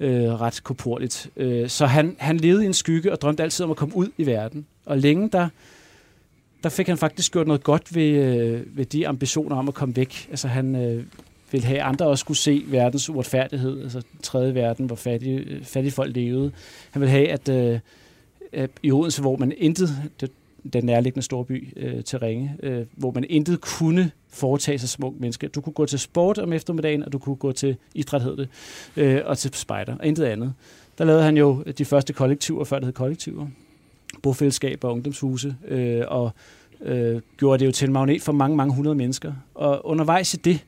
øh, 0.00 0.40
ret 0.40 0.60
koporligt. 0.64 1.30
Øh, 1.36 1.68
så 1.68 1.86
han, 1.86 2.16
han 2.18 2.36
levede 2.36 2.62
i 2.62 2.66
en 2.66 2.74
skygge 2.74 3.12
og 3.12 3.20
drømte 3.20 3.42
altid 3.42 3.64
om 3.64 3.70
at 3.70 3.76
komme 3.76 3.96
ud 3.96 4.08
i 4.18 4.26
verden. 4.26 4.66
Og 4.86 4.98
længe 4.98 5.28
der, 5.28 5.48
der 6.62 6.68
fik 6.68 6.86
han 6.88 6.98
faktisk 6.98 7.32
gjort 7.32 7.46
noget 7.46 7.62
godt 7.62 7.94
ved, 7.94 8.10
øh, 8.10 8.76
ved 8.76 8.84
de 8.84 9.08
ambitioner 9.08 9.56
om 9.56 9.68
at 9.68 9.74
komme 9.74 9.96
væk. 9.96 10.26
Altså 10.30 10.48
han 10.48 10.76
øh, 10.76 11.04
ville 11.52 11.66
have, 11.66 11.80
at 11.80 11.86
andre 11.86 12.06
også 12.06 12.22
skulle 12.22 12.38
se 12.38 12.64
verdens 12.66 13.10
uretfærdighed, 13.10 13.82
altså 13.82 14.00
den 14.00 14.20
tredje 14.22 14.54
verden, 14.54 14.86
hvor 14.86 14.96
fattige, 14.96 15.38
øh, 15.38 15.64
fattige 15.64 15.92
folk 15.92 16.16
levede. 16.16 16.52
Han 16.90 17.00
ville 17.00 17.10
have, 17.10 17.28
at 17.28 17.48
øh, 17.48 18.68
i 18.82 18.92
Odense, 18.92 19.20
hvor 19.20 19.36
man 19.36 19.52
intet, 19.56 19.88
det, 20.20 20.30
den 20.72 20.84
nærliggende 20.84 21.24
storby 21.24 21.68
øh, 21.76 22.04
til 22.04 22.18
Ringe, 22.18 22.56
øh, 22.62 22.86
hvor 22.96 23.10
man 23.10 23.24
intet 23.28 23.60
kunne 23.60 24.10
foretage 24.28 24.78
sig 24.78 24.88
som 24.88 25.04
ung 25.04 25.20
menneske. 25.20 25.48
Du 25.48 25.60
kunne 25.60 25.72
gå 25.72 25.86
til 25.86 25.98
sport 25.98 26.38
om 26.38 26.52
eftermiddagen, 26.52 27.02
og 27.02 27.12
du 27.12 27.18
kunne 27.18 27.36
gå 27.36 27.52
til 27.52 27.76
idræt, 27.94 28.22
hed 28.22 28.36
det, 28.36 28.48
øh, 28.96 29.20
og 29.24 29.38
til 29.38 29.54
spejder, 29.54 29.96
og 29.96 30.06
intet 30.06 30.24
andet. 30.24 30.54
Der 30.98 31.04
lavede 31.04 31.22
han 31.22 31.36
jo 31.36 31.62
de 31.78 31.84
første 31.84 32.12
kollektiver, 32.12 32.64
før 32.64 32.78
det 32.78 32.86
hed 32.86 32.92
kollektiver, 32.92 33.46
bofællesskaber 34.22 34.88
og 34.88 34.94
ungdomshuse, 34.94 35.56
øh, 35.68 36.02
og 36.08 36.30
øh, 36.80 37.20
gjorde 37.36 37.58
det 37.58 37.66
jo 37.66 37.72
til 37.72 37.86
en 37.86 37.92
magnet 37.92 38.22
for 38.22 38.32
mange, 38.32 38.56
mange 38.56 38.74
hundrede 38.74 38.94
mennesker. 38.94 39.32
Og 39.54 39.86
undervejs 39.86 40.34
i 40.34 40.36
det, 40.36 40.64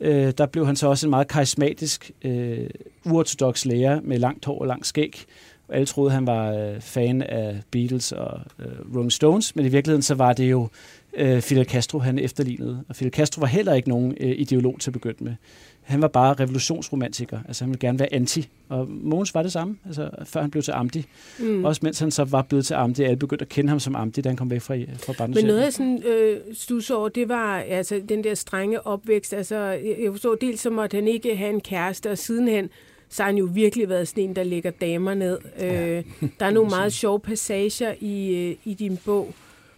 øh, 0.00 0.32
der 0.38 0.46
blev 0.46 0.66
han 0.66 0.76
så 0.76 0.88
også 0.88 1.06
en 1.06 1.10
meget 1.10 1.28
karismatisk, 1.28 2.10
øh, 2.22 2.70
uortodox 3.04 3.64
lærer 3.64 4.00
med 4.00 4.18
langt 4.18 4.44
hår 4.44 4.60
og 4.60 4.66
langt 4.66 4.86
skæg, 4.86 5.24
alle 5.72 5.86
troede, 5.86 6.10
han 6.10 6.26
var 6.26 6.52
øh, 6.52 6.80
fan 6.80 7.22
af 7.22 7.60
Beatles 7.70 8.12
og 8.12 8.40
øh, 8.58 8.94
Rolling 8.94 9.12
Stones, 9.12 9.56
men 9.56 9.66
i 9.66 9.68
virkeligheden 9.68 10.02
så 10.02 10.14
var 10.14 10.32
det 10.32 10.50
jo 10.50 10.68
øh, 11.16 11.40
Fidel 11.40 11.64
Castro, 11.64 11.98
han 11.98 12.18
efterlignede. 12.18 12.84
Og 12.88 12.96
Fidel 12.96 13.12
Castro 13.12 13.40
var 13.40 13.46
heller 13.46 13.74
ikke 13.74 13.88
nogen 13.88 14.14
øh, 14.20 14.34
ideolog 14.38 14.76
til 14.80 14.90
at 14.90 14.92
begynde 14.92 15.24
med. 15.24 15.34
Han 15.80 16.02
var 16.02 16.08
bare 16.08 16.34
revolutionsromantiker, 16.34 17.38
altså 17.48 17.64
han 17.64 17.70
ville 17.70 17.80
gerne 17.80 17.98
være 17.98 18.14
anti. 18.14 18.48
Og 18.68 18.88
Mogens 18.90 19.34
var 19.34 19.42
det 19.42 19.52
samme, 19.52 19.76
altså 19.86 20.10
før 20.24 20.40
han 20.40 20.50
blev 20.50 20.62
til 20.62 20.72
Amdi. 20.72 21.06
Mm. 21.38 21.64
Også 21.64 21.80
mens 21.82 21.98
han 21.98 22.10
så 22.10 22.24
var 22.24 22.42
blevet 22.42 22.66
til 22.66 22.74
Amdi, 22.74 23.02
alle 23.02 23.16
begyndte 23.16 23.42
at 23.42 23.48
kende 23.48 23.68
ham 23.68 23.80
som 23.80 23.96
Amdi, 23.96 24.20
da 24.20 24.28
han 24.28 24.36
kom 24.36 24.50
væk 24.50 24.60
fra, 24.60 24.74
fra 24.74 24.82
Men 25.08 25.16
barndomshjemmet. 25.18 25.54
noget 25.54 25.66
af 25.66 25.72
sådan 25.72 26.02
øh, 26.02 26.40
stus 26.52 26.90
over, 26.90 27.08
det 27.08 27.28
var 27.28 27.58
altså 27.58 28.00
den 28.08 28.24
der 28.24 28.34
strenge 28.34 28.86
opvækst. 28.86 29.34
Altså, 29.34 29.56
jeg 29.56 29.96
jeg 30.02 30.12
forstår 30.12 30.34
dels 30.34 30.60
så 30.60 30.70
måtte 30.70 30.94
han 30.94 31.08
ikke 31.08 31.36
have 31.36 31.50
en 31.50 31.60
kæreste, 31.60 32.10
og 32.10 32.18
sidenhen, 32.18 32.68
så 33.10 33.22
har 33.22 33.28
han 33.30 33.38
jo 33.38 33.48
virkelig 33.52 33.88
været 33.88 34.08
sådan 34.08 34.24
en, 34.24 34.36
der 34.36 34.42
lægger 34.42 34.70
damer 34.70 35.14
ned. 35.14 35.38
Øh, 35.60 36.04
der 36.40 36.46
er 36.46 36.50
nogle 36.50 36.70
meget 36.76 36.92
sjove 36.92 37.20
passager 37.20 37.92
i, 38.00 38.34
øh, 38.36 38.56
i 38.64 38.74
din 38.74 38.98
bog, 39.04 39.34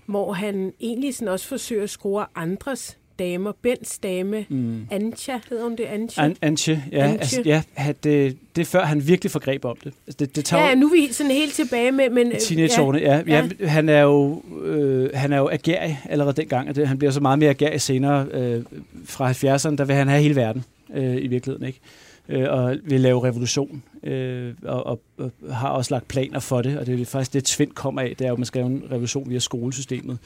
hvor 0.07 0.33
han 0.33 0.73
egentlig 0.81 1.15
sådan 1.15 1.29
også 1.29 1.47
forsøger 1.47 1.83
at 1.83 1.91
skrue 1.91 2.25
andres 2.35 2.99
damer. 3.19 3.53
Bens 3.63 3.99
dame, 3.99 4.47
mm. 4.49 4.87
Anja, 4.91 5.41
hedder 5.51 5.65
hun 5.65 5.77
det? 5.77 5.85
Anja? 5.85 6.25
An- 6.25 6.37
Antje, 6.43 6.83
ja, 6.93 6.99
Antje. 7.05 7.19
Altså, 7.21 7.43
ja 7.45 7.63
han- 7.75 7.95
det, 8.05 8.37
det 8.57 8.63
er 8.63 8.67
før 8.67 8.85
han 8.85 9.07
virkelig 9.07 9.31
forgreb 9.31 9.65
om 9.65 9.77
det. 9.85 9.93
Altså, 10.07 10.17
det, 10.19 10.37
det 10.37 10.45
tager 10.45 10.69
ja, 10.69 10.75
nu 10.75 10.87
er 10.87 10.91
vi 10.93 11.13
sådan 11.13 11.33
helt 11.33 11.55
tilbage 11.55 11.93
med... 11.93 12.11
Men, 12.11 12.33
Teenageårene, 12.41 12.99
ja. 12.99 13.23
ja. 13.27 13.49
ja. 13.61 13.67
Han 13.67 13.89
er 13.89 14.01
jo, 14.01 14.43
øh, 14.65 15.11
han 15.15 15.33
er 15.33 15.39
jo 15.39 15.49
agerig 15.53 16.01
allerede 16.05 16.37
dengang, 16.37 16.69
og 16.69 16.77
det, 16.77 16.89
han 16.89 16.99
bliver 16.99 17.11
så 17.11 17.21
meget 17.21 17.39
mere 17.39 17.51
agerig 17.51 17.81
senere. 17.81 18.27
Øh, 18.33 18.63
fra 19.05 19.31
70'erne, 19.33 19.77
der 19.77 19.85
vil 19.85 19.97
han 19.97 20.09
have 20.09 20.23
hele 20.23 20.37
verden 20.37 20.65
øh, 20.95 21.17
i 21.17 21.27
virkeligheden, 21.27 21.67
ikke? 21.67 21.81
Øh, 22.29 22.47
og 22.51 22.77
vil 22.85 23.01
lave 23.01 23.25
revolution, 23.25 23.83
øh, 24.03 24.55
og, 24.63 24.87
og, 24.87 25.01
og 25.19 25.33
har 25.55 25.69
også 25.69 25.95
lagt 25.95 26.09
planer 26.09 26.41
for 26.41 26.63
det, 26.63 26.79
og 26.79 26.87
det 26.87 27.01
er 27.01 27.05
faktisk 27.05 27.33
det, 27.33 27.45
Tvind 27.45 27.71
kommer 27.71 28.03
af, 28.03 28.15
det 28.19 28.25
er 28.25 28.29
jo, 28.29 28.35
at 28.35 28.39
man 28.39 28.47
skal 28.47 28.61
lave 28.61 28.71
en 28.71 28.85
revolution 28.91 29.31
via 29.31 29.39
skolesystemet, 29.39 30.19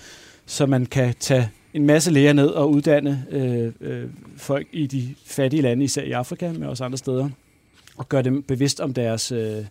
så 0.46 0.66
man 0.66 0.86
kan 0.86 1.14
tage 1.20 1.50
en 1.74 1.86
masse 1.86 2.10
læger 2.10 2.32
ned 2.32 2.48
og 2.48 2.70
uddanne 2.70 3.26
øh, 3.30 3.72
øh, 3.80 4.10
folk 4.36 4.66
i 4.72 4.86
de 4.86 5.14
fattige 5.24 5.62
lande, 5.62 5.84
især 5.84 6.02
i 6.02 6.12
Afrika, 6.12 6.52
men 6.52 6.62
også 6.62 6.84
andre 6.84 6.98
steder, 6.98 7.28
og 7.96 8.08
gøre 8.08 8.22
dem 8.22 8.42
bevidst 8.42 8.80
om 8.80 8.94
deres... 8.94 9.32
Øh, 9.32 9.64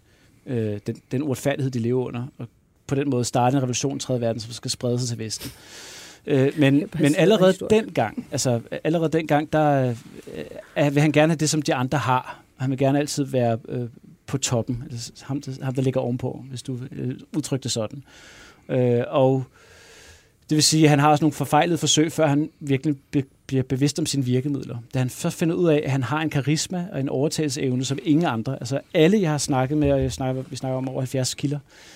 øh, 0.46 0.80
den, 0.88 1.02
den 1.12 1.24
uretfærdighed, 1.24 1.72
de 1.72 1.80
lever 1.80 2.06
under, 2.06 2.28
og 2.38 2.48
på 2.88 2.96
den 2.96 3.10
måde 3.10 3.26
starte 3.26 3.58
en 3.58 3.64
revolution 3.64 3.98
i 3.98 4.00
3. 4.00 4.22
verden, 4.22 4.40
som 4.40 4.52
skal 4.52 4.72
sprede 4.72 5.00
sig 5.00 5.10
til 5.10 5.20
Vesten. 5.20 5.52
Øh, 6.28 6.52
men, 6.58 6.90
men 7.00 7.16
allerede 7.16 7.54
dengang, 7.70 8.28
altså 8.32 8.62
allerede 8.84 9.10
dengang, 9.10 9.54
der 9.54 9.94
øh, 10.78 10.96
vil 10.96 11.02
han 11.02 11.12
gerne 11.12 11.32
have 11.32 11.38
det, 11.38 11.50
som 11.50 11.62
de 11.62 11.74
andre 11.76 11.98
har. 11.98 12.42
Han 12.58 12.70
vil 12.70 12.78
gerne 12.78 13.00
altid 13.00 13.24
være 13.24 13.58
øh, 13.70 13.90
på 14.28 14.38
toppen, 14.38 14.84
altså 14.92 15.12
ham, 15.24 15.42
der- 15.42 15.64
ham, 15.66 15.74
der 15.76 15.82
ligger 15.82 16.00
ovenpå, 16.02 16.44
hvis 16.50 16.62
du 16.64 16.80
øh, 16.92 17.16
udtrykker 17.36 17.62
det 17.62 17.72
sådan. 17.72 18.04
Øh, 18.70 19.04
og 19.08 19.44
det 20.50 20.56
vil 20.56 20.64
sige, 20.64 20.84
at 20.84 20.90
han 20.90 21.00
har 21.00 21.10
også 21.10 21.24
nogle 21.24 21.34
forfejlede 21.34 21.78
forsøg, 21.78 22.12
før 22.12 22.28
han 22.28 22.50
virkelig 22.60 22.96
be, 23.12 23.24
bliver 23.48 23.64
bevidst 23.64 24.00
om 24.00 24.06
sine 24.06 24.26
virkemidler. 24.26 24.78
Da 24.94 25.00
han 25.00 25.10
først 25.10 25.38
finder 25.38 25.56
ud 25.56 25.70
af, 25.70 25.82
at 25.86 25.92
han 25.92 26.04
har 26.04 26.22
en 26.22 26.30
karisma 26.30 26.86
og 26.92 27.00
en 27.00 27.10
overtagelsesevne 27.10 27.86
som 27.86 28.00
ingen 28.04 28.26
andre. 28.26 28.54
Altså 28.60 28.80
alle, 28.94 29.22
jeg 29.22 29.32
har 29.32 29.38
snakket 29.38 29.78
med, 29.78 29.92
og 29.92 30.02
jeg 30.02 30.12
snakker, 30.12 30.44
vi 30.50 30.56
snakker 30.56 30.78
om 30.78 30.90
over 30.90 31.02
70 31.02 31.34
kilder, 31.34 31.60
øh, 31.60 31.95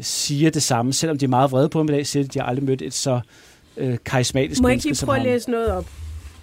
siger 0.00 0.50
det 0.50 0.62
samme. 0.62 0.92
Selvom 0.92 1.18
de 1.18 1.24
er 1.24 1.28
meget 1.28 1.52
vrede 1.52 1.68
på 1.68 1.78
ham 1.78 1.88
i 1.88 1.92
dag, 1.92 2.06
siger 2.06 2.22
de, 2.22 2.26
at 2.26 2.34
de 2.34 2.38
har 2.38 2.46
aldrig 2.46 2.64
mødt 2.64 2.82
et 2.82 2.94
så 2.94 3.20
øh, 3.76 3.96
karismatisk 4.04 4.62
Må 4.62 4.68
jeg 4.68 4.74
ikke 4.74 4.86
lige 4.86 5.06
prøve 5.06 5.18
at 5.18 5.24
læse 5.24 5.50
noget 5.50 5.72
op, 5.72 5.86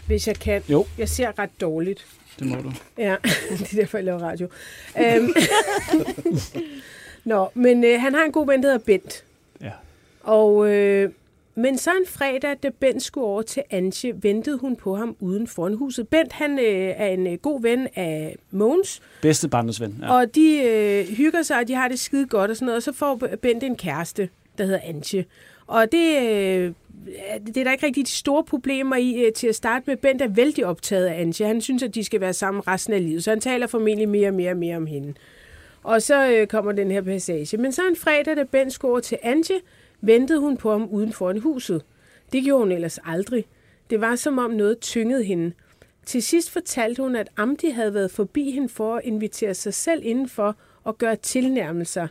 hvis 0.08 0.28
jeg 0.28 0.36
kan? 0.36 0.64
Jo. 0.70 0.86
Jeg 0.98 1.10
ser 1.10 1.40
ret 1.40 1.62
dårligt. 1.62 2.06
Det 2.40 2.48
må 2.48 2.56
du. 2.56 2.72
Ja, 2.98 3.16
det 3.50 3.72
er 3.72 3.76
derfor, 3.76 3.98
jeg 3.98 4.06
laver 4.06 4.20
radio. 4.20 4.48
Øhm. 5.00 5.34
Nå, 7.32 7.50
men 7.54 7.84
øh, 7.84 8.02
han 8.02 8.14
har 8.14 8.24
en 8.24 8.32
god 8.32 8.48
ven, 8.48 8.64
der 8.64 8.70
hedder 8.70 8.86
Bent. 8.86 9.24
Ja. 9.62 9.72
Og, 10.24 10.70
øh, 10.70 11.12
men 11.58 11.78
så 11.78 11.92
en 11.92 12.06
fredag, 12.08 12.56
da 12.64 12.70
Bent 12.80 13.04
skulle 13.04 13.28
over 13.28 13.42
til 13.42 13.64
Antje, 13.70 14.14
ventede 14.22 14.58
hun 14.58 14.76
på 14.76 14.96
ham 14.96 15.16
uden 15.20 15.48
foran 15.48 15.74
huset. 15.74 16.08
Bent, 16.08 16.34
han 16.34 16.60
øh, 16.60 16.94
er 16.98 17.08
en 17.08 17.28
øh, 17.28 17.34
god 17.34 17.62
ven 17.62 17.88
af 17.96 18.36
Mogens, 18.52 19.02
Bedste 19.22 19.48
barndomsven. 19.48 20.00
Ja. 20.02 20.14
og 20.14 20.36
de 20.36 20.62
øh, 20.64 21.16
hygger 21.16 21.42
sig, 21.42 21.60
og 21.60 21.68
de 21.68 21.74
har 21.74 21.88
det 21.88 22.00
skide 22.00 22.28
godt 22.28 22.52
og 22.52 22.58
sådan 22.58 22.66
noget. 22.66 22.78
Og 22.78 22.84
så 22.84 22.94
får 22.94 23.22
Bent 23.42 23.64
en 23.64 23.76
kæreste, 23.76 24.30
der 24.58 24.64
hedder 24.64 24.80
Antje. 24.84 25.26
Og 25.68 25.92
det, 25.92 26.16
øh, 26.22 26.74
det 27.48 27.58
er 27.58 27.64
der 27.64 27.72
ikke 27.72 27.86
rigtig 27.86 28.06
de 28.06 28.12
store 28.12 28.44
problemer 28.44 28.96
i 28.96 29.26
øh, 29.26 29.34
til 29.34 29.48
at 29.48 29.56
starte 29.56 29.84
med. 29.88 29.98
Bent 29.98 30.22
er 30.22 30.28
vældig 30.28 30.66
optaget 30.66 31.06
af 31.06 31.22
Antje. 31.22 31.46
Han 31.46 31.62
synes, 31.62 31.84
at 31.84 31.96
de 31.96 32.04
skal 32.04 32.22
være 32.22 32.34
sammen 32.34 32.68
resten 32.68 32.94
af 32.94 33.04
livet, 33.04 33.24
så 33.24 33.30
han 33.30 33.40
taler 33.40 33.68
formentlig 33.68 34.10
mere 34.10 34.28
og 34.28 34.34
mere 34.34 34.52
og 34.52 34.58
mere 34.58 34.78
om 34.78 34.86
hende. 34.86 35.14
Og 35.84 36.02
så 36.02 36.32
øh, 36.32 36.48
kommer 36.48 36.72
den 36.72 36.92
her 36.92 37.02
passage. 37.02 37.58
Men 37.58 37.72
så 37.72 37.82
en 37.90 37.96
fredag, 37.96 38.36
da 38.38 38.44
Bent 38.44 38.74
skulle 38.74 38.92
over 38.92 39.00
til 39.00 39.18
Antje, 39.24 39.56
ventede 40.02 40.40
hun 40.40 40.58
på 40.58 40.72
ham 40.72 40.88
uden 40.90 41.14
foran 41.14 41.40
huset. 41.40 41.86
Det 42.32 42.44
gjorde 42.44 42.64
hun 42.64 42.72
ellers 42.72 43.00
aldrig. 43.06 43.46
Det 43.90 44.02
var 44.02 44.16
som 44.16 44.38
om 44.38 44.52
noget 44.52 44.80
tyngede 44.80 45.24
hende. 45.24 45.54
Til 46.06 46.24
sidst 46.24 46.52
fortalte 46.52 47.02
hun, 47.02 47.16
at 47.16 47.30
Amdi 47.38 47.70
havde 47.70 47.94
været 47.94 48.12
forbi 48.12 48.52
hende 48.52 48.70
for 48.70 48.96
at 48.96 49.02
invitere 49.04 49.54
sig 49.54 49.74
selv 49.74 50.02
indenfor 50.06 50.56
og 50.84 50.98
gøre 50.98 51.16
tilnærmelser. 51.16 52.08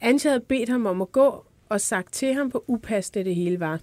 Anja 0.00 0.30
havde 0.30 0.44
bedt 0.48 0.68
ham 0.68 0.86
om 0.86 1.02
at 1.02 1.12
gå 1.12 1.44
og 1.68 1.80
sagt 1.80 2.12
til 2.12 2.34
ham, 2.34 2.48
hvor 2.48 2.64
upassende 2.66 3.24
det 3.24 3.34
hele 3.34 3.60
var. 3.60 3.80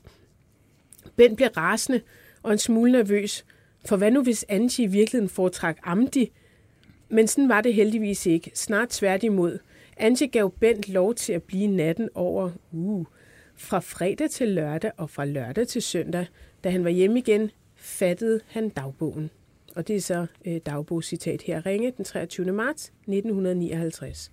Bent 1.16 1.36
blev 1.36 1.50
rasende 1.58 2.02
og 2.44 2.52
en 2.52 2.58
smule 2.58 2.92
nervøs, 2.92 3.46
for 3.86 3.98
hvad 3.98 4.12
nu 4.12 4.24
hvis 4.24 4.46
Angie 4.50 4.86
i 4.86 4.88
virkeligheden 4.88 5.30
foretrak 5.30 5.78
Amdi? 5.84 6.32
Men 7.10 7.28
sådan 7.28 7.50
var 7.50 7.62
det 7.62 7.74
heldigvis 7.74 8.26
ikke. 8.26 8.52
Snart 8.54 8.90
tværtimod. 8.90 9.60
Angie 9.98 10.28
gav 10.28 10.54
Bent 10.60 10.90
lov 10.90 11.16
til 11.16 11.34
at 11.34 11.44
blive 11.44 11.68
natten 11.68 12.10
over 12.14 12.52
uh, 12.72 13.06
fra 13.60 13.80
fredag 13.80 14.30
til 14.30 14.48
lørdag 14.48 14.92
og 14.98 15.10
fra 15.10 15.26
lørdag 15.26 15.68
til 15.68 15.82
søndag. 15.82 16.26
Da 16.64 16.70
han 16.70 16.84
var 16.84 16.90
hjemme 16.90 17.20
igen, 17.20 17.52
fattede 17.76 18.40
han 18.48 18.70
dagbogen. 18.70 19.30
Og 19.76 19.88
det 19.88 19.96
er 19.96 20.02
så 20.02 20.26
øh, 20.46 20.58
dagbogscitat 20.66 21.42
her. 21.42 21.66
Ringe 21.66 21.94
den 21.98 22.06
23. 22.06 22.52
marts 22.52 22.84
1959. 22.86 24.32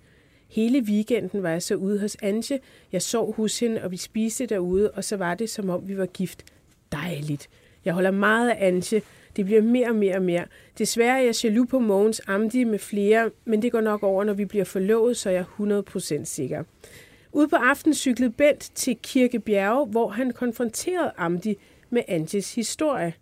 Hele 0.48 0.80
weekenden 0.80 1.42
var 1.42 1.50
jeg 1.50 1.62
så 1.62 1.74
ude 1.74 2.00
hos 2.00 2.16
Anje. 2.22 2.60
Jeg 2.92 3.02
sov 3.02 3.34
hos 3.34 3.60
hende, 3.60 3.82
og 3.82 3.90
vi 3.90 3.96
spiste 3.96 4.46
derude, 4.46 4.90
og 4.90 5.04
så 5.04 5.16
var 5.16 5.34
det, 5.34 5.50
som 5.50 5.70
om 5.70 5.88
vi 5.88 5.98
var 5.98 6.06
gift. 6.06 6.44
Dejligt. 6.92 7.48
Jeg 7.84 7.94
holder 7.94 8.10
meget 8.10 8.50
af 8.50 8.66
Anje. 8.66 9.02
Det 9.36 9.44
bliver 9.44 9.62
mere 9.62 9.88
og 9.88 9.94
mere 9.94 10.16
og 10.16 10.22
mere. 10.22 10.44
Desværre 10.78 11.18
er 11.18 11.24
jeg 11.24 11.44
jaloux 11.44 11.68
på 11.70 11.78
Mogens 11.78 12.22
Amdi 12.26 12.64
med 12.64 12.78
flere, 12.78 13.30
men 13.44 13.62
det 13.62 13.72
går 13.72 13.80
nok 13.80 14.02
over, 14.02 14.24
når 14.24 14.32
vi 14.32 14.44
bliver 14.44 14.64
forlovet, 14.64 15.16
så 15.16 15.30
er 15.30 15.34
jeg 15.34 15.44
100% 16.20 16.24
sikker. 16.24 16.64
Ude 17.36 17.48
på 17.48 17.56
aftenen 17.56 17.94
cyklede 17.94 18.32
Bent 18.32 18.70
til 18.74 18.98
Kirkebjerge, 19.02 19.86
hvor 19.86 20.08
han 20.08 20.30
konfronterede 20.30 21.12
Amdi 21.16 21.56
med 21.90 22.02
Antis 22.08 22.54
historie. 22.54 23.14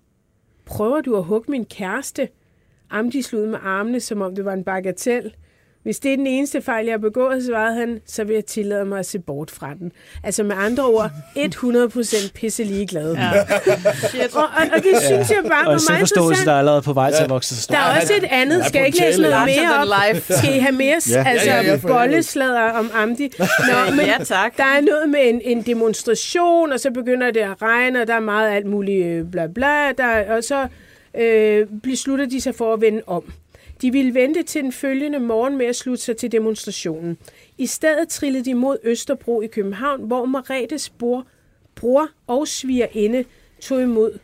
Prøver 0.64 1.00
du 1.00 1.16
at 1.16 1.24
hugge 1.24 1.50
min 1.50 1.64
kæreste? 1.64 2.29
Amdi 2.90 3.22
slog 3.22 3.48
med 3.48 3.59
armene, 3.62 4.00
som 4.00 4.20
om 4.20 4.35
det 4.35 4.44
var 4.44 4.53
en 4.53 4.64
bagatel. 4.64 5.35
Hvis 5.85 5.99
det 5.99 6.12
er 6.12 6.16
den 6.16 6.27
eneste 6.27 6.62
fejl, 6.62 6.85
jeg 6.85 6.92
har 6.92 6.99
begået, 6.99 7.44
svarede 7.44 7.75
han, 7.75 8.01
så 8.07 8.25
vil 8.25 8.35
jeg 8.35 8.44
tillade 8.44 8.85
mig 8.85 8.99
at 8.99 9.07
se 9.07 9.18
bort 9.18 9.51
fra 9.51 9.75
den. 9.79 9.92
Altså 10.23 10.42
med 10.42 10.57
andre 10.59 10.85
ord, 10.85 11.11
100% 11.37 12.33
pisse 12.35 12.64
ligeglad. 12.64 13.14
Ja. 13.14 13.31
Og, 14.35 14.42
og, 14.42 14.49
og 14.77 14.83
det 14.83 15.03
synes 15.03 15.31
jeg 15.31 15.38
bare 15.49 15.66
Og 15.66 15.73
var 15.73 15.90
meget 15.90 16.01
interessant. 16.01 16.47
der 16.47 16.53
er 16.53 16.59
allerede 16.59 16.83
på 16.83 16.92
vej 16.92 17.11
til 17.12 17.23
at 17.25 17.31
vokse 17.31 17.62
stor. 17.62 17.75
Der 17.75 17.81
er 17.81 18.01
også 18.01 18.12
et 18.16 18.25
andet. 18.31 18.66
Skal 18.66 18.79
jeg 18.79 18.87
ikke 18.87 18.99
læse 19.01 19.23
noget 19.23 19.37
mere 19.47 19.81
op? 20.11 20.16
Skal 20.38 20.57
I 20.57 20.59
have 20.59 20.73
mere 20.73 21.01
Ja. 21.11 21.25
altså, 21.27 21.51
Ja, 21.51 21.57
ja, 21.62 21.70
ja, 21.70 21.77
bolleslader 21.77 22.61
om 22.70 22.90
Amdi? 22.94 23.33
Nå, 23.70 23.90
men 23.97 24.07
Ja, 24.07 24.25
tak. 24.25 24.57
der 24.57 24.64
er 24.64 24.81
noget 24.81 25.09
med 25.09 25.20
en, 25.23 25.40
en 25.44 25.62
demonstration, 25.62 26.73
og 26.73 26.81
så 26.81 26.90
begynder 26.90 27.31
det 27.31 27.40
at 27.40 27.62
regne, 27.62 28.01
og 28.01 28.07
der 28.07 28.14
er 28.14 28.20
meget 28.20 28.51
alt 28.57 28.66
muligt 28.66 29.07
øh, 29.07 29.25
bla 29.33 29.47
bla, 29.47 29.92
der, 29.92 30.37
og 30.37 30.44
så 30.44 30.66
øh, 31.20 31.66
beslutter 31.83 32.27
de 32.27 32.40
sig 32.40 32.55
for 32.55 32.75
at 32.75 32.81
vende 32.81 33.03
om. 33.07 33.33
De 33.83 33.93
ville 33.93 34.15
vente 34.15 34.43
til 34.43 34.63
den 34.63 34.73
følgende 34.73 35.21
morgen 35.21 35.59
med 35.59 35.67
at 35.67 35.77
slutte 35.77 36.05
sig 36.05 36.17
til 36.17 36.33
demonstrationen. 36.33 37.19
I 37.59 37.67
stedet 37.67 38.09
trillede 38.09 38.45
de 38.45 38.55
mod 38.55 38.79
Østerbro 38.83 39.41
i 39.41 39.47
København, 39.47 40.03
hvor 40.03 40.25
Maretes 40.25 40.91
bror, 40.91 41.27
bror 41.75 42.09
og 42.27 42.49
svigerinde 42.49 43.25
tog 43.61 43.83
imod 43.83 44.19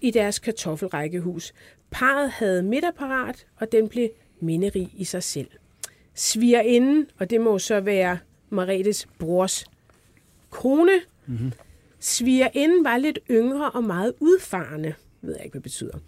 i 0.00 0.10
deres 0.10 0.38
kartoffelrækkehus. 0.38 1.52
Parret 1.90 2.30
havde 2.30 2.62
middag 2.62 2.94
parat, 2.94 3.46
og 3.56 3.72
den 3.72 3.88
blev 3.88 4.08
minderig 4.40 4.90
i 4.96 5.04
sig 5.04 5.22
selv. 5.22 5.48
Svigerinden, 6.14 7.06
og 7.18 7.30
det 7.30 7.40
må 7.40 7.58
så 7.58 7.80
være 7.80 8.18
Maretes 8.50 9.08
brors 9.18 9.66
kone. 10.50 11.00
Mm-hmm. 11.26 11.52
Svigerinden 12.00 12.84
var 12.84 12.96
lidt 12.96 13.18
yngre 13.30 13.70
og 13.70 13.84
meget 13.84 14.14
udfarende. 14.20 14.94
Ved 15.22 15.34
jeg 15.34 15.44
ikke, 15.44 15.52
hvad 15.52 15.60
det 15.60 15.62
betyder. 15.62 15.98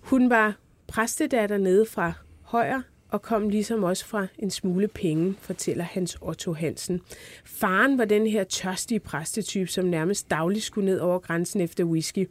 Hun 0.00 0.30
var 0.30 0.56
præstedatter 0.88 1.58
nede 1.58 1.86
fra 1.86 2.12
Højer 2.42 2.82
og 3.10 3.22
kom 3.22 3.48
ligesom 3.48 3.82
også 3.82 4.06
fra 4.06 4.26
en 4.38 4.50
smule 4.50 4.88
penge, 4.88 5.34
fortæller 5.40 5.84
Hans 5.84 6.18
Otto 6.20 6.52
Hansen. 6.52 7.00
Faren 7.44 7.98
var 7.98 8.04
den 8.04 8.26
her 8.26 8.44
tørstige 8.44 9.00
præstetype, 9.00 9.70
som 9.70 9.84
nærmest 9.84 10.30
dagligt 10.30 10.64
skulle 10.64 10.86
ned 10.86 10.98
over 10.98 11.18
grænsen 11.18 11.60
efter 11.60 11.84
whisky. 11.84 12.28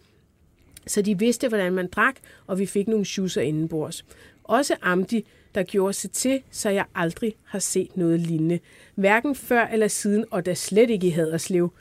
Så 0.88 1.02
de 1.02 1.20
vidste, 1.20 1.48
hvordan 1.48 1.74
man 1.74 1.88
drak, 1.88 2.16
og 2.48 2.60
vi 2.60 2.66
fik 2.66 2.88
nogle 2.88 3.06
schusser 3.06 3.42
indenbords. 3.42 4.06
Også 4.44 4.76
Amdi, 4.82 5.26
der 5.58 5.64
gjorde 5.64 5.94
sig 5.94 6.12
til, 6.12 6.42
så 6.52 6.70
jeg 6.70 6.86
aldrig 6.96 7.36
har 7.46 7.60
set 7.60 7.98
noget 7.98 8.20
lignende. 8.20 8.60
Hverken 8.96 9.36
før 9.36 9.66
eller 9.66 9.88
siden, 9.88 10.26
og 10.32 10.46
da 10.46 10.54
slet 10.54 10.90
ikke 10.90 11.08
i 11.08 11.10
Haderslev. 11.10 11.74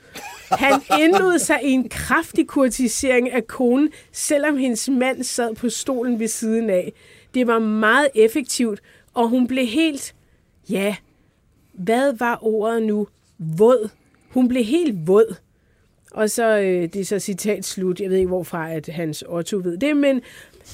Han 0.51 0.81
indlod 0.99 1.39
sig 1.39 1.59
i 1.63 1.71
en 1.71 1.89
kraftig 1.89 2.47
kurtisering 2.47 3.31
af 3.31 3.47
konen, 3.47 3.89
selvom 4.11 4.57
hendes 4.57 4.89
mand 4.89 5.23
sad 5.23 5.55
på 5.55 5.69
stolen 5.69 6.19
ved 6.19 6.27
siden 6.27 6.69
af. 6.69 6.93
Det 7.33 7.47
var 7.47 7.59
meget 7.59 8.07
effektivt, 8.15 8.81
og 9.13 9.29
hun 9.29 9.47
blev 9.47 9.65
helt, 9.65 10.15
ja, 10.69 10.95
hvad 11.73 12.13
var 12.13 12.39
ordet 12.41 12.83
nu? 12.83 13.07
Våd. 13.37 13.89
Hun 14.29 14.47
blev 14.47 14.63
helt 14.63 15.07
våd. 15.07 15.35
Og 16.11 16.29
så, 16.29 16.57
øh, 16.57 16.81
det 16.81 16.95
er 16.95 17.05
så 17.05 17.19
citat 17.19 17.65
slut, 17.65 17.99
jeg 17.99 18.09
ved 18.09 18.17
ikke 18.17 18.27
hvorfra, 18.27 18.71
at 18.71 18.87
Hans 18.87 19.23
Otto 19.27 19.57
ved 19.57 19.77
det, 19.77 19.97
men 19.97 20.21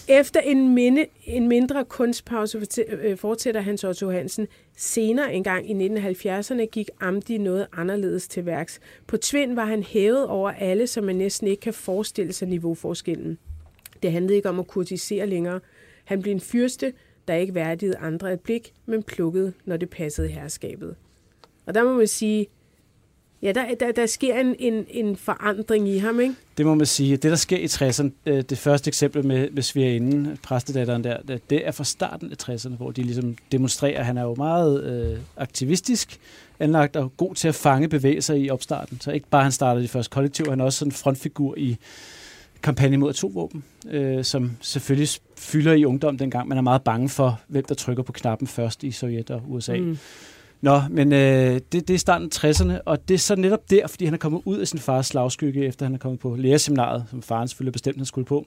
efter 0.07 0.39
en, 0.39 0.75
minde, 0.75 1.05
en 1.23 1.47
mindre 1.47 1.85
kunstpause 1.85 2.65
øh, 2.87 3.17
fortsætter 3.17 3.61
Hans 3.61 3.83
Otto 3.83 4.09
Hansen. 4.09 4.47
Senere 4.77 5.33
engang 5.33 5.69
i 5.69 5.87
1970'erne 5.87 6.65
gik 6.65 6.89
Amdi 6.99 7.37
noget 7.37 7.67
anderledes 7.73 8.27
til 8.27 8.45
værks. 8.45 8.79
På 9.07 9.17
Tvind 9.17 9.55
var 9.55 9.65
han 9.65 9.83
hævet 9.83 10.27
over 10.27 10.51
alle, 10.51 10.87
så 10.87 11.01
man 11.01 11.15
næsten 11.15 11.47
ikke 11.47 11.61
kan 11.61 11.73
forestille 11.73 12.33
sig 12.33 12.47
niveauforskellen. 12.47 13.37
Det 14.03 14.11
handlede 14.11 14.35
ikke 14.35 14.49
om 14.49 14.59
at 14.59 14.67
kurtisere 14.67 15.27
længere. 15.27 15.59
Han 16.05 16.21
blev 16.21 16.33
en 16.33 16.39
fyrste, 16.39 16.93
der 17.27 17.33
ikke 17.33 17.55
værdigede 17.55 17.97
andre 17.97 18.33
et 18.33 18.39
blik, 18.39 18.73
men 18.85 19.03
plukkede, 19.03 19.53
når 19.65 19.77
det 19.77 19.89
passede 19.89 20.27
herskabet. 20.27 20.95
Og 21.65 21.75
der 21.75 21.83
må 21.83 21.93
man 21.93 22.07
sige, 22.07 22.47
ja, 23.43 23.51
der, 23.51 23.63
der, 23.79 23.91
der 23.91 24.05
sker 24.05 24.39
en, 24.39 24.55
en, 24.59 24.85
en 24.89 25.15
forandring 25.15 25.89
i 25.89 25.97
ham, 25.97 26.19
ikke? 26.19 26.33
Det 26.57 26.65
må 26.65 26.75
man 26.75 26.85
sige. 26.85 27.11
Det, 27.17 27.31
der 27.31 27.35
sker 27.35 27.57
i 27.57 27.65
60'erne, 27.65 28.09
øh, 28.25 28.41
det 28.41 28.57
første 28.57 28.87
eksempel 28.87 29.25
med, 29.25 29.49
med 29.51 29.63
svigerinden, 29.63 30.37
præstedatteren 30.43 31.03
der, 31.03 31.17
det- 31.27 31.49
det 31.49 31.67
er 31.67 31.71
fra 31.71 31.83
starten 31.83 32.31
af 32.31 32.49
60'erne, 32.49 32.75
hvor 32.75 32.91
de 32.91 33.03
ligesom 33.03 33.35
demonstrerer. 33.51 34.03
Han 34.03 34.17
er 34.17 34.21
jo 34.23 34.35
meget 34.35 34.83
øh, 34.83 35.19
aktivistisk 35.37 36.19
anlagt 36.59 36.95
og 36.95 37.17
god 37.17 37.35
til 37.35 37.47
at 37.47 37.55
fange 37.55 37.87
bevægelser 37.89 38.33
i 38.33 38.49
opstarten. 38.49 39.01
Så 39.01 39.11
ikke 39.11 39.27
bare 39.29 39.43
han 39.43 39.51
startede 39.51 39.83
de 39.83 39.87
første 39.87 40.09
kollektiv, 40.11 40.45
han 40.49 40.59
er 40.59 40.65
også 40.65 40.79
sådan 40.79 40.87
en 40.89 40.95
frontfigur 40.95 41.53
i 41.57 41.77
kampagne 42.63 42.97
mod 42.97 43.09
atomvåben, 43.09 43.63
øh, 43.91 44.23
som 44.23 44.51
selvfølgelig 44.61 45.09
fylder 45.37 45.73
i 45.73 45.85
ungdom 45.85 46.17
dengang. 46.17 46.47
Man 46.47 46.57
er 46.57 46.61
meget 46.61 46.81
bange 46.81 47.09
for, 47.09 47.41
hvem 47.47 47.63
der 47.65 47.75
trykker 47.75 48.03
på 48.03 48.11
knappen 48.11 48.47
først 48.47 48.83
i 48.83 48.91
Sovjet 48.91 49.31
og 49.31 49.41
USA. 49.47 49.77
Mm. 49.77 49.97
Nå, 50.63 50.81
men 50.89 51.13
øh, 51.13 51.61
det, 51.71 51.87
det 51.87 51.89
er 51.89 51.97
starten 51.97 52.31
af 52.43 52.51
60'erne, 52.51 52.81
og 52.85 53.07
det 53.07 53.13
er 53.13 53.19
så 53.19 53.35
netop 53.35 53.69
der, 53.69 53.87
fordi 53.87 54.05
han 54.05 54.13
er 54.13 54.17
kommet 54.17 54.41
ud 54.45 54.57
af 54.57 54.67
sin 54.67 54.79
fars 54.79 55.07
slagskygge, 55.07 55.65
efter 55.65 55.85
han 55.85 55.95
er 55.95 55.99
kommet 55.99 56.19
på 56.19 56.35
lærerseminaret, 56.35 57.05
som 57.09 57.21
faren 57.21 57.47
selvfølgelig 57.47 57.73
bestemt, 57.73 57.97
han 57.97 58.05
skulle 58.05 58.25
på. 58.25 58.45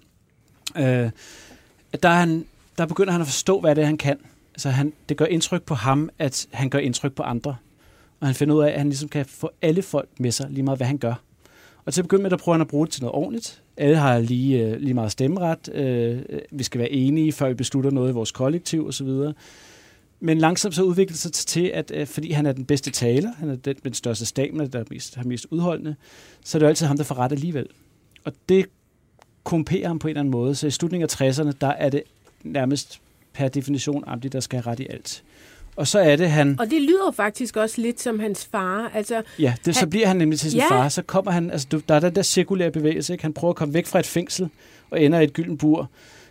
Øh, 0.77 1.11
at 1.93 2.03
der, 2.03 2.09
er 2.09 2.21
han, 2.21 2.45
der 2.79 2.87
begynder 2.87 3.13
han 3.13 3.21
at 3.21 3.27
forstå, 3.27 3.61
hvad 3.61 3.75
det 3.75 3.83
er, 3.83 3.87
han 3.87 3.97
kan. 3.97 4.19
Altså, 4.55 4.71
han, 4.71 4.93
det 5.09 5.17
gør 5.17 5.25
indtryk 5.25 5.63
på 5.63 5.75
ham, 5.75 6.11
at 6.19 6.47
han 6.53 6.71
gør 6.71 6.79
indtryk 6.79 7.13
på 7.13 7.23
andre. 7.23 7.57
Og 8.21 8.27
han 8.27 8.35
finder 8.35 8.55
ud 8.55 8.63
af, 8.63 8.69
at 8.69 8.79
han 8.79 8.89
ligesom 8.89 9.09
kan 9.09 9.27
få 9.27 9.51
alle 9.63 9.83
folk 9.83 10.09
med 10.19 10.31
sig, 10.31 10.47
lige 10.51 10.63
meget 10.63 10.79
hvad 10.79 10.87
han 10.87 10.99
gør. 10.99 11.15
Og 11.85 11.95
til 11.95 12.01
at 12.01 12.05
begynde 12.05 12.23
med, 12.23 12.31
der 12.31 12.37
prøver 12.37 12.55
han 12.55 12.61
at 12.61 12.69
bruge 12.69 12.87
det 12.87 12.93
til 12.93 13.03
noget 13.03 13.15
ordentligt. 13.15 13.63
Alle 13.77 13.97
har 13.97 14.19
lige, 14.19 14.63
øh, 14.63 14.81
lige 14.81 14.95
meget 14.95 15.13
stemmeret. 15.13 15.69
Øh, 15.75 16.19
øh 16.29 16.41
vi 16.51 16.63
skal 16.63 16.79
være 16.79 16.93
enige, 16.93 17.33
før 17.33 17.49
vi 17.49 17.55
beslutter 17.55 17.91
noget 17.91 18.11
i 18.11 18.13
vores 18.13 18.33
kollektiv 18.33 18.89
osv. 18.89 19.09
Men 20.21 20.39
langsomt 20.39 20.75
så 20.75 20.83
udvikler 20.83 21.13
det 21.13 21.21
sig 21.21 21.33
til, 21.33 21.67
at 21.75 21.93
øh, 21.95 22.07
fordi 22.07 22.31
han 22.31 22.47
er 22.47 22.53
den 22.53 22.65
bedste 22.65 22.91
taler, 22.91 23.31
han 23.39 23.49
er 23.51 23.57
den 23.57 23.75
med 23.83 23.91
den 23.91 23.95
største 23.95 24.27
stamina, 24.27 24.67
der 24.67 24.79
er 24.79 24.85
mest, 24.91 25.15
har 25.15 25.25
mest 25.25 25.47
udholdende, 25.51 25.97
så 26.45 26.59
er 26.59 26.61
det 26.61 26.65
jo 26.65 26.69
altid 26.69 26.87
ham, 26.87 26.97
der 26.97 27.05
får 27.05 27.15
ret 27.19 27.33
alligevel. 27.33 27.67
Og 28.25 28.33
det 28.49 28.67
korrumperer 29.45 29.89
ham 29.89 29.99
på 29.99 30.07
en 30.09 30.11
eller 30.11 30.21
anden 30.21 30.31
måde. 30.33 30.55
Så 30.55 30.67
i 30.67 30.71
slutningen 30.71 31.09
af 31.13 31.21
60'erne, 31.31 31.53
der 31.61 31.67
er 31.69 31.89
det 31.89 32.03
nærmest 32.45 33.01
per 33.33 33.49
definition 33.49 34.05
Amdi, 34.07 34.29
der 34.29 34.41
skal 34.41 34.63
have 34.63 34.73
ret 34.73 34.81
i 34.81 34.87
alt. 34.91 35.23
Og 35.77 35.87
så 35.89 35.99
er 35.99 36.17
det, 36.17 36.31
han... 36.31 36.61
Og 36.61 36.71
det 36.71 36.83
lyder 36.83 37.11
faktisk 37.17 37.57
også 37.57 37.81
lidt 37.81 38.01
som 38.01 38.19
hans 38.19 38.45
far. 38.45 38.91
Altså, 38.95 39.23
Ja, 39.39 39.55
det, 39.65 39.75
så 39.75 39.81
Han- 39.81 39.91
bliver 39.91 40.07
han 40.07 40.17
nemlig 40.17 40.39
til 40.41 40.51
sin 40.51 40.61
Ja. 40.61 40.71
far. 40.71 40.89
Så 40.89 41.03
kommer 41.03 41.31
han, 41.31 41.51
altså 41.51 41.81
der 41.89 41.95
er 41.95 42.01
den 42.01 42.15
der 42.15 42.23
cirkulære 42.23 42.71
bevægelse, 42.71 43.13
ikke? 43.13 43.25
Han 43.25 43.33
prøver 43.33 43.53
at 43.53 43.57
komme 43.57 43.75
væk 43.75 43.87
fra 43.87 43.99
et 43.99 44.07
fængsel 44.07 44.49
og 44.91 45.03
ender 45.03 45.21
i 45.21 45.25
et 45.25 45.33
gylden 45.33 45.59
bur. 45.59 45.91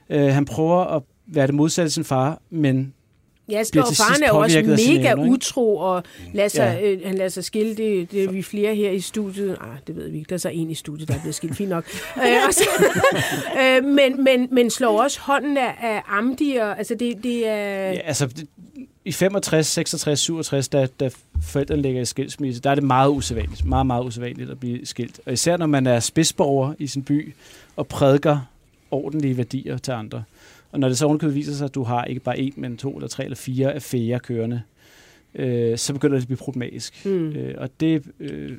Uh, 0.09 0.15
han 0.15 0.45
prøver 0.45 0.77
at 0.83 1.03
være 1.27 1.47
det 1.47 1.55
modsatte 1.55 1.85
af 1.87 1.91
sin 1.91 2.03
far, 2.03 2.41
men 2.49 2.93
ja, 3.49 3.59
og 3.59 3.95
faren 3.95 4.23
er 4.23 4.27
jo 4.27 4.37
også 4.37 4.61
mega 4.61 5.11
evner, 5.11 5.29
utro, 5.29 5.77
og 5.77 6.03
lader 6.33 6.47
sig, 6.47 6.79
Ja. 6.81 6.91
øh, 6.91 7.05
han 7.05 7.15
lader 7.15 7.29
sig 7.29 7.43
skille. 7.43 7.75
Det, 7.75 8.11
det 8.11 8.23
er 8.23 8.31
vi 8.31 8.41
flere 8.41 8.75
her 8.75 8.91
i 8.91 8.99
studiet. 8.99 9.57
Ah, 9.61 9.77
det 9.87 9.95
ved 9.95 10.09
vi 10.09 10.17
ikke. 10.17 10.29
Der 10.29 10.35
er 10.35 10.39
så 10.39 10.49
en 10.49 10.69
i 10.71 10.75
studiet, 10.75 11.07
der 11.07 11.15
er 11.15 11.19
blevet 11.19 11.35
skilt. 11.35 11.55
Fint 11.55 11.69
nok. 11.69 11.85
øh, 12.17 12.47
og 12.47 12.53
så, 12.53 12.69
øh, 13.61 13.83
men, 13.83 14.23
men, 14.23 14.47
men 14.51 14.69
slår 14.69 15.01
også 15.01 15.19
hånden 15.21 15.57
af, 15.57 15.75
af 15.81 16.01
Amdi. 16.07 16.55
Og, 16.55 16.77
altså, 16.77 16.95
det, 16.95 17.23
det 17.23 17.47
er... 17.47 17.91
ja, 17.91 17.99
altså, 18.05 18.25
det, 18.27 18.47
i 19.05 19.11
65, 19.11 19.67
66, 19.67 20.19
67, 20.19 20.67
da, 20.67 20.87
da 20.99 21.09
forældrene 21.43 21.81
ligger 21.81 22.01
i 22.01 22.05
skilsmisse, 22.05 22.61
der 22.61 22.69
er 22.69 22.75
det 22.75 22.83
meget 22.83 23.09
usædvanligt. 23.09 23.65
Meget, 23.65 23.85
meget 23.87 24.05
usædvanligt 24.05 24.49
at 24.49 24.59
blive 24.59 24.85
skilt. 24.85 25.19
Og 25.25 25.33
især 25.33 25.57
når 25.57 25.65
man 25.65 25.87
er 25.87 25.99
spidsborger 25.99 26.73
i 26.79 26.87
sin 26.87 27.03
by 27.03 27.33
og 27.75 27.87
prædiker 27.87 28.39
ordentlige 28.91 29.37
værdier 29.37 29.77
til 29.77 29.91
andre. 29.91 30.23
Og 30.75 30.79
når 30.79 30.87
det 30.87 30.97
så 30.97 31.05
ovenikøbet 31.05 31.35
viser 31.35 31.53
sig, 31.53 31.65
at 31.65 31.75
du 31.75 31.83
har 31.83 32.03
ikke 32.03 32.21
bare 32.21 32.39
en, 32.39 32.53
men 32.57 32.77
to 32.77 32.95
eller 32.95 33.07
tre 33.07 33.23
eller 33.23 33.35
fire 33.35 33.73
affærer 33.73 34.19
kørende, 34.19 34.61
øh, 35.35 35.77
så 35.77 35.93
begynder 35.93 36.15
det 36.15 36.21
at 36.21 36.27
blive 36.27 36.37
problematisk. 36.37 37.05
Mm. 37.05 37.29
Øh, 37.29 37.55
og 37.57 37.69
det, 37.79 38.03
øh, 38.19 38.51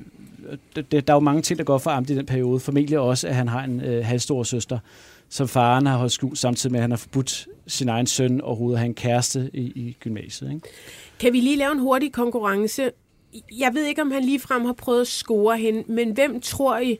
det, 0.76 0.92
der 0.92 1.12
er 1.12 1.16
jo 1.16 1.20
mange 1.20 1.42
ting, 1.42 1.59
der 1.59 1.64
går 1.64 1.79
for 1.79 1.90
Amdi 1.90 2.12
i 2.12 2.16
den 2.16 2.26
periode. 2.26 2.61
Formentlig 2.61 2.98
også, 2.98 3.29
at 3.29 3.35
han 3.35 3.48
har 3.48 3.64
en 3.64 3.81
øh, 3.81 4.05
halvstor 4.05 4.42
søster, 4.42 4.79
som 5.29 5.48
faren 5.48 5.87
har 5.87 5.96
holdt 5.96 6.12
skjult, 6.12 6.38
samtidig 6.38 6.72
med, 6.72 6.79
at 6.79 6.83
han 6.83 6.90
har 6.90 6.96
forbudt 6.96 7.48
sin 7.67 7.88
egen 7.88 8.06
søn 8.06 8.40
overhovedet 8.40 8.77
at 8.77 8.81
have 8.81 8.88
en 8.88 8.94
kæreste 8.94 9.50
i, 9.52 9.60
i 9.60 9.96
gymnasiet. 10.00 10.50
Ikke? 10.50 10.69
Kan 11.21 11.33
vi 11.33 11.40
lige 11.40 11.56
lave 11.56 11.73
en 11.73 11.79
hurtig 11.79 12.12
konkurrence? 12.12 12.90
Jeg 13.58 13.71
ved 13.75 13.85
ikke, 13.85 14.02
om 14.02 14.10
han 14.10 14.25
ligefrem 14.25 14.64
har 14.64 14.73
prøvet 14.73 15.00
at 15.00 15.06
score 15.06 15.58
hende, 15.58 15.85
men 15.87 16.12
hvem 16.12 16.40
tror 16.40 16.79
I, 16.79 16.98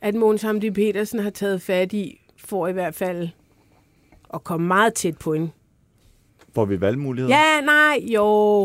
at 0.00 0.14
Måns 0.14 0.42
Hamdi 0.42 0.70
Petersen 0.70 1.18
har 1.18 1.30
taget 1.30 1.62
fat 1.62 1.92
i, 1.92 2.20
for 2.36 2.68
i 2.68 2.72
hvert 2.72 2.94
fald 2.94 3.28
at 4.34 4.44
komme 4.44 4.66
meget 4.66 4.94
tæt 4.94 5.16
på 5.18 5.32
hende? 5.34 5.50
Får 6.54 6.64
vi 6.64 6.80
valgmuligheder? 6.80 7.36
Ja, 7.36 7.60
nej, 7.60 7.98
jo. 8.02 8.22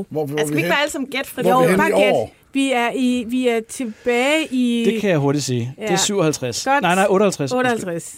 Hvor, 0.09 0.25
hvor 0.25 0.37
Altså, 0.37 0.45
skal 0.47 0.55
vi 0.55 0.59
ikke 0.61 0.69
bare 0.69 0.81
alle 0.81 0.91
sammen 0.91 1.09
gætte 1.11 1.29
fra 1.29 1.41
Hvor 1.41 1.51
er 1.51 1.65
vi 1.65 1.71
Jo, 1.71 1.77
bare 1.77 1.91
gæt. 1.91 2.13
Vi 2.53 2.71
er, 2.71 2.91
i, 2.95 3.25
vi 3.27 3.47
er 3.47 3.59
tilbage 3.69 4.47
i 4.51 4.83
Det 4.91 5.01
kan 5.01 5.09
jeg 5.09 5.17
hurtigt 5.19 5.43
sige. 5.45 5.73
Ja. 5.77 5.81
Det 5.83 5.89
Ja. 5.89 5.93
er 5.93 5.97
57. 5.97 6.63
Godt. 6.65 6.81
Nej, 6.81 6.95
nej, 6.95 7.05
58. 7.09 7.51
undskyld. 7.53 7.71
58. 7.73 8.15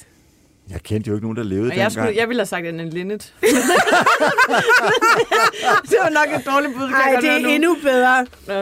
Jeg 0.70 0.80
kendte 0.84 1.08
jo 1.08 1.16
ikke 1.16 1.26
nogen, 1.26 1.38
der 1.38 1.44
levede 1.44 1.62
Og 1.62 1.66
jeg, 1.66 1.74
dengang. 1.76 1.92
skulle, 1.92 2.20
jeg 2.20 2.28
ville 2.28 2.40
have 2.40 2.46
sagt 2.46 2.66
Anne 2.66 2.90
Linnet. 2.90 3.34
det 5.90 5.98
var 6.04 6.10
nok 6.10 6.40
et 6.40 6.46
dårligt 6.46 6.74
bud, 6.78 6.90
Nej, 6.90 7.18
det 7.22 7.30
er 7.30 7.38
endnu 7.56 7.78
bedre. 7.84 8.26
Nå. 8.48 8.54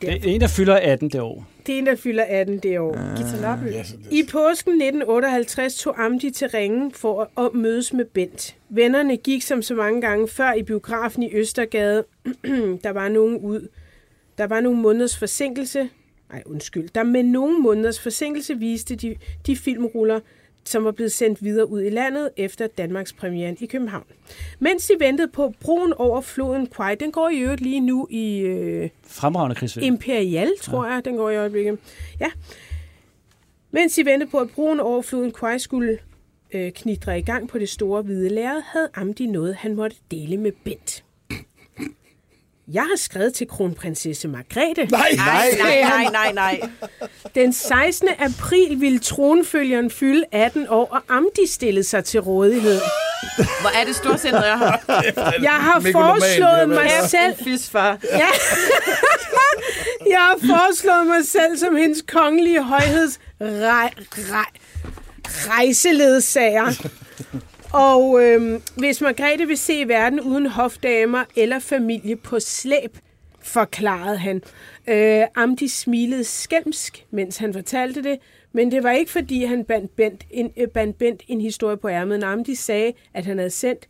Det 0.00 0.08
er 0.12 0.18
en, 0.24 0.40
der 0.40 0.48
fylder 0.48 0.76
18 0.76 1.08
det 1.08 1.20
år. 1.20 1.46
Det 1.66 1.74
er 1.74 1.78
en, 1.78 1.86
der 1.86 1.96
fylder 1.96 2.24
18 2.28 2.58
det 2.58 2.78
år. 2.78 2.96
Ja, 2.98 3.84
så 3.84 3.96
det, 3.96 4.12
I 4.12 4.22
påsken 4.22 4.72
1958 4.72 5.74
tog 5.76 6.04
Amdi 6.04 6.30
til 6.30 6.48
ringen 6.48 6.92
for 6.92 7.40
at 7.40 7.54
mødes 7.54 7.92
med 7.92 8.04
Bent. 8.04 8.56
Vennerne 8.68 9.16
gik 9.16 9.42
som 9.42 9.62
så 9.62 9.74
mange 9.74 10.00
gange 10.00 10.28
før 10.28 10.52
i 10.52 10.62
biografen 10.62 11.22
i 11.22 11.34
Østergade. 11.34 12.04
der 12.84 12.90
var 12.90 13.08
nogen 13.08 13.36
ud. 13.36 13.68
Der 14.38 14.46
var 14.46 14.60
nogle 14.60 14.78
måneders 14.78 15.18
forsinkelse. 15.18 15.88
Nej, 16.30 16.42
undskyld. 16.46 16.88
Der 16.94 17.02
med 17.02 17.22
nogle 17.22 17.58
måneders 17.58 18.00
forsinkelse 18.00 18.58
viste 18.58 18.96
de, 18.96 19.16
de 19.46 19.56
filmruller, 19.56 20.20
som 20.64 20.84
var 20.84 20.90
blevet 20.90 21.12
sendt 21.12 21.44
videre 21.44 21.70
ud 21.70 21.82
i 21.82 21.90
landet 21.90 22.30
efter 22.36 22.66
Danmarks 22.66 23.12
premiere 23.12 23.56
i 23.60 23.66
København. 23.66 24.04
Mens 24.58 24.86
de 24.86 24.94
ventede 24.98 25.28
på 25.28 25.54
broen 25.60 25.92
over 25.92 26.20
floden 26.20 26.66
Kwai, 26.66 26.94
den 26.94 27.12
går 27.12 27.28
i 27.28 27.38
øvrigt 27.38 27.60
lige 27.60 27.80
nu 27.80 28.06
i 28.10 28.38
øh, 28.38 28.90
Fremragende 29.02 29.54
krigsfilm. 29.54 29.86
Imperial, 29.86 30.50
tror 30.60 30.86
jeg, 30.86 31.04
den 31.04 31.16
går 31.16 31.30
i 31.30 31.36
øjeblikket. 31.36 31.78
Ja. 32.20 32.30
Mens 33.70 33.94
de 33.94 34.04
ventede 34.04 34.30
på, 34.30 34.38
at 34.38 34.50
broen 34.50 34.80
over 34.80 35.02
floden 35.02 35.32
Kwai 35.32 35.58
skulle 35.58 35.98
øh, 36.52 36.72
knitre 36.72 37.18
i 37.18 37.22
gang 37.22 37.48
på 37.48 37.58
det 37.58 37.68
store 37.68 38.02
hvide 38.02 38.28
lærred, 38.28 38.62
havde 38.64 38.88
Amdi 38.94 39.26
noget, 39.26 39.54
han 39.54 39.74
måtte 39.74 39.96
dele 40.10 40.36
med 40.36 40.52
Bent. 40.64 41.04
Jeg 42.72 42.82
har 42.82 42.96
skrevet 42.96 43.34
til 43.34 43.48
kronprinsesse 43.48 44.28
Margrethe. 44.28 44.86
nej, 44.90 45.08
Nej, 45.16 45.50
nej, 45.62 45.82
nej, 45.82 46.04
nej, 46.12 46.32
nej. 46.32 46.60
Den 47.34 47.52
16. 47.52 48.08
april 48.18 48.80
ville 48.80 48.98
tronfølgeren 48.98 49.90
fylde 49.90 50.24
18 50.32 50.66
år, 50.68 50.88
og 50.90 51.16
Amdi 51.16 51.46
stillede 51.48 51.84
sig 51.84 52.04
til 52.04 52.20
rådighed. 52.20 52.80
Hvor 53.36 53.80
er 53.80 53.84
det 53.84 53.96
storsindet, 53.96 54.46
jeg 54.46 54.58
har. 54.58 55.02
Jeg 55.42 55.52
har 55.52 55.80
foreslået 55.92 56.68
mig 56.68 56.90
selv 57.08 57.34
Fis, 57.44 57.70
far. 57.70 57.98
Ja. 58.04 58.26
Jeg 60.10 60.18
har 60.18 60.36
foreslået 60.40 61.06
mig 61.06 61.26
selv 61.26 61.58
som 61.58 61.76
hendes 61.76 62.02
kongelige 62.08 62.62
højheds 62.62 63.18
rej, 63.40 63.90
rej, 64.12 64.46
rejseledsager. 65.24 66.88
Og 67.72 68.22
øhm, 68.22 68.62
hvis 68.76 69.00
Margrethe 69.00 69.46
vil 69.46 69.56
se 69.58 69.88
verden 69.88 70.20
uden 70.20 70.46
hofdamer 70.46 71.24
eller 71.36 71.58
familie 71.58 72.16
på 72.16 72.40
slæb, 72.40 72.98
forklarede 73.42 74.18
han. 74.18 74.42
Øh, 74.88 75.22
Amdi 75.34 75.68
smilede 75.68 76.24
skælmsk, 76.24 77.06
mens 77.10 77.36
han 77.36 77.52
fortalte 77.52 78.02
det, 78.02 78.18
men 78.52 78.70
det 78.70 78.82
var 78.82 78.90
ikke 78.90 79.12
fordi, 79.12 79.44
han 79.44 79.64
bandt 79.64 79.96
Bent 79.96 80.26
en, 80.30 80.52
øh, 80.56 80.68
bandt 80.68 80.98
Bent 80.98 81.22
en 81.28 81.40
historie 81.40 81.76
på 81.76 81.88
ærmet. 81.88 82.24
Amdi 82.24 82.54
sagde, 82.54 82.92
at 83.14 83.26
han 83.26 83.38
havde 83.38 83.50
sendt 83.50 83.88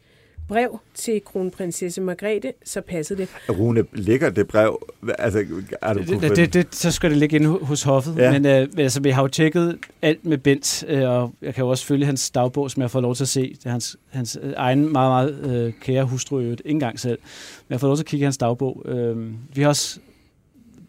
brev 0.50 0.80
til 0.94 1.20
kronprinsesse 1.24 2.00
Margrethe, 2.00 2.52
så 2.64 2.80
passede 2.80 3.20
det. 3.20 3.28
Rune, 3.48 3.84
ligger 3.92 4.30
det 4.30 4.48
brev? 4.48 4.88
Altså, 5.18 5.44
er 5.82 5.94
du 5.94 6.00
Det, 6.00 6.36
det, 6.36 6.54
det, 6.54 6.74
så 6.74 6.90
skal 6.90 7.10
det 7.10 7.18
ligge 7.18 7.36
inde 7.36 7.48
hos 7.48 7.82
hoffet. 7.82 8.16
Ja. 8.16 8.32
Men 8.32 8.46
øh, 8.46 8.68
altså, 8.78 9.00
vi 9.00 9.10
har 9.10 9.22
jo 9.22 9.28
tjekket 9.28 9.78
alt 10.02 10.26
med 10.26 10.38
Bent, 10.38 10.84
øh, 10.88 11.10
og 11.10 11.32
jeg 11.42 11.54
kan 11.54 11.64
jo 11.64 11.68
også 11.70 11.86
følge 11.86 12.06
hans 12.06 12.30
dagbog, 12.30 12.70
som 12.70 12.80
jeg 12.80 12.84
har 12.84 12.88
fået 12.88 13.02
lov 13.02 13.14
til 13.14 13.24
at 13.24 13.28
se. 13.28 13.54
Det 13.58 13.66
er 13.66 13.70
hans, 13.70 13.96
hans 14.10 14.38
øh, 14.42 14.52
egen 14.56 14.92
meget, 14.92 15.34
meget 15.42 15.56
øh, 15.66 15.72
kære 15.80 16.04
hustru. 16.04 16.40
Ikke 16.40 16.62
engang 16.64 17.00
selv. 17.00 17.18
Men 17.20 17.66
jeg 17.70 17.74
har 17.74 17.78
fået 17.78 17.88
lov 17.88 17.96
til 17.96 18.02
at 18.02 18.06
kigge 18.06 18.22
i 18.22 18.24
hans 18.24 18.38
dagbog. 18.38 18.82
Øh, 18.88 19.16
vi 19.54 19.62
har 19.62 19.68
også 19.68 20.00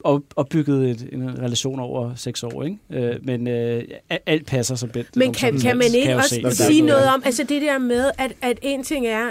op, 0.03 0.22
opbygget 0.36 0.89
et, 0.89 1.09
en 1.12 1.39
relation 1.39 1.80
over 1.80 2.16
seks 2.16 2.43
år, 2.43 2.64
ikke? 2.64 2.78
Øh, 2.89 3.16
men 3.26 3.47
øh, 3.47 3.84
alt 4.26 4.45
passer 4.45 4.76
som 4.76 4.89
Bent. 4.89 5.16
Men 5.16 5.34
kan, 5.34 5.59
kan 5.59 5.78
man 5.78 5.88
ikke 5.95 6.12
jo 6.12 6.18
også 6.18 6.41
sige 6.51 6.82
noget 6.82 7.05
om, 7.05 7.22
altså 7.26 7.43
det 7.43 7.62
der 7.62 7.78
med, 7.78 8.12
at, 8.18 8.34
at 8.41 8.59
en 8.62 8.84
ting 8.84 9.07
er, 9.07 9.30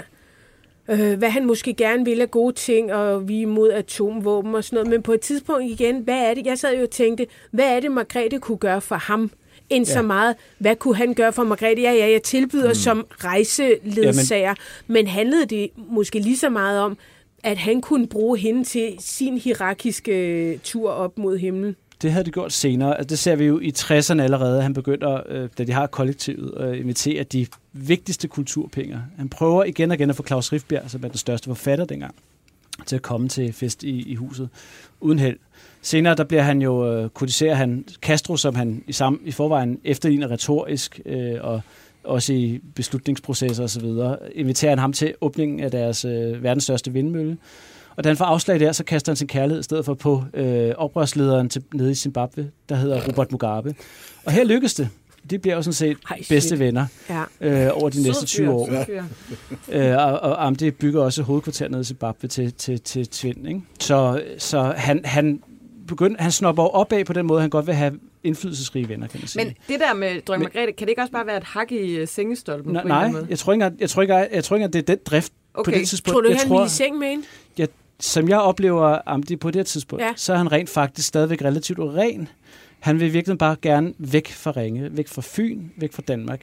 øh, 0.91 1.17
hvad 1.17 1.29
han 1.29 1.45
måske 1.45 1.73
gerne 1.73 2.05
vil 2.05 2.21
af 2.21 2.31
gode 2.31 2.55
ting, 2.55 2.93
og 2.93 3.27
vi 3.27 3.37
er 3.37 3.41
imod 3.41 3.69
atomvåben 3.71 4.55
og 4.55 4.63
sådan 4.63 4.75
noget, 4.77 4.89
men 4.89 5.01
på 5.01 5.13
et 5.13 5.21
tidspunkt 5.21 5.63
igen, 5.63 5.99
hvad 5.99 6.17
er 6.19 6.33
det, 6.33 6.45
jeg 6.45 6.57
sad 6.57 6.75
jo 6.77 6.83
og 6.83 6.89
tænkte, 6.89 7.27
hvad 7.51 7.75
er 7.75 7.79
det, 7.79 7.91
Margrethe 7.91 8.39
kunne 8.39 8.57
gøre 8.57 8.81
for 8.81 8.95
ham? 8.95 9.31
End 9.69 9.87
ja. 9.87 9.93
så 9.93 9.99
Ja. 9.99 10.05
meget, 10.05 10.35
hvad 10.57 10.75
kunne 10.75 10.95
han 10.95 11.13
gøre 11.13 11.33
for 11.33 11.43
Margrethe? 11.43 11.81
Ja, 11.83 11.91
ja, 11.91 12.11
jeg 12.11 12.23
tilbyder 12.23 12.67
mm. 12.67 12.73
som 12.75 13.05
rejseledsager, 13.11 14.53
men 14.87 15.07
handlede 15.07 15.45
det 15.45 15.69
måske 15.75 16.19
lige 16.19 16.37
så 16.37 16.49
meget 16.49 16.79
om, 16.79 16.97
at 17.43 17.57
han 17.57 17.81
kunne 17.81 18.07
bruge 18.07 18.37
hende 18.37 18.63
til 18.63 18.95
sin 18.99 19.37
hierarkiske 19.37 20.57
tur 20.63 20.89
op 20.89 21.17
mod 21.17 21.37
himlen? 21.37 21.75
Det 22.01 22.11
havde 22.11 22.25
de 22.25 22.31
gjort 22.31 22.53
senere. 22.53 22.97
Altså, 22.97 23.07
det 23.07 23.19
ser 23.19 23.35
vi 23.35 23.45
jo 23.45 23.59
i 23.59 23.73
60'erne 23.77 24.21
allerede. 24.21 24.61
Han 24.61 24.73
begynder, 24.73 25.21
øh, 25.29 25.49
da 25.57 25.63
de 25.63 25.71
har 25.71 25.87
kollektivet, 25.87 26.53
øh, 26.57 26.69
at 26.69 26.75
invitere 26.75 27.23
de 27.23 27.47
vigtigste 27.73 28.27
kulturpenger. 28.27 28.99
Han 29.17 29.29
prøver 29.29 29.63
igen 29.63 29.91
og 29.91 29.95
igen 29.95 30.09
at 30.09 30.15
få 30.15 30.23
Claus 30.27 30.53
Riffbjerg, 30.53 30.89
som 30.89 31.03
er 31.03 31.07
den 31.07 31.17
største 31.17 31.45
forfatter 31.45 31.85
dengang, 31.85 32.15
til 32.85 32.95
at 32.95 33.01
komme 33.01 33.29
til 33.29 33.53
fest 33.53 33.83
i, 33.83 34.11
i 34.11 34.15
huset, 34.15 34.49
uden 34.99 35.19
held. 35.19 35.37
Senere 35.81 36.15
der 36.15 36.23
bliver 36.23 36.41
han 36.41 36.61
jo, 36.61 36.93
øh, 36.93 37.09
kritiserer 37.09 37.55
han 37.55 37.85
Castro, 38.01 38.37
som 38.37 38.55
han 38.55 38.83
i, 38.87 38.93
sam, 38.93 39.21
i 39.25 39.31
forvejen 39.31 39.79
efterligner 39.83 40.31
retorisk, 40.31 40.99
øh, 41.05 41.35
og 41.41 41.61
også 42.03 42.33
i 42.33 42.61
beslutningsprocesser 42.75 43.63
osv. 43.63 43.85
Inviterer 44.35 44.71
han 44.71 44.79
ham 44.79 44.93
til 44.93 45.13
åbningen 45.21 45.59
af 45.59 45.71
deres 45.71 46.05
øh, 46.05 46.43
verdens 46.43 46.63
største 46.63 46.93
vindmølle. 46.93 47.37
Og 48.01 48.03
da 48.05 48.09
han 48.09 48.17
får 48.17 48.25
afslag 48.25 48.59
der, 48.59 48.71
så 48.71 48.83
kaster 48.83 49.11
han 49.11 49.15
sin 49.17 49.27
kærlighed 49.27 49.59
i 49.59 49.63
stedet 49.63 49.85
for 49.85 49.93
på 49.93 50.23
øh, 50.33 50.71
oprørslederen 50.77 51.49
til, 51.49 51.63
nede 51.73 51.91
i 51.91 51.95
Zimbabwe, 51.95 52.51
der 52.69 52.75
hedder 52.75 53.01
Robert 53.07 53.31
Mugabe. 53.31 53.75
Og 54.25 54.31
her 54.31 54.43
lykkes 54.43 54.73
det. 54.73 54.89
De 55.29 55.39
bliver 55.39 55.55
jo 55.55 55.61
sådan 55.61 55.73
set 55.73 55.97
Ej, 56.09 56.17
shit. 56.17 56.29
bedste 56.29 56.59
venner 56.59 56.85
Ja. 57.09 57.23
øh, 57.41 57.69
over 57.73 57.89
de 57.89 58.03
næste 58.03 58.25
20 58.25 58.51
år. 58.51 58.69
Sød 58.69 58.85
fyr. 58.85 59.03
Øh, 59.71 59.97
og, 59.97 60.19
og 60.19 60.45
Amdi 60.45 60.71
bygger 60.71 61.01
også 61.03 61.23
hovedkvarter 61.23 61.67
nede 61.67 61.81
i 61.81 61.83
Zimbabwe 61.83 62.27
til, 62.29 62.53
til, 62.53 62.81
til 62.81 63.07
Tvind. 63.07 63.47
Ikke? 63.47 63.61
Så, 63.79 64.21
så 64.37 64.61
han, 64.77 65.01
han, 65.05 65.41
begynder, 65.87 66.21
han 66.21 66.31
snopper 66.31 66.63
opad 66.63 67.05
på 67.05 67.13
den 67.13 67.25
måde, 67.25 67.41
han 67.41 67.49
godt 67.49 67.67
vil 67.67 67.75
have 67.75 67.93
indflydelsesrige 68.23 68.89
venner, 68.89 69.07
kan 69.07 69.19
man 69.19 69.27
sige. 69.27 69.45
Men 69.45 69.53
det 69.67 69.79
der 69.79 69.93
med 69.93 70.09
Men- 70.13 70.39
Margrethe, 70.39 70.71
kan 70.71 70.87
det 70.87 70.89
ikke 70.89 71.01
også 71.01 71.11
bare 71.11 71.27
være 71.27 71.37
et 71.37 71.43
hak 71.43 71.71
i 71.71 71.95
øh, 71.95 72.07
sengestolpen? 72.07 72.73
Nå, 72.73 72.79
på 72.79 72.87
en 72.87 72.87
nej, 72.87 73.11
jeg 73.29 73.39
tror 73.39 73.53
ikke, 73.53 73.71
jeg 73.79 73.89
tror 73.89 74.01
ikke, 74.01 74.15
jeg 74.15 74.43
tror 74.43 74.55
ikke, 74.55 74.65
at 74.65 74.73
det 74.73 74.79
er 74.79 74.83
den 74.95 74.97
drift 75.05 75.33
Okay. 75.53 75.71
på 75.71 75.77
det 75.79 75.87
tidspunkt. 75.89 76.13
Tror 76.13 76.21
du 76.21 76.29
jeg 76.29 76.37
han 76.37 76.47
tror, 76.47 76.57
ville 76.57 76.65
i 76.65 76.69
seng 76.69 76.97
med 76.97 77.07
hende? 77.07 77.25
Som 78.01 78.29
jeg 78.29 78.39
oplever 78.39 78.97
Amdi 79.05 79.35
på 79.35 79.47
det 79.51 79.55
her 79.55 79.63
tidspunkt, 79.63 80.01
Ja. 80.01 80.07
ja. 80.07 80.13
så 80.15 80.33
er 80.33 80.37
han 80.37 80.51
rent 80.51 80.69
faktisk 80.69 81.07
stadigvæk 81.07 81.41
relativt 81.41 81.79
ren. 81.79 82.27
Han 82.79 82.99
vil 82.99 83.13
virkelig 83.13 83.37
bare 83.37 83.55
gerne 83.61 83.93
væk 83.97 84.31
fra 84.31 84.51
Ringe, 84.51 84.87
væk 84.91 85.07
fra 85.07 85.21
Fyn, 85.25 85.59
væk 85.77 85.93
fra 85.93 86.01
Danmark. 86.07 86.41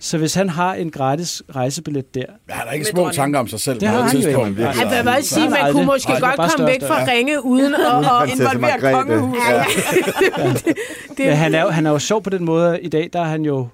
Så 0.00 0.18
hvis 0.18 0.34
han 0.34 0.48
har 0.48 0.74
en 0.74 0.90
gratis 0.90 1.42
rejsebillet 1.54 2.14
der, 2.14 2.20
Ja, 2.48 2.54
han 2.54 2.66
har 2.66 2.72
ikke 2.74 2.86
små 2.86 2.96
dronning. 3.00 3.14
tanker 3.16 3.40
om 3.40 3.48
sig 3.48 3.60
selv. 3.60 3.80
Det 3.80 3.88
på 3.88 3.94
han 3.94 4.04
jo 4.16 4.20
tidspunkt. 4.22 4.60
Ej, 4.60 4.66
jeg 4.66 4.98
vil 4.98 5.04
bare 5.04 5.22
sige, 5.22 5.50
man 5.50 5.58
kunne 5.72 5.78
det- 5.80 5.86
måske 5.86 6.12
det 6.12 6.20
godt 6.22 6.36
komme 6.36 6.66
væk 6.66 6.80
større, 6.80 6.88
fra 7.06 7.12
Ringe 7.12 7.44
uden 7.44 7.74
at... 7.74 7.80
Prinsesse 8.04 8.42
involvere 8.42 8.60
Margrethe. 8.60 8.92
kongehuset. 8.92 9.42
Ja. 9.48 10.52
det, 11.08 11.26
Men 11.26 11.36
han 11.44 11.54
er, 11.54 11.62
jo, 11.62 11.68
han 11.68 11.86
er 11.86 11.90
jo 11.90 11.98
sjov 11.98 12.22
på 12.22 12.30
den 12.30 12.44
måde. 12.44 12.80
I 12.80 12.88
dag 12.88 13.10
der 13.12 13.20
er 13.20 13.24
han 13.24 13.44
jo 13.44 13.68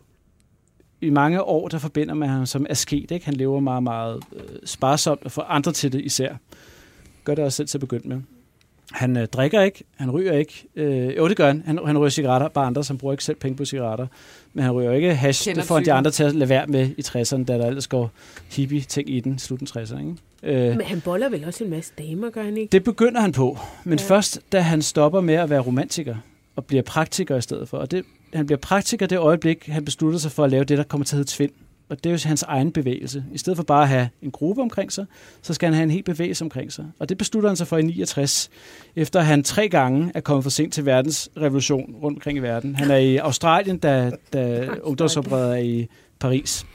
i 1.01 1.11
mange 1.11 1.43
år, 1.43 1.69
der 1.69 1.79
forbinder 1.79 2.15
man 2.15 2.29
ham 2.29 2.47
som 2.47 2.67
asket. 2.71 3.11
Ikke? 3.11 3.25
Han 3.27 3.35
lever 3.35 3.61
meget, 3.61 3.83
meget 3.83 4.21
øh, 4.37 4.41
sparsomt 4.65 5.21
og 5.25 5.33
får 5.33 5.43
andre 5.43 5.73
til 5.73 5.93
det 5.93 6.01
især. 6.01 6.35
Gør 7.25 7.35
det 7.35 7.45
også 7.45 7.57
selv 7.57 7.69
til 7.69 7.79
at 7.79 7.81
begynde 7.81 8.09
med. 8.09 8.21
Han 8.93 9.17
øh, 9.17 9.27
drikker 9.27 9.63
ikke, 9.63 9.85
han 9.97 10.11
ryger 10.11 10.33
ikke. 10.33 10.65
Øh, 10.77 11.17
jo, 11.17 11.29
det 11.29 11.37
gør 11.37 11.47
han. 11.47 11.63
han. 11.67 11.79
Han 11.87 11.99
ryger 11.99 12.11
cigaretter, 12.11 12.49
bare 12.49 12.67
andre, 12.67 12.85
som 12.85 12.99
bruger 12.99 13.13
ikke 13.13 13.25
selv 13.25 13.37
penge 13.37 13.57
på 13.57 13.65
cigaretter. 13.65 14.07
Men 14.53 14.65
han 14.65 14.73
ryger 14.73 14.93
ikke 14.93 15.15
hash. 15.15 15.45
Kender 15.45 15.61
Det 15.61 15.69
får 15.69 15.81
de 15.81 15.93
andre 15.93 16.11
til 16.11 16.25
at 16.25 16.35
lade 16.35 16.49
være 16.49 16.67
med 16.67 16.91
i 16.99 17.01
60'erne, 17.01 17.45
da 17.45 17.59
der 17.59 17.67
ellers 17.67 17.87
går 17.87 18.11
hippie-ting 18.51 19.11
i 19.11 19.21
den, 19.21 19.39
slutten 19.39 19.69
60'erne. 19.71 19.99
Ikke? 19.99 20.69
Øh, 20.69 20.77
men 20.77 20.87
han 20.87 21.01
boller 21.01 21.29
vel 21.29 21.45
også 21.45 21.65
en 21.65 21.71
masse 21.71 21.93
damer, 21.99 22.31
gør 22.31 22.43
han 22.43 22.57
ikke? 22.57 22.73
det 22.73 22.85
begynder 22.85 23.21
han 23.21 23.33
på, 23.33 23.59
men 23.85 23.99
ja. 23.99 24.05
først 24.05 24.41
da 24.53 24.61
han 24.61 24.83
stopper 24.83 25.21
med 25.21 25.35
at 25.35 25.51
være 25.51 25.61
romantiker 25.61 26.17
og 26.57 26.65
bliver 26.65 26.83
praktiker 26.83 27.37
i 27.37 27.43
stedet 27.43 27.69
for. 27.69 27.79
Og 27.79 27.91
det, 27.91 28.05
han 28.35 28.47
bliver 28.47 28.59
praktiker 28.59 29.07
det 29.07 29.19
øjeblik, 29.19 29.67
han 29.67 29.85
beslutter 29.85 30.19
sig 30.19 30.33
for 30.33 30.45
at 30.45 30.51
lave 30.51 30.65
det, 30.65 30.79
der 30.79 30.85
kommer 30.85 31.05
til 31.05 31.17
at 31.17 31.19
hedde 31.19 31.31
Tvind. 31.31 31.53
Og 31.93 32.05
det 32.05 32.11
er 32.11 32.15
jo 32.15 32.29
hans 32.29 32.43
egen 32.43 32.73
bevægelse. 32.73 33.25
I 33.33 33.39
stedet 33.39 33.57
for 33.57 33.63
bare 33.63 33.83
at 33.83 33.89
have 33.89 34.09
en 34.23 34.31
gruppe 34.31 34.63
omkring 34.63 34.93
sig, 34.93 35.07
så 35.43 35.55
skal 35.55 35.67
han 35.67 35.75
have 35.75 35.83
en 35.85 35.91
hel 35.91 36.03
bevægelse 36.03 36.45
omkring 36.45 36.73
sig. 36.73 36.87
Og 36.99 37.09
det 37.09 37.19
beslutter 37.19 37.49
han 37.49 37.57
sig 37.57 37.67
for 37.67 37.79
i 37.79 37.83
69, 37.83 38.51
efter 38.97 39.21
han 39.21 39.45
tre 39.45 39.69
gange 39.69 40.13
er 40.15 40.21
kommet 40.21 40.43
for 40.43 40.51
sent 40.51 40.75
til 40.75 40.87
verdens 40.87 41.31
revolution 41.37 41.95
rundt 42.03 42.17
omkring 42.17 42.39
i 42.39 42.41
verden. 42.41 42.77
Han 42.77 42.91
er 42.91 42.97
i 42.97 43.17
Australien, 43.17 43.79
da, 43.79 44.11
da 44.33 44.69
ungdomsoprøret 44.83 45.59
er 45.59 45.63
i 45.63 45.89
Paris. 46.21 46.67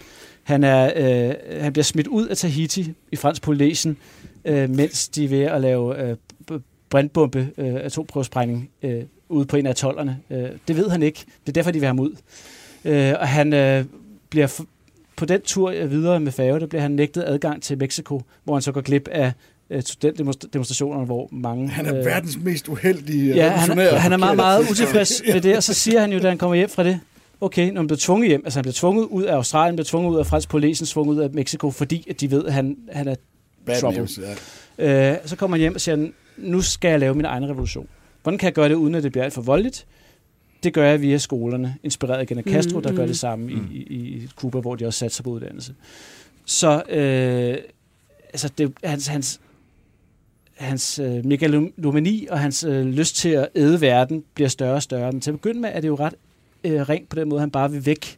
Han, 0.43 0.63
er, 0.63 0.91
øh, 0.95 1.61
han 1.61 1.73
bliver 1.73 1.83
smidt 1.83 2.07
ud 2.07 2.27
af 2.27 2.37
Tahiti 2.37 2.93
i 3.11 3.15
fransk 3.15 3.41
Polynesien, 3.41 3.97
øh, 4.45 4.69
mens 4.69 5.09
de 5.09 5.25
er 5.25 5.29
ved 5.29 5.41
at 5.41 5.61
lave 5.61 6.09
øh, 6.09 6.17
brandbombe, 6.89 7.49
øh, 7.57 7.75
atomprøvesprængning 7.75 8.69
øh, 8.81 9.03
ude 9.29 9.45
på 9.45 9.57
en 9.57 9.65
af 9.65 9.69
atollerne. 9.69 10.19
Øh, 10.29 10.49
det 10.67 10.77
ved 10.77 10.89
han 10.89 11.03
ikke. 11.03 11.25
Det 11.41 11.49
er 11.49 11.53
derfor, 11.53 11.71
de 11.71 11.79
vil 11.79 11.85
have 11.85 11.95
ham 11.95 11.99
ud. 11.99 12.15
Øh, 12.85 13.13
og 13.19 13.27
han 13.27 13.53
øh, 13.53 13.85
bliver 14.29 14.61
på 15.17 15.25
den 15.25 15.41
tur 15.41 15.71
øh, 15.75 15.91
videre 15.91 16.19
med 16.19 16.31
færge, 16.31 16.59
der 16.59 16.65
bliver 16.67 16.81
han 16.81 16.91
nægtet 16.91 17.23
adgang 17.27 17.63
til 17.63 17.77
Mexico, 17.77 18.21
hvor 18.43 18.53
han 18.55 18.61
så 18.61 18.71
går 18.71 18.81
glip 18.81 19.07
af 19.11 19.31
øh, 19.69 19.81
studentdemonstrationerne, 19.83 21.05
hvor 21.05 21.29
mange... 21.31 21.69
Han 21.69 21.85
er 21.85 21.97
øh, 21.99 22.05
verdens 22.05 22.37
mest 22.43 22.67
uheldige 22.67 23.35
Ja, 23.35 23.49
han, 23.49 23.79
er- 23.79 23.95
han 23.95 24.13
er 24.13 24.17
meget, 24.17 24.35
meget 24.35 24.71
utilfreds 24.71 25.21
med 25.33 25.41
det, 25.41 25.57
og 25.57 25.63
så 25.63 25.73
siger 25.73 25.99
han 26.01 26.11
jo, 26.13 26.19
da 26.19 26.29
han 26.29 26.37
kommer 26.37 26.55
hjem 26.55 26.69
fra 26.69 26.83
det, 26.83 26.99
okay, 27.41 27.69
når 27.71 27.81
han 27.81 27.87
bliver 27.87 27.97
tvunget 28.01 28.29
hjem, 28.29 28.41
altså 28.45 28.59
han 28.59 28.63
bliver 28.63 28.73
tvunget 28.73 29.03
ud 29.05 29.23
af 29.23 29.33
Australien, 29.35 29.75
bliver 29.75 29.85
tvunget 29.85 30.11
ud 30.11 30.17
af 30.19 30.25
fransk 30.25 30.49
polisen, 30.49 30.85
tvunget 30.85 31.15
ud 31.15 31.19
af 31.21 31.29
Mexico, 31.33 31.71
fordi 31.71 32.07
at 32.09 32.21
de 32.21 32.31
ved, 32.31 32.45
at 32.45 32.53
han, 32.53 32.77
han 32.91 33.07
er 33.07 33.15
Bad 33.65 33.81
trouble. 33.81 33.97
news, 33.99 34.19
ja. 34.79 35.11
Øh, 35.11 35.17
så 35.25 35.35
kommer 35.35 35.57
han 35.57 35.61
hjem 35.61 35.75
og 35.75 35.81
siger, 35.81 36.07
nu 36.37 36.61
skal 36.61 36.89
jeg 36.89 36.99
lave 36.99 37.15
min 37.15 37.25
egen 37.25 37.49
revolution. 37.49 37.87
Hvordan 38.23 38.37
kan 38.37 38.45
jeg 38.45 38.53
gøre 38.53 38.69
det, 38.69 38.75
uden 38.75 38.95
at 38.95 39.03
det 39.03 39.11
bliver 39.11 39.23
alt 39.25 39.33
for 39.33 39.41
voldeligt? 39.41 39.85
Det 40.63 40.73
gør 40.73 40.89
jeg 40.89 41.01
via 41.01 41.17
skolerne, 41.17 41.75
inspireret 41.83 42.31
af 42.31 42.43
Castro, 42.43 42.79
der 42.79 42.95
gør 42.95 43.05
det 43.05 43.19
samme 43.19 43.51
i, 43.51 43.57
i, 43.71 43.83
i 43.85 44.27
Cuba, 44.35 44.59
hvor 44.59 44.75
de 44.75 44.85
også 44.85 44.99
satte 44.99 45.15
sig 45.15 45.23
på 45.23 45.29
uddannelse. 45.29 45.73
Så 46.45 46.83
øh, 46.89 47.57
altså 48.33 48.49
det, 48.57 48.73
hans, 48.83 49.07
hans, 49.07 49.41
hans 50.55 50.99
øh, 50.99 51.25
megalomani 51.25 52.27
og 52.29 52.39
hans 52.39 52.63
øh, 52.63 52.85
lyst 52.85 53.15
til 53.15 53.29
at 53.29 53.47
æde 53.55 53.81
verden 53.81 54.23
bliver 54.33 54.49
større 54.49 54.75
og 54.75 54.83
større. 54.83 55.11
Men 55.11 55.21
til 55.21 55.31
at 55.31 55.35
begynde 55.35 55.59
med 55.59 55.69
er 55.73 55.81
det 55.81 55.87
jo 55.87 55.95
ret 55.95 56.13
øh, 56.63 56.81
rent 56.81 57.09
på 57.09 57.15
den 57.15 57.29
måde, 57.29 57.39
han 57.39 57.51
bare 57.51 57.71
vil 57.71 57.85
væk. 57.85 58.17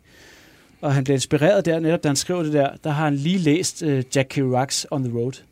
Og 0.81 0.93
han 0.93 1.03
bliver 1.03 1.17
inspireret 1.17 1.65
der, 1.65 1.79
netop 1.79 2.03
da 2.03 2.07
han 2.07 2.15
skriver 2.15 2.43
det 2.43 2.53
der, 2.53 2.69
der 2.83 2.89
har 2.89 3.03
han 3.03 3.15
lige 3.15 3.37
læst 3.37 3.83
øh, 3.83 4.03
Jack 4.15 4.37
Kerouac's 4.37 4.85
On 4.91 5.03
the 5.03 5.17
Road. 5.17 5.43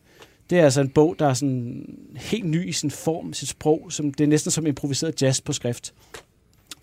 Det 0.50 0.60
er 0.60 0.64
altså 0.64 0.82
en 0.82 0.90
bog, 0.90 1.16
der 1.20 1.28
er 1.28 1.34
sådan 1.34 1.86
helt 2.16 2.46
ny 2.46 2.68
i 2.68 2.72
sin 2.72 2.92
form, 2.92 3.34
sit 3.34 3.50
sprog, 3.50 3.88
som 3.90 4.14
det 4.14 4.24
er 4.24 4.28
næsten 4.28 4.52
som 4.52 4.68
improviseret 4.68 5.22
jazz 5.22 5.42
på 5.42 5.54
skrift. 5.54 5.94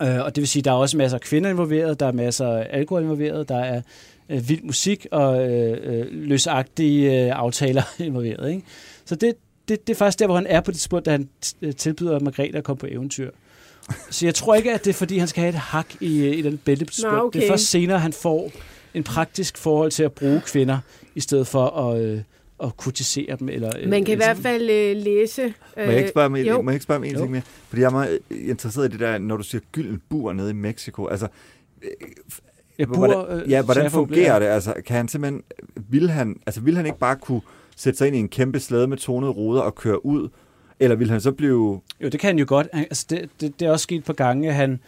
Øh, 0.01 0.23
og 0.23 0.35
det 0.35 0.41
vil 0.41 0.47
sige, 0.47 0.63
der 0.63 0.71
er 0.71 0.75
også 0.75 0.97
masser 0.97 1.17
af 1.17 1.21
kvinder 1.21 1.49
involveret, 1.49 1.99
der 1.99 2.05
er 2.05 2.11
masser 2.11 2.47
af 2.47 2.67
alkohol 2.69 3.03
involveret, 3.03 3.49
der 3.49 3.59
er 3.59 3.81
øh, 4.29 4.49
vild 4.49 4.63
musik 4.63 5.07
og 5.11 5.49
øh, 5.49 5.77
øh, 5.83 6.05
løsagtige 6.11 7.25
øh, 7.25 7.31
aftaler 7.35 7.83
involveret. 7.99 8.49
Ikke? 8.49 8.63
Så 9.05 9.15
det, 9.15 9.35
det, 9.67 9.87
det 9.87 9.93
er 9.93 9.97
faktisk 9.97 10.19
der, 10.19 10.25
hvor 10.25 10.35
han 10.35 10.47
er 10.47 10.61
på 10.61 10.71
det 10.71 10.79
spor, 10.79 10.99
da 10.99 11.11
han 11.11 11.29
øh, 11.61 11.75
tilbyder 11.75 12.19
Margrethe 12.19 12.57
at 12.57 12.63
komme 12.63 12.79
på 12.79 12.87
eventyr. 12.89 13.29
Så 14.09 14.25
jeg 14.25 14.35
tror 14.35 14.55
ikke, 14.55 14.73
at 14.73 14.83
det 14.83 14.89
er, 14.89 14.93
fordi 14.93 15.17
han 15.17 15.27
skal 15.27 15.41
have 15.41 15.49
et 15.49 15.55
hak 15.55 16.01
i, 16.01 16.17
øh, 16.17 16.37
i 16.37 16.41
den 16.41 16.57
bæltespurt. 16.57 17.13
Okay. 17.13 17.39
Det 17.39 17.45
er 17.45 17.51
først 17.51 17.69
senere, 17.69 17.99
han 17.99 18.13
får 18.13 18.51
en 18.93 19.03
praktisk 19.03 19.57
forhold 19.57 19.91
til 19.91 20.03
at 20.03 20.11
bruge 20.11 20.41
kvinder, 20.45 20.77
i 21.15 21.19
stedet 21.19 21.47
for 21.47 21.65
at, 21.65 22.01
øh, 22.01 22.21
at 22.63 22.77
kritisere 22.77 23.35
dem. 23.39 23.49
Eller, 23.49 23.71
øh, 23.81 23.89
Man 23.89 24.03
kan 24.05 24.13
i 24.13 24.15
hvert 24.15 24.37
fald 24.37 24.69
øh, 24.69 24.95
læse... 25.03 25.53
Må 25.77 25.81
jeg 25.83 25.97
ikke 25.97 26.09
spørge 26.09 26.25
om, 26.25 26.35
jo. 26.35 26.61
må 26.61 26.71
jeg 26.71 26.75
ikke 26.75 26.83
spørge 26.83 26.97
om 26.97 27.03
en 27.03 27.11
Jo. 27.13 27.17
ting 27.19 27.31
mere? 27.31 27.41
Fordi 27.69 27.81
jeg 27.81 27.87
er 27.87 27.91
meget 27.91 28.19
interesseret 28.31 28.87
i 28.87 28.91
det 28.91 28.99
der, 28.99 29.17
når 29.17 29.37
du 29.37 29.43
siger 29.43 29.61
gylden 29.71 30.01
bur 30.09 30.33
nede 30.33 30.49
i 30.49 30.53
Mexico. 30.53 31.07
Altså, 31.07 31.27
Ja, 32.79 32.85
hvordan, 32.85 33.39
øh, 33.41 33.49
ja, 33.51 33.61
hvordan 33.61 33.81
Schaffo 33.83 34.05
bliver- 34.05 34.25
fungerer 34.25 34.39
det? 34.39 34.45
Altså, 34.45 34.73
kan 34.85 34.95
han 34.95 35.07
simpelthen, 35.07 35.43
vil 35.89 36.09
han, 36.09 36.35
altså, 36.45 36.61
vil 36.61 36.75
han 36.75 36.85
ikke 36.85 36.99
bare 36.99 37.15
kunne 37.15 37.41
sætte 37.75 37.97
sig 37.97 38.07
ind 38.07 38.15
i 38.15 38.19
en 38.19 38.27
kæmpe 38.29 38.59
slæde 38.59 38.87
med 38.87 38.97
tonede 38.97 39.31
ruder 39.31 39.61
og 39.61 39.75
køre 39.75 40.05
ud? 40.05 40.29
Eller 40.79 40.95
vil 40.95 41.09
han 41.11 41.21
så 41.21 41.31
blive... 41.31 41.81
Jo, 42.01 42.09
det 42.09 42.19
kan 42.19 42.27
han 42.27 42.39
jo 42.39 42.45
godt. 42.47 42.67
Han- 42.73 42.83
Altså, 42.85 43.05
det, 43.09 43.29
det, 43.41 43.59
det 43.59 43.65
er 43.65 43.71
også 43.71 43.83
sket 43.83 44.03
på 44.03 44.13
gange, 44.13 44.49
at 44.49 44.55
han... 44.55 44.79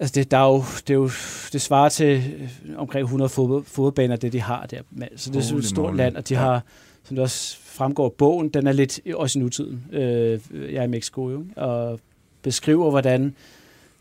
Altså, 0.00 0.12
det, 0.14 0.30
der 0.30 0.36
er 0.38 0.46
jo, 0.52 0.64
det, 0.78 0.90
er 0.90 0.94
jo, 0.94 1.10
det 1.52 1.60
svarer 1.60 1.88
til 1.88 2.34
øh, 2.38 2.48
omkring 2.76 3.02
100 3.04 3.28
fodbold, 3.28 3.64
fodboldbaner, 3.64 4.16
det 4.16 4.32
de 4.32 4.40
har 4.40 4.66
der. 4.66 4.80
Så 5.16 5.30
det 5.30 5.38
er 5.38 5.42
sådan 5.42 5.58
et 5.58 5.64
stort 5.64 5.84
moly. 5.90 5.96
land, 5.96 6.16
og 6.16 6.28
de 6.28 6.34
Ja. 6.34 6.40
har, 6.40 6.62
som 7.04 7.16
det 7.16 7.22
også 7.22 7.56
fremgår 7.64 8.04
af 8.04 8.12
bogen, 8.12 8.48
den 8.48 8.66
er 8.66 8.72
lidt 8.72 9.00
også 9.14 9.38
i 9.38 9.42
nutiden. 9.42 9.84
Øh, 9.92 10.40
jeg 10.52 10.74
er 10.74 10.82
i 10.82 10.86
Mexico, 10.86 11.30
jo, 11.30 11.44
og 11.56 12.00
beskriver, 12.42 12.90
hvordan 12.90 13.34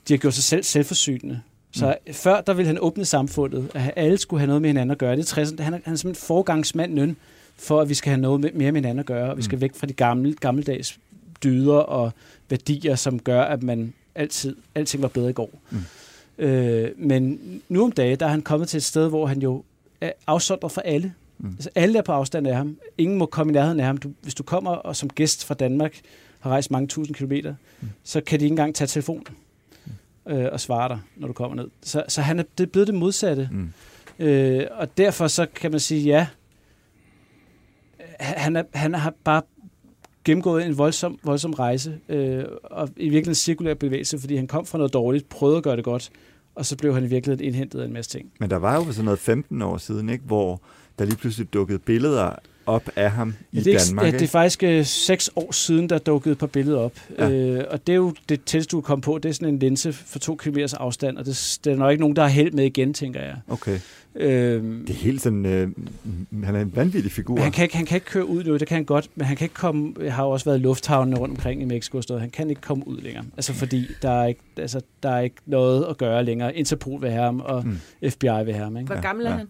de 0.08 0.14
har 0.14 0.18
gjort 0.18 0.34
sig 0.34 0.44
selv 0.44 0.64
selvforsynende. 0.64 1.42
Så 1.74 1.96
mm. 2.08 2.14
før, 2.14 2.42
der 2.42 2.54
ville 2.54 2.68
han 2.68 2.78
åbne 2.82 3.06
samfundet, 3.06 3.72
at 3.74 3.94
alle 3.96 4.18
skulle 4.18 4.40
have 4.40 4.48
noget 4.48 4.62
med 4.62 4.70
hinanden 4.70 4.92
at 4.92 4.98
gøre. 4.98 5.16
Det 5.16 5.32
er 5.38 5.44
60'erne. 5.44 5.62
Han 5.62 5.74
er, 5.74 5.80
han 5.84 5.94
er 5.94 5.98
simpelthen 5.98 6.26
forgangsmand 6.28 6.94
nøn, 6.94 7.18
for 7.58 7.82
at 7.82 7.90
vi 7.90 7.94
skal 7.94 8.10
have 8.10 8.22
noget 8.22 8.42
med, 8.42 8.52
mere 8.54 8.72
med 8.72 8.82
hinanden 8.82 9.00
at 9.00 9.06
gøre, 9.06 9.30
og 9.32 9.38
vi 9.38 9.42
skal 9.42 9.56
Mm. 9.56 9.62
væk 9.62 9.76
fra 9.76 9.88
de 9.88 9.94
gamle, 9.94 10.34
gammeldags 10.34 11.00
dyder 11.44 11.76
og 11.78 12.12
værdier, 12.50 12.96
som 12.96 13.20
gør, 13.20 13.42
at 13.42 13.64
man 13.64 13.94
altid, 14.16 14.56
alting 14.76 15.02
var 15.04 15.10
bedre 15.10 15.30
i 15.30 15.34
går. 15.34 15.50
Mm. 15.70 15.78
Øh, 16.44 16.92
men 16.98 17.40
nu 17.70 17.84
om 17.84 17.92
dagen, 17.92 18.20
der 18.20 18.26
er 18.26 18.30
han 18.30 18.42
kommet 18.42 18.70
til 18.70 18.78
et 18.78 18.84
sted, 18.84 19.10
hvor 19.10 19.26
han 19.28 19.42
jo 19.42 19.64
er 20.02 20.12
afsondret 20.28 20.72
fra 20.72 20.82
alle. 20.86 21.14
Mm. 21.38 21.48
Mm. 21.48 21.54
Altså, 21.56 21.70
alle 21.76 21.98
er 21.98 22.02
på 22.02 22.12
afstand 22.12 22.48
af 22.48 22.56
ham. 22.56 22.78
Ingen 22.98 23.18
må 23.18 23.26
komme 23.26 23.52
i 23.52 23.54
nærheden 23.54 23.80
af 23.80 23.86
ham. 23.86 23.98
Du, 23.98 24.12
hvis 24.22 24.34
du 24.36 24.44
kommer 24.44 24.72
og 24.72 24.96
som 24.96 25.10
gæst 25.10 25.46
fra 25.46 25.54
Danmark, 25.54 26.00
har 26.40 26.50
rejst 26.52 26.72
mange 26.72 26.88
tusind 26.88 27.16
kilometer, 27.16 27.50
Mm. 27.50 27.56
mm. 27.88 27.90
så 28.04 28.22
kan 28.22 28.40
de 28.40 28.46
ikke 28.46 28.54
engang 28.54 28.76
tage 28.76 28.88
telefonen 28.88 29.26
øh, 30.28 30.46
og 30.52 30.60
svare 30.60 30.90
dig, 30.90 31.00
når 31.16 31.28
du 31.28 31.34
kommer 31.34 31.56
ned. 31.56 31.68
Så, 31.84 32.04
så 32.08 32.22
han 32.22 32.40
er 32.40 32.44
det 32.58 32.64
er 32.64 32.68
blevet 32.68 32.88
det 32.88 32.96
modsatte. 32.96 33.50
Mm. 33.52 33.74
Øh, 34.20 34.68
og 34.72 34.98
derfor 34.98 35.28
så 35.28 35.46
kan 35.46 35.72
man 35.72 35.80
sige, 35.80 36.02
ja, 36.02 36.28
han, 38.20 38.56
er, 38.56 38.64
han 38.74 38.94
har 38.94 39.14
bare 39.24 39.42
gennemgået 40.26 40.66
en 40.66 40.78
voldsom, 40.78 41.20
voldsom 41.24 41.54
rejse, 41.54 42.00
øh, 42.10 42.44
og 42.64 42.90
i 42.90 43.04
virkeligheden 43.04 43.30
en 43.30 43.36
cirkulær 43.36 43.74
bevægelse, 43.74 44.20
fordi 44.20 44.36
han 44.36 44.48
kom 44.48 44.66
fra 44.66 44.78
noget 44.78 44.94
dårligt, 44.94 45.30
prøvede 45.30 45.58
at 45.58 45.64
gøre 45.64 45.76
det 45.76 45.84
godt, 45.84 46.10
og 46.56 46.66
så 46.66 46.78
blev 46.78 46.94
han 46.94 47.04
i 47.04 47.08
virkeligheden 47.08 47.46
indhentet 47.48 47.82
af 47.82 47.86
en 47.86 47.94
masse 47.94 48.12
ting. 48.12 48.32
Men 48.40 48.50
der 48.50 48.58
var 48.58 48.76
jo 48.76 48.92
sådan 48.92 49.06
noget 49.06 49.20
15 49.20 49.62
år 49.62 49.78
siden, 49.78 50.10
ikke? 50.10 50.24
hvor 50.26 50.62
der 51.00 51.06
lige 51.06 51.18
pludselig 51.18 51.54
dukkede 51.54 51.80
billeder 51.80 52.36
op 52.66 52.90
af 52.96 53.12
ham 53.12 53.36
i 53.52 53.60
det, 53.60 53.74
er, 53.76 53.80
Danmark. 53.88 54.06
ja, 54.06 54.12
det 54.12 54.22
er 54.22 54.28
faktisk 54.28 54.64
øh, 54.64 54.86
seks 54.86 55.30
år 55.36 55.52
siden, 55.52 55.90
der 55.90 55.98
dukkede 55.98 56.32
et 56.32 56.38
par 56.38 56.48
billeder 56.48 56.78
op. 56.80 56.94
Ja. 57.20 57.30
Øh, 57.30 57.64
og 57.70 57.88
det 57.88 57.94
er 57.94 57.98
jo 57.98 58.14
det 58.30 58.44
tætteste, 58.44 58.72
du 58.72 58.82
kom 58.82 59.02
på. 59.02 59.18
Det 59.24 59.30
er 59.30 59.34
sådan 59.34 59.48
en 59.48 59.60
linse 59.60 59.94
for 59.94 60.20
to 60.20 60.36
kilometers 60.36 60.74
afstand, 60.74 61.18
og 61.18 61.26
det, 61.26 61.60
det 61.64 61.74
er 61.74 61.78
nok 61.78 61.92
ikke 61.92 62.02
nogen, 62.02 62.16
der 62.16 62.22
har 62.22 62.30
held 62.30 62.52
med 62.52 62.66
igen, 62.66 62.94
tænker 62.94 63.22
jeg. 63.22 63.36
Okay. 63.48 63.80
Øh, 64.16 64.64
Det 64.64 64.90
er 64.90 64.94
helt 64.94 65.22
sådan... 65.22 65.46
Øh, 65.46 65.70
han 66.44 66.56
er 66.56 66.62
en 66.62 66.76
vanvittig 66.76 67.12
figur. 67.12 67.40
Han 67.40 67.52
kan, 67.52 67.64
ikke, 67.64 67.76
han 67.78 67.86
kan 67.86 67.96
ikke 67.96 68.08
køre 68.08 68.26
ud 68.26 68.44
nu, 68.44 68.58
det 68.58 68.68
kan 68.68 68.76
han 68.76 68.86
godt, 68.86 69.10
men 69.16 69.26
han 69.26 69.38
kan 69.38 69.46
ikke 69.46 69.56
komme, 69.56 69.94
jeg 70.02 70.14
har 70.14 70.24
jo 70.24 70.30
også 70.30 70.46
været 70.46 70.58
i 70.60 70.62
lufthavnene 70.62 71.18
rundt 71.18 71.32
omkring 71.32 71.62
i 71.62 71.66
Mexico 71.66 72.02
og 72.10 72.20
han 72.22 72.30
kan 72.30 72.50
ikke 72.50 72.62
komme 72.62 72.88
ud 72.88 73.02
længere. 73.02 73.24
Altså 73.38 73.54
fordi 73.54 73.88
der 74.02 74.10
er 74.12 74.26
ikke, 74.26 74.42
altså, 74.58 74.82
der 75.04 75.10
er 75.10 75.20
ikke 75.20 75.36
noget 75.46 75.86
at 75.90 75.98
gøre 75.98 76.24
længere. 76.24 76.56
Interpol 76.56 77.02
vil 77.02 77.10
have 77.12 77.24
ham, 77.24 77.40
og 77.40 77.66
Mm. 77.68 77.80
FBI 78.10 78.28
vil 78.46 78.54
have 78.54 78.64
ham. 78.64 78.78
Ikke? 78.78 78.88
Hvor 78.94 79.02
gammel 79.02 79.26
er 79.26 79.30
ja. 79.32 79.38
han? 79.38 79.48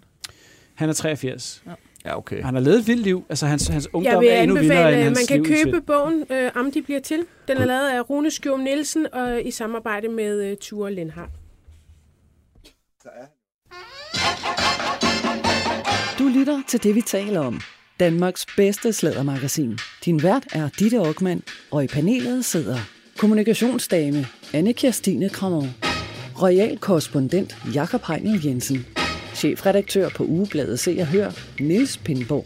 Han 0.76 0.90
er 0.90 0.94
83. 0.94 1.64
Ja, 1.68 1.72
okay. 2.14 2.44
Han 2.44 2.54
har 2.54 2.62
levet 2.62 2.80
et 2.80 2.88
vildt 2.88 3.02
liv. 3.02 3.26
Altså 3.30 3.46
hans, 3.46 3.68
hans 3.68 3.86
Jeg 3.86 3.96
ungdom 3.96 4.22
vil 4.22 4.30
er 4.30 4.42
endnu 4.42 4.56
vildere 4.58 4.94
end 4.94 5.04
hans 5.04 5.20
man 5.20 5.38
kan 5.38 5.46
købe 5.46 5.70
Svend. 5.70 5.82
bogen 5.82 6.26
øh, 6.30 6.52
Om 6.56 6.72
de 6.72 6.82
bliver 6.82 7.00
til. 7.00 7.26
Den 7.48 7.58
er 7.58 7.66
lavet 7.66 7.90
af 7.90 8.10
Rune 8.10 8.32
Skjum 8.32 8.60
Nielsen 8.60 9.08
og 9.14 9.42
i 9.42 9.52
samarbejde 9.52 10.08
med 10.08 10.44
øh, 10.44 10.58
Ture 10.58 10.94
Lindhardt. 10.94 11.32
Du 16.20 16.28
lytter 16.28 16.62
til 16.68 16.84
det, 16.84 16.96
vi 16.96 17.02
taler 17.02 17.40
om. 17.40 17.62
Danmarks 18.00 18.46
bedste 18.58 18.94
slædermagasin. 18.94 19.78
Din 20.06 20.24
vært 20.24 20.44
er 20.54 20.70
Ditte 20.80 20.98
Aukmann, 20.98 21.44
og 21.72 21.84
i 21.84 21.88
panelet 21.88 22.46
sidder 22.46 22.78
kommunikationsdame 23.18 24.26
Anne 24.54 24.74
Kirstine 24.74 25.30
Krammer, 25.30 25.68
royal 26.42 26.78
korrespondent 26.78 27.58
Jakob 27.74 28.02
Heinel 28.08 28.46
Jensen, 28.46 28.86
chefredaktør 29.36 30.10
på 30.10 30.24
ugebladet 30.24 30.80
Se 30.80 30.98
og 31.00 31.08
Hør, 31.08 31.32
Niels 31.60 31.98
Pindborg. 31.98 32.46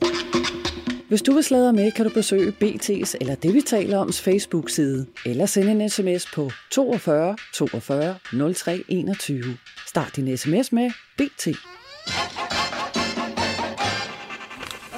Hvis 1.09 1.21
du 1.21 1.33
vil 1.33 1.43
sladre 1.43 1.73
med, 1.73 1.91
kan 1.91 2.05
du 2.05 2.11
besøge 2.13 2.53
BT's 2.63 3.15
eller 3.21 3.35
det, 3.35 3.53
vi 3.53 3.61
taler 3.61 3.97
oms 3.97 4.21
Facebook-side, 4.21 5.05
eller 5.25 5.45
sende 5.45 5.71
en 5.71 5.89
sms 5.89 6.25
på 6.33 6.51
42 6.71 7.35
42 7.53 8.15
03 8.53 8.83
21. 8.87 9.57
Start 9.87 10.15
din 10.15 10.37
sms 10.37 10.71
med 10.71 10.91
BT. 11.17 11.47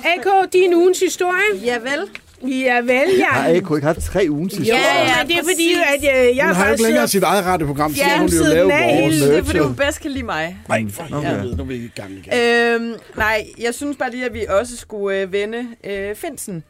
AK, 0.03 0.53
din 0.53 0.73
ugens 0.73 0.99
historie. 0.99 1.65
Ja 1.65 1.77
vel. 1.77 2.20
Ja 2.43 2.75
vel, 2.81 3.09
ja. 3.17 3.25
Har 3.25 3.49
AK 3.49 3.55
ikke 3.55 3.81
haft 3.81 3.99
tre 3.99 4.25
ugens 4.29 4.53
historie? 4.57 4.81
Ja, 4.81 5.03
ja, 5.19 5.27
det 5.27 5.35
er 5.35 5.43
fordi, 5.43 5.73
at 5.95 6.29
øh, 6.29 6.37
jeg 6.37 6.45
Hun 6.45 6.55
har 6.55 6.65
jo 6.65 6.71
ikke 6.71 6.83
længere 6.83 7.07
sit 7.07 7.23
eget 7.23 7.45
radioprogram, 7.45 7.93
så 7.93 8.01
Ja, 8.03 8.19
hun 8.19 8.27
jo 8.29 8.43
lave 8.43 8.63
vores. 8.71 8.83
hele- 9.15 9.27
Det 9.27 9.37
er 9.37 9.43
fordi, 9.43 9.59
hun 9.59 9.75
bedst 9.75 10.01
kan 10.01 10.11
lide 10.11 10.23
mig. 10.23 10.57
Nej, 10.69 10.85
for 10.89 11.03
Okay. 11.17 11.29
helvede, 11.35 11.55
nu 11.57 11.63
er 11.63 11.67
vi 11.67 11.75
i 11.75 11.91
gang 11.95 12.11
igen. 12.11 12.33
Øhm, 12.81 12.99
nej, 13.17 13.45
jeg 13.59 13.73
synes 13.73 13.97
bare 13.97 14.11
lige, 14.11 14.25
at 14.25 14.33
vi 14.33 14.45
også 14.49 14.77
skulle 14.77 15.17
øh, 15.21 15.31
vende 15.31 15.67
øh, 15.83 16.15
Finsen. 16.15 16.63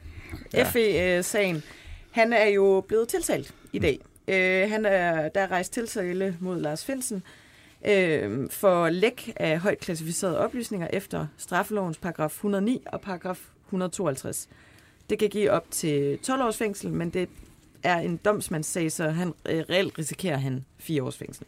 Ja. 0.53 0.63
FE-sagen. 0.63 1.63
Han 2.11 2.33
er 2.33 2.45
jo 2.47 2.83
blevet 2.87 3.07
tiltalt 3.07 3.53
i 3.73 3.79
dag. 3.79 3.99
Øh, 4.27 4.69
han 4.71 4.85
er, 4.85 5.29
der 5.29 5.41
er 5.41 5.51
rejst 5.51 5.73
tiltale 5.73 6.35
mod 6.39 6.61
Lars 6.61 6.85
Finsen 6.85 7.23
øh, 7.87 8.29
for 8.49 8.89
læk 8.89 9.33
af 9.35 9.59
højt 9.59 9.79
klassificerede 9.79 10.39
oplysninger 10.39 10.87
efter 10.93 11.27
straffelovens 11.37 11.97
paragraf 11.97 12.29
109 12.31 12.81
og 12.85 13.01
paragraf 13.01 13.37
152. 13.67 14.47
Det 15.11 15.19
kan 15.19 15.29
give 15.29 15.51
op 15.51 15.71
til 15.71 16.19
12 16.19 16.43
års 16.43 16.57
fængsel, 16.57 16.91
men 16.91 17.09
det 17.09 17.29
er 17.83 17.97
en 17.97 18.17
domsmandssag, 18.17 18.91
så 18.91 19.09
han 19.09 19.33
øh, 19.49 19.63
reelt 19.69 19.97
risikerer 19.99 20.37
han 20.37 20.65
4 20.79 21.03
års 21.03 21.17
fængsel. 21.17 21.45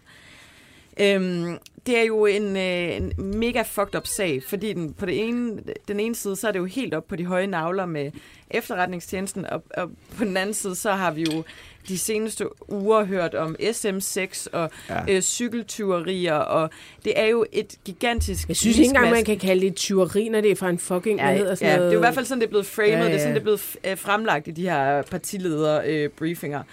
Øhm, 0.99 1.57
det 1.85 1.97
er 1.97 2.03
jo 2.03 2.25
en, 2.25 2.57
øh, 2.57 2.95
en 2.95 3.13
mega 3.39 3.61
fucked 3.61 3.95
up 3.95 4.07
sag, 4.07 4.43
fordi 4.43 4.73
den, 4.73 4.93
på 4.93 5.05
det 5.05 5.27
ene, 5.27 5.63
den 5.87 5.99
ene 5.99 6.15
side, 6.15 6.35
så 6.35 6.47
er 6.47 6.51
det 6.51 6.59
jo 6.59 6.65
helt 6.65 6.93
op 6.93 7.07
på 7.07 7.15
de 7.15 7.25
høje 7.25 7.47
navler 7.47 7.85
med 7.85 8.11
efterretningstjenesten, 8.51 9.45
og, 9.45 9.63
og 9.77 9.91
på 10.17 10.23
den 10.23 10.37
anden 10.37 10.53
side, 10.53 10.75
så 10.75 10.91
har 10.91 11.11
vi 11.11 11.21
jo 11.21 11.43
de 11.87 11.97
seneste 11.97 12.45
uger 12.71 13.03
hørt 13.03 13.35
om 13.35 13.55
SM6 13.59 14.47
og 14.53 14.71
Ja. 14.89 15.01
øh, 15.09 15.21
cykeltyverier, 15.21 16.33
og 16.35 16.69
det 17.05 17.13
er 17.19 17.25
jo 17.25 17.45
et 17.51 17.75
gigantisk 17.85 18.47
Jeg 18.47 18.55
synes 18.55 18.77
ikke 18.77 18.87
engang, 18.87 19.09
man 19.09 19.23
kan 19.25 19.39
kalde 19.39 19.61
det 19.61 19.67
et 19.67 19.75
tyveri, 19.75 20.29
når 20.29 20.41
det 20.41 20.51
er 20.51 20.55
fra 20.55 20.69
en 20.69 20.79
fucking, 20.79 21.19
Ja, 21.19 21.33
hedder 21.35 21.55
sådan 21.55 21.69
ja, 21.71 21.75
noget. 21.77 21.91
det 21.91 21.95
er 21.95 21.99
i 21.99 22.03
hvert 22.03 22.13
fald 22.13 22.25
sådan, 22.25 22.41
det 22.41 22.45
er 22.47 22.49
blevet 22.49 22.65
framed, 22.65 22.89
Ja, 22.91 22.97
ja, 22.99 23.05
det 23.05 23.13
er 23.13 23.17
sådan, 23.19 23.33
det 23.33 23.39
er 23.39 23.43
blevet 23.43 23.75
øh, 23.83 23.97
fremlagt 23.97 24.47
i 24.47 24.51
de 24.51 24.61
her 24.61 25.01
partileder-briefinger. 25.01 26.63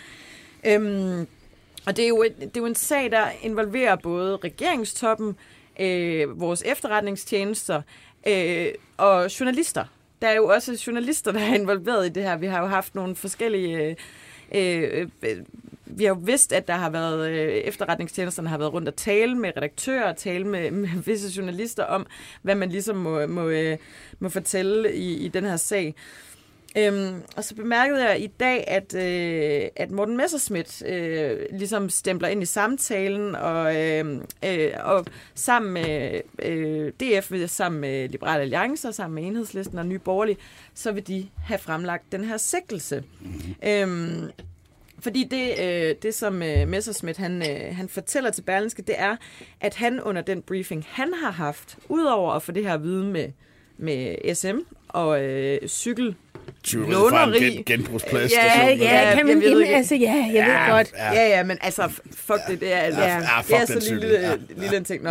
Øhm, 0.66 1.26
Og 1.86 1.96
det 1.96 2.04
er, 2.04 2.08
jo, 2.08 2.22
et- 2.22 2.36
det 2.40 2.44
er 2.56 2.61
jo 2.61 2.66
en 2.66 2.74
sag, 2.74 3.11
der 3.11 3.24
involverer 3.42 3.96
både 3.96 4.36
regeringstoppen, 4.36 5.36
øh, 5.80 6.40
vores 6.40 6.62
efterretningstjenester 6.66 7.82
øh, 8.28 8.66
og 8.96 9.40
journalister. 9.40 9.84
Der 10.22 10.28
er 10.28 10.34
jo 10.34 10.46
også 10.46 10.82
journalister, 10.86 11.32
der 11.32 11.40
er 11.40 11.54
involveret 11.54 12.06
i 12.06 12.08
det 12.08 12.22
her. 12.22 12.36
Vi 12.36 12.46
har 12.46 12.61
jo 12.61 12.66
haft 12.66 12.94
nogle 12.94 13.16
forskellige... 13.16 13.76
Øh, 13.78 13.94
Øh, 14.55 15.09
øh, 15.22 15.36
vi 15.86 16.05
har 16.05 16.14
jo 16.14 16.20
vidst, 16.24 16.53
at 16.53 16.68
der 16.68 16.74
har 16.74 16.90
været 16.90 17.30
øh, 17.30 17.48
efterretningstjenesterne 17.48 18.48
har 18.48 18.59
været 18.59 18.72
rundt 18.72 18.88
og 18.88 18.96
tale 18.96 19.34
med 19.34 19.53
redaktører, 19.57 20.12
tale 20.12 20.44
med, 20.44 20.70
med 20.70 20.88
visse 21.05 21.36
journalister 21.36 21.84
om, 21.84 22.07
hvad 22.42 22.55
man 22.55 22.68
ligesom 22.68 22.96
må, 22.96 23.26
må, 23.26 23.48
øh, 23.48 23.78
må 24.18 24.28
fortælle 24.28 24.94
i, 24.94 25.24
i 25.24 25.28
den 25.28 25.44
her 25.44 25.57
sag. 25.57 25.94
Øhm, 26.77 27.23
og 27.37 27.45
så 27.45 27.55
bemærkede 27.55 28.09
jeg 28.09 28.21
i 28.21 28.27
dag, 28.27 28.64
at, 28.68 28.95
øh, 28.95 29.68
at 29.77 29.91
Morten 29.91 30.16
Messerschmidt 30.16 30.83
øh, 30.87 31.39
ligesom 31.53 31.91
stempler 31.91 32.29
ind 32.29 32.43
i 32.43 32.47
samtalen, 32.47 33.35
og, 33.35 33.77
øh, 33.77 34.21
øh, 34.45 34.71
og 34.85 35.07
sammen 35.35 35.73
med 35.73 36.21
øh, 36.43 36.93
DF, 36.93 37.33
sammen 37.47 37.81
med 37.81 38.09
Liberale 38.09 38.43
Alliance, 38.43 38.89
og 38.89 38.95
sammen 38.95 39.14
med 39.14 39.31
Enhedslisten 39.31 39.79
og 39.79 39.87
Nye 39.87 39.99
Borgerlige, 39.99 40.37
så 40.75 40.93
vil 40.93 41.07
de 41.07 41.29
have 41.45 41.59
fremlagt 41.59 42.12
den 42.12 42.25
her 42.25 42.37
sigtelse. 42.37 43.05
Mm-hmm. 43.21 43.55
Øhm, 43.68 44.31
fordi 44.99 45.25
det, 45.25 45.61
øh, 45.61 45.95
det 46.03 46.14
som 46.14 46.43
øh, 46.43 46.68
Messerschmidt 46.68 47.16
han, 47.16 47.43
øh, 47.51 47.77
han 47.77 47.89
fortæller 47.89 48.31
til 48.31 48.43
Berlinske, 48.43 48.83
det 48.83 48.95
er, 48.99 49.16
at 49.61 49.75
han 49.75 50.01
under 50.01 50.23
den 50.23 50.43
briefing, 50.43 50.87
han 50.89 51.14
har 51.14 51.31
haft, 51.31 51.79
udover 51.89 52.33
at 52.33 52.43
få 52.43 52.53
det 52.53 52.64
her 52.64 52.75
at 52.75 52.83
vide 52.83 53.05
med, 53.05 53.29
med 53.77 54.35
SM 54.35 54.59
og 54.89 55.25
øh, 55.25 55.68
cykel 55.68 56.16
Tyveri 56.62 56.92
fra 56.92 57.24
en 57.24 57.30
Låneri. 57.30 57.51
gen, 57.51 57.64
genbrugsplads. 57.64 58.32
Ja, 58.32 58.66
Ja, 58.66 59.09
ja, 59.09 59.14
kan 59.14 59.26
man 59.26 59.40
give. 59.40 59.66
Altså, 59.66 59.94
ja, 59.94 60.12
jeg 60.12 60.30
ja, 60.34 60.64
ved 60.66 60.72
godt. 60.76 60.92
Ja, 60.98 61.28
ja, 61.28 61.42
men 61.42 61.59
altså, 61.61 61.88
fuck 62.14 62.40
det, 62.48 62.61
det 62.61 62.72
er, 62.72 62.76
altså, 62.76 63.01
Ja, 63.03 63.14
ja, 63.14 63.40
fuck 63.40 63.48
det 63.48 63.57
er 63.61 63.80
så 63.80 63.86
cykel, 63.86 64.01
lille, 64.01 64.20
ja. 64.20 64.36
lille 64.57 64.76
en 64.76 64.84
ting. 64.84 65.03
Nå. 65.03 65.11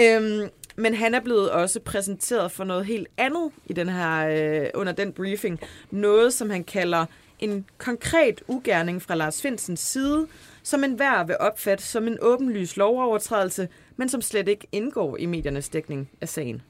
Øhm, 0.00 0.48
men 0.76 0.94
han 0.94 1.14
er 1.14 1.20
blevet 1.20 1.50
også 1.50 1.80
præsenteret 1.80 2.52
for 2.52 2.64
noget 2.64 2.86
helt 2.86 3.08
andet 3.16 3.50
i 3.66 3.72
den 3.72 3.88
her, 3.88 4.28
øh, 4.28 4.66
under 4.74 4.92
den 4.92 5.12
briefing. 5.12 5.60
Noget, 5.90 6.32
som 6.34 6.50
han 6.50 6.64
kalder 6.64 7.06
en 7.38 7.64
konkret 7.78 8.40
ugerning 8.48 9.02
fra 9.02 9.14
Lars 9.14 9.42
Findsens 9.42 9.80
side, 9.80 10.26
som 10.62 10.84
enhver 10.84 11.24
vil 11.24 11.36
opfatte 11.40 11.84
som 11.84 12.06
en 12.06 12.18
åbenlys 12.20 12.76
lovovertrædelse, 12.76 13.68
men 13.96 14.08
som 14.08 14.22
slet 14.22 14.48
ikke 14.48 14.66
indgår 14.72 15.16
i 15.16 15.26
mediernes 15.26 15.68
dækning 15.68 16.10
af 16.20 16.28
sagen. 16.28 16.62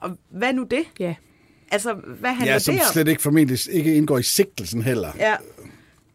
Og 0.00 0.18
hvad 0.30 0.52
nu 0.52 0.62
det? 0.70 0.84
Ja. 1.00 1.14
Altså, 1.70 1.94
hvad 1.94 2.30
handler 2.30 2.52
Ja, 2.52 2.58
som 2.58 2.74
det 2.74 2.82
om? 2.82 2.92
slet 2.92 3.08
ikke 3.08 3.22
formentlig 3.22 3.58
ikke 3.70 3.94
indgår 3.94 4.18
i 4.18 4.22
sigtelsen 4.22 4.82
heller. 4.82 5.12
Ja, 5.18 5.34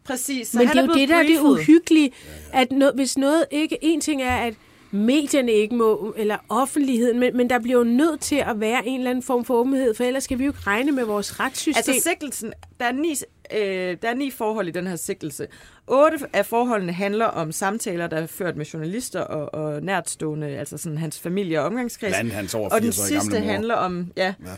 præcis. 0.04 0.48
Så 0.48 0.58
Men 0.58 0.66
han 0.66 0.76
det 0.76 0.82
er 0.82 0.86
jo 0.86 0.94
det, 0.94 1.08
der 1.08 1.16
er 1.16 1.22
det 1.22 1.38
uhyggelige, 1.40 2.10
at 2.52 2.72
no, 2.72 2.90
hvis 2.94 3.18
noget 3.18 3.44
ikke... 3.50 3.78
En 3.82 4.00
ting 4.00 4.22
er, 4.22 4.36
at 4.36 4.54
medierne 4.90 5.52
ikke 5.52 5.74
må, 5.74 6.14
eller 6.18 6.36
offentligheden, 6.48 7.20
men, 7.20 7.36
men 7.36 7.50
der 7.50 7.58
bliver 7.58 7.78
jo 7.78 7.84
nødt 7.84 8.20
til 8.20 8.36
at 8.36 8.60
være 8.60 8.86
en 8.86 8.98
eller 9.00 9.10
anden 9.10 9.22
form 9.22 9.44
for 9.44 9.54
åbenhed, 9.54 9.94
for 9.94 10.04
ellers 10.04 10.24
skal 10.24 10.38
vi 10.38 10.44
jo 10.44 10.50
ikke 10.50 10.60
regne 10.66 10.92
med 10.92 11.04
vores 11.04 11.40
retssystem. 11.40 11.82
Altså 11.88 12.08
sigtelsen, 12.10 12.52
der 12.80 12.86
er, 12.86 12.92
ni, 12.92 13.14
øh, 13.54 13.96
der 14.02 14.08
er 14.08 14.14
ni 14.14 14.30
forhold 14.30 14.68
i 14.68 14.70
den 14.70 14.86
her 14.86 14.96
sigtelse. 14.96 15.46
Otte 15.86 16.18
af 16.32 16.46
forholdene 16.46 16.92
handler 16.92 17.26
om 17.26 17.52
samtaler, 17.52 18.06
der 18.06 18.16
er 18.16 18.26
ført 18.26 18.56
med 18.56 18.66
journalister 18.66 19.20
og, 19.20 19.54
og 19.64 19.82
nærtstående, 19.82 20.46
altså 20.46 20.78
sådan 20.78 20.98
hans 20.98 21.20
familie 21.20 21.60
og 21.60 21.66
omgangskreds. 21.66 22.10
Blandt 22.10 22.32
hans 22.32 22.54
over 22.54 22.68
og 22.70 22.80
den 22.82 22.92
80 22.92 22.96
sidste 23.08 23.30
gamle 23.30 23.40
mor. 23.46 23.52
handler 23.52 23.74
om, 23.74 24.12
ja, 24.16 24.34
ja, 24.46 24.50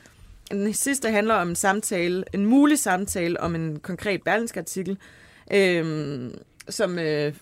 den 0.51 0.73
sidste 0.73 1.11
handler 1.11 1.35
om 1.35 1.49
en 1.49 1.57
samtale, 1.57 2.25
en 2.33 2.47
mulig 2.47 2.79
samtale 2.79 3.41
om 3.41 3.55
en 3.55 3.81
konkret 3.81 4.23
berlinsk 4.23 4.57
artikel, 4.57 4.99
øhm, 5.53 6.35
som 6.69 6.99
øh, 6.99 7.33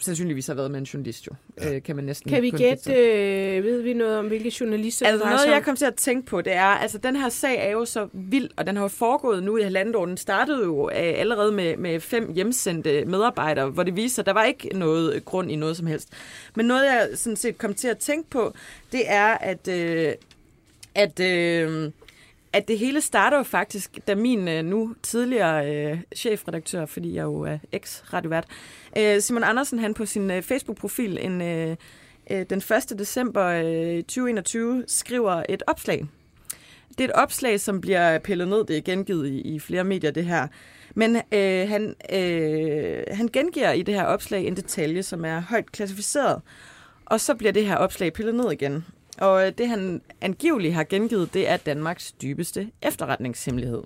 sandsynligvis 0.00 0.46
har 0.46 0.54
været 0.54 0.70
med 0.70 0.78
en 0.78 0.84
journalist 0.84 1.26
jo, 1.26 1.32
ja. 1.60 1.74
øh, 1.74 1.82
kan 1.82 1.96
man 1.96 2.04
næsten 2.04 2.30
kan 2.30 2.42
vi 2.42 2.50
gætte, 2.50 2.92
øh, 2.94 3.64
ved 3.64 3.82
vi 3.82 3.92
noget 3.92 4.18
om, 4.18 4.26
hvilke 4.26 4.52
journalister 4.60 5.06
Altså 5.06 5.18
det 5.18 5.26
noget, 5.26 5.40
sig 5.40 5.48
jeg 5.48 5.56
om? 5.56 5.62
kom 5.62 5.76
til 5.76 5.84
at 5.84 5.94
tænke 5.94 6.26
på, 6.26 6.40
det 6.40 6.52
er, 6.52 6.64
altså 6.64 6.98
den 6.98 7.16
her 7.16 7.28
sag 7.28 7.66
er 7.66 7.70
jo 7.70 7.84
så 7.84 8.08
vild, 8.12 8.50
og 8.56 8.66
den 8.66 8.76
har 8.76 8.82
jo 8.82 8.88
foregået 8.88 9.42
nu 9.42 9.56
i 9.56 9.62
halvandet 9.62 9.96
år. 9.96 10.06
Den 10.06 10.16
startede 10.16 10.64
jo 10.64 10.90
øh, 10.90 10.96
allerede 10.96 11.52
med, 11.52 11.76
med 11.76 12.00
fem 12.00 12.32
hjemsendte 12.32 13.04
medarbejdere, 13.04 13.70
hvor 13.70 13.82
det 13.82 13.96
viser 13.96 14.14
sig, 14.14 14.22
at 14.22 14.26
der 14.26 14.32
var 14.32 14.44
ikke 14.44 14.78
noget 14.78 15.24
grund 15.24 15.50
i 15.50 15.56
noget 15.56 15.76
som 15.76 15.86
helst. 15.86 16.08
Men 16.54 16.66
noget, 16.66 16.84
jeg 16.84 17.08
sådan 17.14 17.36
set 17.36 17.58
kom 17.58 17.74
til 17.74 17.88
at 17.88 17.98
tænke 17.98 18.30
på, 18.30 18.54
det 18.92 19.02
er, 19.06 19.26
at, 19.34 19.68
øh, 19.68 20.12
at, 20.94 21.20
øh, 21.20 21.90
at 22.52 22.68
det 22.68 22.78
hele 22.78 23.00
starter 23.00 23.36
jo 23.36 23.42
faktisk, 23.42 23.98
da 24.06 24.14
min 24.14 24.48
øh, 24.48 24.64
nu 24.64 24.94
tidligere 25.02 25.74
øh, 25.74 25.98
chefredaktør, 26.16 26.86
fordi 26.86 27.14
jeg 27.14 27.22
jo 27.22 27.40
er 27.40 27.58
eks-radiovært, 27.72 28.46
øh, 28.98 29.20
Simon 29.20 29.44
Andersen, 29.44 29.78
han 29.78 29.94
på 29.94 30.06
sin 30.06 30.30
øh, 30.30 30.42
Facebook-profil 30.42 31.18
en, 31.20 31.40
øh, 31.42 31.76
øh, 32.30 32.46
den 32.50 32.58
1. 32.58 32.98
december 32.98 33.44
øh, 33.44 34.02
2021 34.02 34.84
skriver 34.86 35.42
et 35.48 35.62
opslag. 35.66 36.06
Det 36.88 37.00
er 37.00 37.08
et 37.08 37.22
opslag, 37.22 37.60
som 37.60 37.80
bliver 37.80 38.18
pillet 38.18 38.48
ned. 38.48 38.64
Det 38.64 38.76
er 38.76 38.80
gengivet 38.80 39.28
i, 39.28 39.40
i 39.40 39.58
flere 39.58 39.84
medier, 39.84 40.10
det 40.10 40.24
her. 40.24 40.46
Men 40.94 41.16
øh, 41.16 41.68
han, 41.68 41.94
øh, 42.12 43.02
han 43.12 43.28
gengiver 43.32 43.72
i 43.72 43.82
det 43.82 43.94
her 43.94 44.04
opslag 44.04 44.46
en 44.46 44.56
detalje, 44.56 45.02
som 45.02 45.24
er 45.24 45.40
højt 45.40 45.72
klassificeret. 45.72 46.42
Og 47.04 47.20
så 47.20 47.34
bliver 47.34 47.52
det 47.52 47.66
her 47.66 47.76
opslag 47.76 48.12
pillet 48.12 48.34
ned 48.34 48.52
igen. 48.52 48.84
Og 49.18 49.46
øh, 49.46 49.52
det, 49.58 49.68
han 49.68 50.02
angiveligt 50.20 50.74
har 50.74 50.84
gengivet, 50.84 51.34
det 51.34 51.48
er 51.48 51.56
Danmarks 51.56 52.12
dybeste 52.12 52.70
efterretningshemmelighed. 52.82 53.82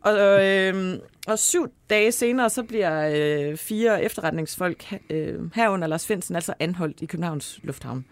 Og, 0.00 0.44
øh, 0.46 0.98
og 1.26 1.38
syv 1.38 1.68
dage 1.90 2.12
senere, 2.12 2.50
så 2.50 2.62
bliver 2.62 3.10
øh, 3.14 3.56
fire 3.56 4.02
efterretningsfolk 4.02 4.94
øh, 5.10 5.40
herunder 5.54 5.88
Lars 5.88 6.06
Finsen 6.06 6.34
altså 6.34 6.54
anholdt 6.58 7.00
i 7.00 7.06
Københavns 7.06 7.60
Lufthavn. 7.62 8.04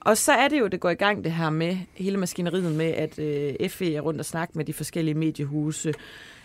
Og 0.00 0.16
så 0.16 0.32
er 0.32 0.48
det 0.48 0.60
jo, 0.60 0.66
det 0.66 0.80
går 0.80 0.90
i 0.90 0.94
gang 0.94 1.24
det 1.24 1.32
her 1.32 1.50
med 1.50 1.76
hele 1.94 2.16
maskineriet 2.16 2.72
med, 2.72 2.86
at 2.86 3.18
øh, 3.18 3.70
FE 3.70 3.94
er 3.94 4.00
rundt 4.00 4.20
og 4.20 4.26
snakker 4.26 4.52
med 4.56 4.64
de 4.64 4.72
forskellige 4.72 5.14
mediehuse. 5.14 5.94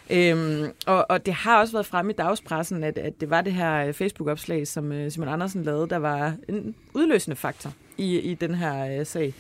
Øhm, 0.09 0.71
og, 0.87 1.05
og 1.09 1.25
det 1.25 1.33
har 1.33 1.59
også 1.59 1.73
været 1.73 1.85
fremme 1.85 2.11
i 2.11 2.15
dagspressen, 2.15 2.83
at, 2.83 2.97
at 2.97 3.21
det 3.21 3.29
var 3.29 3.41
det 3.41 3.53
her 3.53 3.87
øh, 3.87 3.93
Facebook-opslag, 3.93 4.67
som 4.67 4.91
øh, 4.91 5.11
Simon 5.11 5.29
Andersen 5.29 5.63
lavede, 5.63 5.89
der 5.89 5.97
var 5.97 6.35
en 6.49 6.75
udløsende 6.93 7.35
faktor 7.35 7.73
i, 7.97 8.19
i 8.19 8.33
den 8.33 8.55
her 8.55 8.99
øh, 8.99 9.05
sag. 9.05 9.33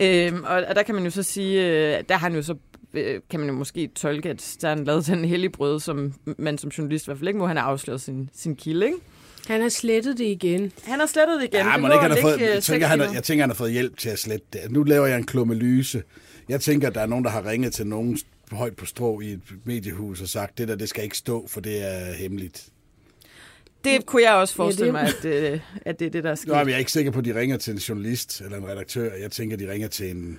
Øhm, 0.00 0.44
og, 0.44 0.64
og 0.68 0.74
der 0.74 0.82
kan 0.82 0.94
man 0.94 1.04
jo 1.04 1.10
så 1.10 1.22
sige, 1.22 1.66
øh, 1.66 2.04
der 2.08 2.14
har 2.14 2.18
han 2.18 2.34
jo 2.34 2.42
så 2.42 2.54
øh, 2.94 3.20
kan 3.30 3.40
man 3.40 3.48
jo 3.48 3.54
måske 3.54 3.86
tolke, 3.86 4.30
at 4.30 4.56
der 4.60 4.68
han 4.68 4.84
lavet 4.84 5.06
den 5.06 5.24
hellige 5.24 5.50
brød, 5.50 5.80
som 5.80 6.14
man 6.38 6.58
som 6.58 6.70
journalist 6.70 7.04
i 7.04 7.06
hvert 7.06 7.18
fald 7.18 7.28
ikke 7.28 7.38
må, 7.38 7.46
han 7.46 7.56
har 7.56 7.64
afsløret 7.64 8.00
sin, 8.00 8.30
sin 8.34 8.56
kilde, 8.56 8.86
ikke? 8.86 8.98
Han 9.46 9.60
har 9.60 9.68
slettet 9.68 10.18
det 10.18 10.24
igen. 10.24 10.72
Han 10.84 11.00
har 11.00 11.06
slettet 11.06 11.40
det 11.40 11.46
igen. 11.46 11.66
Ja, 11.66 11.72
Det 11.76 11.84
ikke, 11.84 11.98
han 11.98 12.10
har 12.10 12.20
fået, 12.20 12.34
øh, 12.34 12.40
jeg, 12.40 12.62
tænker, 12.62 12.86
han 12.86 13.00
har, 13.00 13.12
jeg 13.12 13.22
tænker, 13.22 13.42
han 13.42 13.50
har 13.50 13.54
fået 13.54 13.72
hjælp 13.72 13.98
til 13.98 14.08
at 14.08 14.18
slette 14.18 14.46
det. 14.52 14.70
Nu 14.70 14.82
laver 14.82 15.06
jeg 15.06 15.18
en 15.18 15.26
klummelyse. 15.26 16.02
Jeg 16.48 16.60
tænker, 16.60 16.88
at 16.88 16.94
der 16.94 17.00
er 17.00 17.06
nogen, 17.06 17.24
der 17.24 17.30
har 17.30 17.46
ringet 17.46 17.72
til 17.72 17.86
nogen 17.86 18.18
højt 18.52 18.76
på 18.76 18.86
strå 18.86 19.20
i 19.20 19.32
et 19.32 19.40
mediehus 19.64 20.20
og 20.20 20.28
sagt, 20.28 20.58
det 20.58 20.68
der, 20.68 20.76
det 20.76 20.88
skal 20.88 21.04
ikke 21.04 21.18
stå, 21.18 21.46
for 21.48 21.60
det 21.60 21.86
er 21.86 22.12
hemmeligt. 22.12 22.68
Det 23.84 24.06
kunne 24.06 24.22
jeg 24.22 24.32
også 24.34 24.54
forestille 24.54 24.86
Ja, 24.98 25.04
mig, 25.04 25.12
det- 25.22 25.30
at, 25.30 25.52
øh, 25.52 25.60
at 25.84 25.98
det 26.00 26.06
er 26.06 26.10
det, 26.10 26.24
der 26.24 26.30
er 26.30 26.34
sket. 26.34 26.48
Nå, 26.48 26.54
men 26.54 26.66
jeg 26.68 26.74
er 26.74 26.78
ikke 26.78 26.92
sikker 26.92 27.10
på, 27.10 27.18
at 27.18 27.24
de 27.24 27.40
ringer 27.40 27.56
til 27.56 27.72
en 27.72 27.78
journalist 27.78 28.40
eller 28.40 28.56
en 28.58 28.68
redaktør. 28.68 29.14
Jeg 29.14 29.30
tænker, 29.30 29.56
at 29.56 29.60
de 29.60 29.72
ringer 29.72 29.88
til 29.88 30.10
en... 30.10 30.38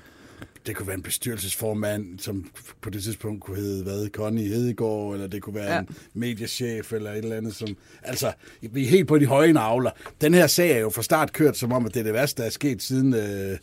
Det 0.66 0.76
kunne 0.76 0.88
være 0.88 0.96
en 0.96 1.04
bestyrelsesformand, 1.04 2.20
som 2.20 2.52
på 2.82 2.90
det 2.90 3.04
tidspunkt 3.04 3.42
kunne 3.44 3.58
hedde, 3.58 3.84
hvad, 3.84 4.10
Connie 4.10 4.48
Hedegaard, 4.48 5.14
eller 5.14 5.28
det 5.28 5.42
kunne 5.42 5.56
være 5.56 5.74
ja. 5.74 5.80
en 5.80 5.88
mediechef, 6.14 6.94
eller 6.94 7.12
et 7.12 7.18
eller 7.18 7.36
andet, 7.36 7.56
som... 7.56 7.78
Altså, 8.04 8.34
vi 8.62 8.84
er 8.84 8.88
helt 8.90 9.08
på 9.08 9.18
de 9.20 9.26
høje 9.26 9.54
navler. 9.54 9.92
Den 10.22 10.34
her 10.34 10.48
sag 10.48 10.72
er 10.72 10.80
jo 10.80 10.90
fra 10.90 11.02
start 11.04 11.34
kørt, 11.34 11.58
som 11.58 11.72
om, 11.72 11.86
at 11.86 11.94
det 11.94 12.00
er 12.00 12.04
det 12.04 12.14
værste, 12.14 12.42
der 12.42 12.48
er 12.48 12.52
sket 12.52 12.82
siden... 12.84 13.14
Øh, 13.14 13.58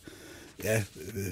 ja, 0.63 0.83
øh, 1.15 1.23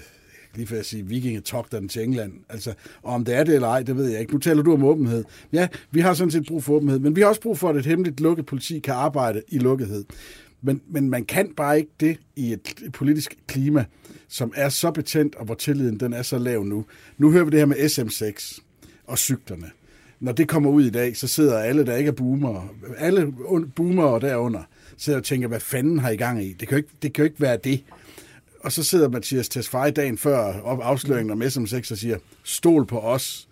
lige 0.58 0.68
for 0.68 0.76
at 0.76 0.86
sige, 0.86 1.06
vikingetogterne 1.06 1.88
til 1.88 2.04
England. 2.04 2.34
Altså, 2.50 2.74
og 3.04 3.14
om 3.14 3.26
det 3.26 3.36
er 3.36 3.44
det 3.44 3.56
eller 3.56 3.68
ej, 3.68 3.84
det 3.84 3.98
ved 3.98 4.10
jeg 4.10 4.20
ikke. 4.20 4.34
Nu 4.34 4.40
taler 4.40 4.64
du 4.64 4.74
om 4.74 4.84
åbenhed. 4.84 5.24
Ja, 5.54 5.68
vi 5.92 6.00
har 6.00 6.14
sådan 6.14 6.32
set 6.32 6.46
brug 6.48 6.64
for 6.64 6.74
åbenhed, 6.74 7.00
men 7.00 7.16
vi 7.16 7.22
har 7.22 7.28
også 7.28 7.42
brug 7.42 7.58
for, 7.58 7.70
at 7.70 7.76
et 7.76 7.86
hemmeligt 7.86 8.20
lukket 8.20 8.46
politi 8.46 8.80
kan 8.80 8.94
arbejde 8.94 9.42
i 9.48 9.58
lukkethed. 9.58 10.06
Men, 10.62 10.82
men 10.90 11.10
man 11.10 11.26
kan 11.26 11.54
bare 11.58 11.78
ikke 11.78 11.92
det 12.00 12.18
i 12.36 12.54
et 12.54 12.74
politisk 12.94 13.38
klima, 13.48 13.86
som 14.28 14.54
er 14.56 14.70
så 14.70 14.92
betændt, 14.92 15.36
og 15.36 15.46
hvor 15.46 15.56
tilliden 15.56 16.00
den 16.00 16.14
er 16.14 16.22
så 16.22 16.38
lav 16.38 16.64
nu. 16.64 16.86
Nu 17.18 17.32
hører 17.32 17.44
vi 17.44 17.50
det 17.50 17.60
her 17.60 17.66
med 17.66 17.76
SM6 17.76 18.60
og 19.08 19.18
cyklerne. 19.18 19.72
Når 20.20 20.32
det 20.32 20.48
kommer 20.48 20.70
ud 20.70 20.84
i 20.84 20.90
dag, 20.90 21.18
så 21.18 21.28
sidder 21.28 21.60
alle, 21.60 21.86
der 21.86 21.96
ikke 21.96 22.08
er 22.08 22.12
boomer, 22.12 22.74
alle 22.98 23.34
boomer 23.76 24.20
derunder, 24.20 24.62
sidder 24.98 25.20
og 25.20 25.26
tænker, 25.26 25.48
hvad 25.48 25.60
fanden 25.60 26.00
har 26.00 26.10
I 26.10 26.16
gang 26.16 26.44
i? 26.44 26.54
Det 26.54 26.68
kan 26.68 26.70
jo 26.72 26.78
ikke, 26.78 26.90
det 27.02 27.14
kan 27.14 27.24
jo 27.24 27.26
ikke 27.26 27.42
være 27.42 27.58
det. 27.64 27.84
Og 28.60 28.72
så 28.72 28.84
sidder 28.84 29.10
Mathias 29.10 29.50
Tesfaye 29.50 29.92
dagen 29.92 30.18
før 30.18 30.62
op 30.62 30.80
afsløringen 30.82 31.32
om 31.32 31.42
SM6 31.42 31.92
og 31.92 31.98
siger, 31.98 32.18
stol 32.44 32.86
på 32.86 33.00
os. 33.00 33.48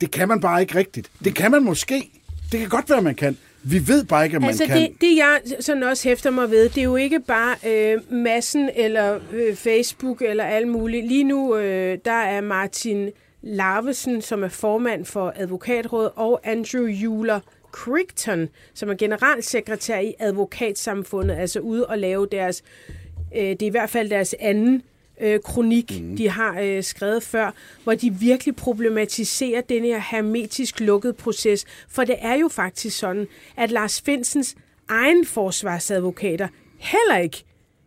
Det 0.00 0.10
kan 0.10 0.28
man 0.28 0.40
bare 0.40 0.60
ikke 0.60 0.74
rigtigt. 0.74 1.10
Det 1.24 1.34
kan 1.34 1.50
man 1.50 1.62
måske. 1.64 2.10
Det 2.52 2.60
kan 2.60 2.68
godt 2.68 2.90
være, 2.90 3.02
man 3.02 3.14
kan. 3.14 3.36
Vi 3.62 3.88
ved 3.88 4.04
bare 4.04 4.24
ikke, 4.24 4.36
om 4.36 4.44
Altså 4.44 4.62
man 4.62 4.68
kan. 4.68 4.90
det, 4.90 5.00
det, 5.00 5.16
jeg 5.16 5.40
sådan 5.60 5.82
også 5.82 6.08
hæfter 6.08 6.30
mig 6.30 6.50
ved, 6.50 6.68
det 6.68 6.78
er 6.78 6.82
jo 6.82 6.96
ikke 6.96 7.20
bare 7.20 7.56
øh, 7.66 8.12
massen 8.12 8.70
eller 8.74 9.20
øh, 9.32 9.54
Facebook 9.56 10.22
eller 10.22 10.44
alt 10.44 10.68
muligt. 10.68 11.06
Lige 11.06 11.24
nu, 11.24 11.56
øh, 11.56 11.98
der 12.04 12.12
er 12.12 12.40
Martin 12.40 13.10
Larvesen, 13.42 14.22
som 14.22 14.42
er 14.42 14.48
formand 14.48 15.04
for 15.04 15.32
Advokatrådet, 15.36 16.10
og 16.16 16.40
Andrew 16.44 16.86
Juler 16.86 17.40
Crichton, 17.72 18.48
som 18.74 18.90
er 18.90 18.94
generalsekretær 18.94 19.98
i 19.98 20.14
advokatsamfundet, 20.18 21.34
altså 21.36 21.60
ude 21.60 21.86
og 21.86 21.98
lave 21.98 22.26
deres, 22.32 22.62
det 23.32 23.62
er 23.62 23.66
i 23.66 23.68
hvert 23.68 23.90
fald 23.90 24.10
deres 24.10 24.34
anden 24.40 24.82
øh, 25.20 25.40
kronik, 25.40 26.00
mm. 26.00 26.16
de 26.16 26.28
har 26.28 26.60
øh, 26.60 26.82
skrevet 26.82 27.22
før, 27.22 27.54
hvor 27.84 27.94
de 27.94 28.14
virkelig 28.14 28.56
problematiserer 28.56 29.60
den 29.60 29.84
her 29.84 30.00
hermetisk 30.10 30.80
lukket 30.80 31.16
proces. 31.16 31.64
For 31.88 32.04
det 32.04 32.16
er 32.18 32.34
jo 32.34 32.48
faktisk 32.48 32.98
sådan, 32.98 33.26
at 33.56 33.70
Lars 33.70 34.00
Finsens 34.00 34.56
egen 34.88 35.26
forsvarsadvokater 35.26 36.48
heller 36.78 37.18
ikke 37.18 37.44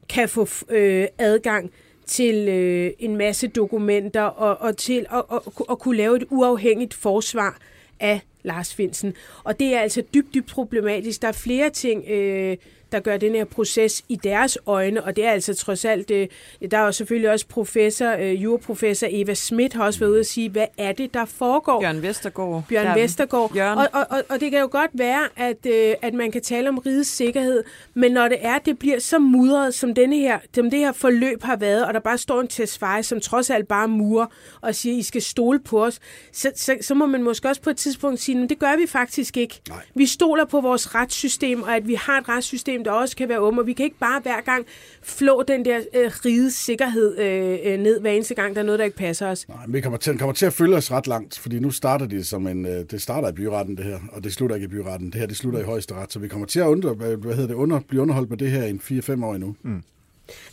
kan 0.09 0.29
få 0.29 0.47
øh, 0.69 1.07
adgang 1.17 1.71
til 2.05 2.47
øh, 2.47 2.91
en 2.99 3.17
masse 3.17 3.47
dokumenter 3.47 4.21
og, 4.21 4.57
og 4.57 4.77
til 4.77 4.99
at 4.99 5.23
og, 5.29 5.53
og 5.57 5.79
kunne 5.79 5.97
lave 5.97 6.15
et 6.15 6.23
uafhængigt 6.29 6.93
forsvar 6.93 7.57
af 7.99 8.21
Lars 8.43 8.75
Finsen. 8.75 9.13
Og 9.43 9.59
det 9.59 9.75
er 9.75 9.79
altså 9.79 10.03
dybt, 10.13 10.33
dybt 10.33 10.47
problematisk. 10.47 11.21
Der 11.21 11.27
er 11.27 11.31
flere 11.31 11.69
ting, 11.69 12.09
øh, 12.09 12.57
der 12.91 12.99
gør 12.99 13.17
den 13.17 13.35
her 13.35 13.43
proces 13.45 14.03
i 14.09 14.15
deres 14.15 14.57
øjne, 14.65 15.03
og 15.03 15.15
det 15.15 15.25
er 15.25 15.31
altså 15.31 15.53
trods 15.55 15.85
alt, 15.85 16.11
øh, 16.11 16.27
der 16.71 16.77
er 16.77 16.85
jo 16.85 16.91
selvfølgelig 16.91 17.29
også 17.31 17.47
professor, 17.47 18.15
øh, 18.19 18.43
juraprofessor 18.43 19.07
Eva 19.09 19.33
Schmidt 19.33 19.73
har 19.73 19.83
også 19.85 19.99
været 19.99 20.11
ude 20.11 20.19
at 20.19 20.25
sige, 20.25 20.49
hvad 20.49 20.65
er 20.77 20.91
det, 20.91 21.13
der 21.13 21.25
foregår? 21.25 21.81
Bjørn 21.81 22.01
Vestergaard. 22.01 22.63
Bjørn 22.69 22.85
Der- 22.85 22.93
Vestergaard. 22.93 23.51
Og, 23.77 23.87
og, 23.93 24.05
og, 24.09 24.21
og 24.29 24.39
det 24.39 24.51
kan 24.51 24.59
jo 24.59 24.67
godt 24.71 24.91
være, 24.93 25.21
at, 25.35 25.65
øh, 25.65 25.93
at 26.01 26.13
man 26.13 26.31
kan 26.31 26.41
tale 26.41 26.69
om 26.69 26.77
rigets 26.77 27.09
sikkerhed, 27.09 27.63
men 27.93 28.11
når 28.11 28.27
det 28.27 28.37
er, 28.41 28.57
det 28.57 28.79
bliver 28.79 28.99
så 28.99 29.19
mudret, 29.19 29.73
som, 29.73 29.93
denne 29.93 30.15
her, 30.15 30.39
som 30.55 30.69
det 30.69 30.79
her 30.79 30.91
forløb 30.91 31.43
har 31.43 31.55
været, 31.55 31.85
og 31.85 31.93
der 31.93 31.99
bare 31.99 32.17
står 32.17 32.41
en 32.41 32.47
Tesfaye, 32.47 33.03
som 33.03 33.19
trods 33.19 33.49
alt 33.49 33.67
bare 33.67 33.87
murer 33.87 34.25
og 34.61 34.75
siger, 34.75 34.97
I 34.97 35.01
skal 35.03 35.21
stole 35.21 35.59
på 35.59 35.85
os, 35.85 35.99
så, 36.31 36.51
så, 36.55 36.77
så 36.81 36.93
må 36.95 37.05
man 37.05 37.23
måske 37.23 37.47
også 37.49 37.61
på 37.61 37.69
et 37.69 37.77
tidspunkt 37.77 38.19
sige, 38.19 38.37
men 38.37 38.49
det 38.49 38.59
gør 38.59 38.77
vi 38.77 38.87
faktisk 38.87 39.37
ikke. 39.37 39.61
Nej. 39.69 39.77
Vi 39.95 40.05
stoler 40.05 40.45
på 40.45 40.61
vores 40.61 40.95
retssystem, 40.95 41.63
og 41.63 41.75
at 41.75 41.87
vi 41.87 41.93
har 41.93 42.17
et 42.17 42.29
retssystem, 42.29 42.80
der 42.85 42.91
også 42.91 43.15
kan 43.15 43.29
være 43.29 43.39
åbent, 43.39 43.59
og 43.59 43.67
vi 43.67 43.73
kan 43.73 43.83
ikke 43.83 43.99
bare 43.99 44.19
hver 44.21 44.41
gang 44.41 44.65
flå 45.03 45.43
den 45.47 45.65
der 45.65 45.77
øh, 45.93 46.11
rigets 46.25 46.55
sikkerhed 46.55 47.17
øh, 47.17 47.59
øh, 47.63 47.79
ned, 47.79 48.01
hver 48.01 48.11
eneste 48.11 48.35
gang, 48.35 48.55
der 48.55 48.61
er 48.61 48.65
noget, 48.65 48.79
der 48.79 48.85
ikke 48.85 48.97
passer 48.97 49.27
os. 49.27 49.49
Nej, 49.49 49.65
men 49.65 49.73
det 49.73 49.83
kommer 49.83 49.97
til, 49.97 50.17
kommer 50.17 50.33
til 50.33 50.45
at 50.45 50.53
følge 50.53 50.75
os 50.75 50.91
ret 50.91 51.07
langt, 51.07 51.39
fordi 51.39 51.59
nu 51.59 51.71
starter 51.71 52.05
det 52.05 52.27
som 52.27 52.47
en, 52.47 52.65
øh, 52.65 52.85
det 52.91 53.01
starter 53.01 53.29
i 53.29 53.31
byretten 53.31 53.77
det 53.77 53.85
her, 53.85 53.99
og 54.11 54.23
det 54.23 54.33
slutter 54.33 54.55
ikke 54.55 54.65
i 54.65 54.67
byretten. 54.67 55.07
Det 55.11 55.15
her, 55.15 55.25
det 55.27 55.37
slutter 55.37 55.59
i 55.59 55.63
højesteret, 55.63 56.13
så 56.13 56.19
vi 56.19 56.27
kommer 56.27 56.47
til 56.47 56.59
at 56.59 56.65
under, 56.65 56.93
hvad 56.93 57.35
hedder 57.35 57.47
det, 57.47 57.53
under, 57.55 57.79
blive 57.79 58.01
underholdt 58.01 58.29
med 58.29 58.37
det 58.37 58.51
her 58.51 58.63
i 58.63 58.69
en 58.69 58.81
4-5 58.83 59.25
år 59.25 59.35
endnu. 59.35 59.55
Mm. 59.61 59.83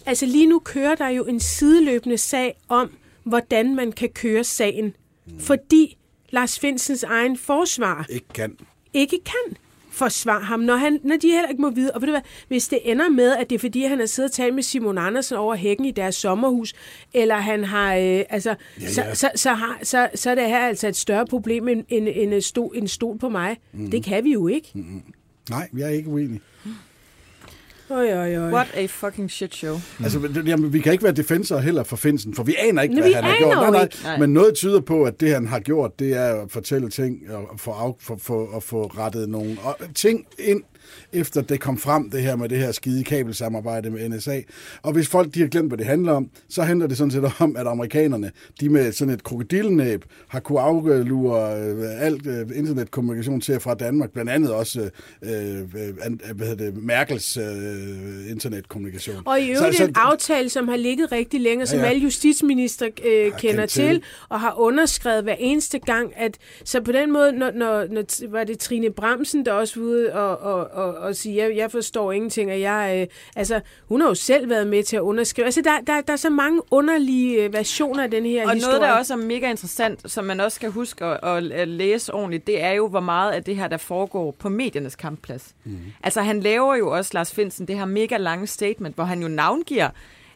Altså 0.06 0.26
lige 0.26 0.46
nu 0.46 0.58
kører 0.58 0.94
der 0.94 1.08
jo 1.08 1.24
en 1.24 1.40
sideløbende 1.40 2.18
sag 2.18 2.56
om, 2.68 2.90
hvordan 3.24 3.74
man 3.76 3.92
kan 3.92 4.08
køre 4.08 4.44
sagen. 4.44 4.96
Mm. 5.26 5.40
Fordi 5.40 5.96
Lars 6.30 6.58
Finsens 6.58 7.02
egen 7.02 7.36
forsvar 7.38 8.06
Ikke 8.08 8.26
kan. 8.34 8.56
ikke 8.94 9.18
kan 9.24 9.56
forsvare 9.98 10.40
ham, 10.44 10.60
når, 10.60 10.76
han, 10.76 11.00
når 11.04 11.16
de 11.16 11.26
heller 11.30 11.48
ikke 11.48 11.62
må 11.62 11.70
vide. 11.70 11.90
Og 11.94 12.00
ved 12.00 12.06
du 12.06 12.12
hvad, 12.12 12.20
hvis 12.48 12.68
det 12.68 12.78
ender 12.84 13.08
med, 13.08 13.36
at 13.36 13.50
det 13.50 13.54
er 13.56 13.60
fordi, 13.60 13.82
han 13.84 13.98
har 13.98 14.06
siddet 14.06 14.30
og 14.30 14.34
talt 14.34 14.54
med 14.54 14.62
Simon 14.62 14.98
Andersen 14.98 15.36
over 15.36 15.54
hækken 15.54 15.86
i 15.86 15.90
deres 15.90 16.14
sommerhus, 16.14 16.74
eller 17.14 17.34
han 17.36 17.64
har, 17.64 17.94
øh, 17.94 18.22
altså, 18.30 18.54
Ja, 18.80 18.88
så, 18.88 19.02
ja. 19.02 19.14
så, 19.14 19.30
så, 19.34 19.52
har, 19.52 19.78
så, 19.82 20.08
så 20.14 20.30
er 20.30 20.34
det 20.34 20.44
her 20.44 20.66
altså 20.66 20.88
et 20.88 20.96
større 20.96 21.26
problem 21.26 21.68
end, 21.68 21.84
end, 21.88 22.08
end 22.14 22.34
en, 22.34 22.42
stol, 22.42 22.72
en 22.74 22.88
stol 22.88 23.18
på 23.18 23.28
mig. 23.28 23.56
Mm. 23.72 23.90
Det 23.90 24.04
kan 24.04 24.24
vi 24.24 24.32
jo 24.32 24.48
ikke. 24.48 24.70
Mm. 24.74 25.02
Nej, 25.50 25.68
jeg 25.76 25.84
er 25.86 25.88
ikke 25.90 26.08
uenig. 26.08 26.40
Oj, 27.90 28.12
oj, 28.12 28.36
oj. 28.36 28.52
What 28.52 28.68
a 28.74 28.86
fucking 28.86 29.30
shit 29.30 29.54
show. 29.54 29.74
Mm. 29.98 30.04
Altså, 30.04 30.42
jamen, 30.46 30.72
vi 30.72 30.80
kan 30.80 30.92
ikke 30.92 31.04
være 31.04 31.12
defensorer 31.12 31.60
heller 31.60 31.82
for 31.82 31.96
Finsen, 31.96 32.34
for 32.34 32.42
vi 32.42 32.54
aner 32.58 32.82
ikke, 32.82 32.94
Nå, 32.94 33.00
hvad 33.00 33.12
han 33.14 33.24
har 33.24 33.36
gjort. 33.38 33.56
jo 33.56 33.60
Nej, 33.60 33.70
nej. 33.70 33.88
Nej. 34.04 34.18
Men 34.18 34.32
noget 34.32 34.54
tyder 34.54 34.80
på, 34.80 35.04
at 35.04 35.20
det, 35.20 35.34
han 35.34 35.46
har 35.46 35.60
gjort, 35.60 35.98
det 35.98 36.14
er 36.14 36.42
at 36.42 36.50
fortælle 36.52 36.90
ting 36.90 37.18
og 37.30 37.60
få, 37.60 37.70
af, 37.70 37.96
for, 38.00 38.16
for, 38.22 38.56
at 38.56 38.62
få 38.62 38.86
rettet 38.86 39.28
nogle 39.28 39.56
og, 39.62 39.76
ting 39.94 40.26
ind, 40.38 40.62
efter 41.12 41.40
det 41.42 41.60
kom 41.60 41.78
frem, 41.78 42.10
det 42.10 42.22
her 42.22 42.36
med 42.36 42.48
det 42.48 42.58
her 42.58 42.72
skide 42.72 43.04
kabelsamarbejde 43.04 43.90
med 43.90 44.08
NSA. 44.08 44.40
Og 44.82 44.92
hvis 44.92 45.08
folk 45.08 45.34
de 45.34 45.40
har 45.40 45.48
glemt, 45.48 45.68
hvad 45.70 45.78
det 45.78 45.86
handler 45.86 46.12
om, 46.12 46.30
så 46.48 46.62
handler 46.62 46.86
det 46.86 46.96
sådan 46.96 47.10
set 47.10 47.24
om, 47.38 47.56
at 47.56 47.66
amerikanerne, 47.66 48.30
de 48.60 48.68
med 48.68 48.92
sådan 48.92 49.14
et 49.14 49.22
krokodillenæb, 49.22 50.04
har 50.28 50.40
kunne 50.40 50.60
aflure 50.60 51.58
øh, 51.60 52.04
alt 52.04 52.26
øh, 52.26 52.46
internetkommunikation 52.54 53.40
til 53.40 53.60
fra 53.60 53.74
Danmark, 53.74 54.10
blandt 54.12 54.30
andet 54.30 54.52
også 54.54 54.90
øh, 55.22 55.30
øh, 55.60 55.64
hvad 56.34 56.46
hedder 56.46 56.64
det, 56.70 56.76
Merkels 56.82 57.36
øh, 57.36 58.30
internetkommunikation. 58.30 59.16
Og 59.24 59.40
i 59.40 59.50
øvrigt 59.50 59.76
Så- 59.76 59.82
så- 59.82 59.88
en 59.88 59.92
aftale, 59.96 60.48
som 60.48 60.68
har 60.68 60.76
ligget 60.76 61.12
rigtig 61.12 61.40
længe, 61.40 61.64
og 61.64 61.68
som 61.68 61.78
Ja, 61.78 61.84
ja. 61.84 61.90
alle 61.90 62.02
justitsminister 62.02 62.88
øh, 63.06 63.32
kender 63.38 63.66
til, 63.66 63.88
til. 63.88 64.02
og 64.28 64.40
har 64.40 64.54
underskrevet 64.60 65.22
hver 65.22 65.36
eneste 65.38 65.78
gang. 65.78 66.12
At, 66.16 66.38
så 66.64 66.80
på 66.80 66.92
den 66.92 67.12
måde, 67.12 67.32
når, 67.32 67.50
når, 67.50 67.86
når 67.90 68.30
var 68.30 68.44
det 68.44 68.58
Trine 68.58 68.90
Bramsen, 68.90 69.44
der 69.46 69.52
også 69.52 69.80
var 69.80 69.86
ude 69.86 70.12
og, 70.12 70.38
og, 70.38 70.70
og, 70.78 70.94
og 70.94 71.16
sige, 71.16 71.36
jeg, 71.36 71.56
jeg 71.56 71.70
forstår 71.70 72.12
ingenting, 72.12 72.50
og 72.50 72.60
jeg, 72.60 72.98
øh, 73.00 73.06
altså, 73.36 73.60
hun 73.88 74.00
har 74.00 74.08
jo 74.08 74.14
selv 74.14 74.48
været 74.48 74.66
med 74.66 74.82
til 74.82 74.96
at 74.96 75.00
underskrive. 75.00 75.44
Altså, 75.44 75.60
der, 75.62 75.80
der, 75.86 76.00
der 76.00 76.12
er 76.12 76.16
så 76.16 76.30
mange 76.30 76.62
underlige 76.70 77.44
øh, 77.44 77.52
versioner 77.52 78.02
af 78.02 78.10
den 78.10 78.26
her 78.26 78.46
Og 78.46 78.54
historie. 78.54 78.78
noget, 78.78 78.88
der 78.90 78.98
også 78.98 79.14
er 79.14 79.18
mega 79.18 79.50
interessant, 79.50 80.10
som 80.10 80.24
man 80.24 80.40
også 80.40 80.54
skal 80.54 80.70
huske 80.70 81.04
at, 81.04 81.18
at, 81.22 81.52
at 81.52 81.68
læse 81.68 82.14
ordentligt, 82.14 82.46
det 82.46 82.62
er 82.62 82.72
jo, 82.72 82.88
hvor 82.88 83.00
meget 83.00 83.32
af 83.32 83.44
det 83.44 83.56
her, 83.56 83.68
der 83.68 83.76
foregår 83.76 84.30
på 84.38 84.48
mediernes 84.48 84.96
kampplads. 84.96 85.54
Mm. 85.64 85.78
Altså, 86.02 86.20
han 86.20 86.40
laver 86.40 86.76
jo 86.76 86.90
også, 86.90 87.10
Lars 87.14 87.34
Finsen, 87.34 87.68
det 87.68 87.78
her 87.78 87.84
mega 87.84 88.16
lange 88.16 88.46
statement, 88.46 88.94
hvor 88.94 89.04
han 89.04 89.22
jo 89.22 89.28
navngiver 89.28 89.88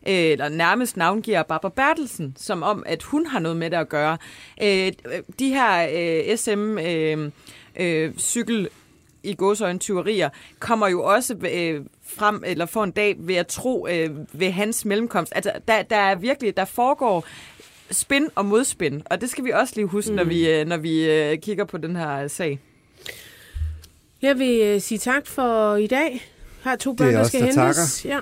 øh, 0.08 0.14
eller 0.14 0.48
nærmest 0.48 0.96
navngiver 0.96 1.42
Barbara 1.42 1.72
Bertelsen, 1.76 2.34
som 2.38 2.62
om, 2.62 2.82
at 2.86 3.02
hun 3.02 3.26
har 3.26 3.38
noget 3.38 3.56
med 3.56 3.70
det 3.70 3.76
at 3.76 3.88
gøre. 3.88 4.18
Øh, 4.62 4.92
de 5.38 5.48
her 5.48 5.88
øh, 5.92 6.36
SM 6.36 6.78
øh, 6.78 7.30
øh, 7.76 8.18
cykel 8.18 8.68
i 9.22 9.34
godsøjne 9.34 9.78
tyverier, 9.78 10.28
kommer 10.58 10.88
jo 10.88 11.04
også 11.04 11.36
øh, 11.52 11.80
frem, 12.06 12.42
eller 12.46 12.66
får 12.66 12.84
en 12.84 12.90
dag 12.90 13.16
ved 13.18 13.34
at 13.34 13.46
tro 13.46 13.86
øh, 13.86 14.10
ved 14.32 14.50
hans 14.50 14.84
mellemkomst. 14.84 15.32
Altså, 15.36 15.52
der, 15.68 15.82
der 15.82 15.96
er 15.96 16.14
virkelig, 16.14 16.56
der 16.56 16.64
foregår 16.64 17.24
spin 17.90 18.28
og 18.34 18.46
modspin, 18.46 19.02
og 19.04 19.20
det 19.20 19.30
skal 19.30 19.44
vi 19.44 19.50
også 19.50 19.72
lige 19.76 19.86
huske, 19.86 20.10
mm. 20.10 20.16
når 20.16 20.24
vi, 20.24 20.50
øh, 20.50 20.66
når 20.66 20.76
vi 20.76 21.10
øh, 21.10 21.38
kigger 21.38 21.64
på 21.64 21.78
den 21.78 21.96
her 21.96 22.28
sag. 22.28 22.58
Jeg 24.22 24.38
vil 24.38 24.60
øh, 24.60 24.80
sige 24.80 24.98
tak 24.98 25.26
for 25.26 25.76
i 25.76 25.86
dag. 25.86 26.28
Har 26.62 26.76
to 26.76 26.92
børn, 26.92 27.14
der 27.14 27.24
skal 27.24 27.40
der 27.40 27.64
hentes. 27.64 28.04
Ja. 28.04 28.18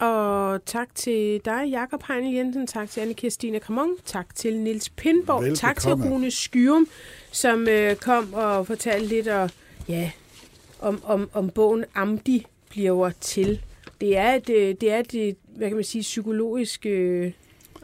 Og 0.00 0.64
tak 0.64 0.88
til 0.94 1.40
dig, 1.44 1.68
Jakob 1.70 2.02
Heinle 2.08 2.38
Jensen. 2.38 2.66
Tak 2.66 2.90
til 2.90 3.00
anne 3.00 3.14
Kirstine 3.14 3.60
Kramon. 3.60 3.88
Tak 4.04 4.34
til 4.34 4.56
Nils 4.56 4.88
Pindborg. 4.88 5.42
Velbekomme. 5.42 5.56
Tak 5.56 5.80
til 5.80 5.92
Rune 5.92 6.30
Skyrum, 6.30 6.88
som 7.30 7.68
øh, 7.68 7.96
kom 7.96 8.34
og 8.34 8.66
fortalte 8.66 9.06
lidt 9.06 9.28
og, 9.28 9.50
ja, 9.88 10.10
om, 10.80 11.00
om, 11.04 11.30
om 11.32 11.50
bogen 11.50 11.84
Amdi 11.94 12.46
bliver 12.70 13.10
til. 13.20 13.60
Det 14.00 14.16
er 14.16 14.32
et, 14.34 14.50
øh, 14.50 14.74
det 14.80 14.92
er 14.92 14.98
et, 14.98 15.14
øh, 15.14 15.32
hvad 15.56 15.68
kan 15.68 15.76
man 15.76 15.84
sige, 15.84 16.02
psykologisk... 16.02 16.86
Øh, 16.86 17.22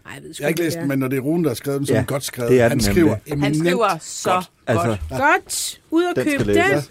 ej, 0.06 0.12
jeg 0.14 0.22
ved 0.22 0.34
sgu 0.34 0.42
Jeg 0.42 0.44
har 0.46 0.48
ikke 0.48 0.60
læst 0.62 0.74
det 0.74 0.80
den, 0.80 0.88
men 0.88 0.98
når 0.98 1.08
det 1.08 1.16
er 1.16 1.20
Rune, 1.20 1.44
der 1.44 1.50
har 1.50 1.54
skrevet 1.54 1.78
den, 1.78 1.86
så 1.86 1.92
er 1.92 1.96
Ja, 1.96 2.00
den 2.00 2.06
godt 2.06 2.24
skrevet. 2.24 2.50
det 2.50 2.60
er 2.60 2.68
han 2.68 2.80
skriver 2.80 3.16
Han 3.38 3.54
skriver 3.54 3.98
så 4.00 4.30
godt. 4.30 4.50
godt. 4.66 4.88
Altså, 4.88 4.96
Godt. 5.18 5.80
Ud 5.90 6.04
og 6.04 6.16
Den 6.16 6.24
køb 6.24 6.40
skal 6.40 6.46
den. 6.46 6.54
læses. 6.70 6.90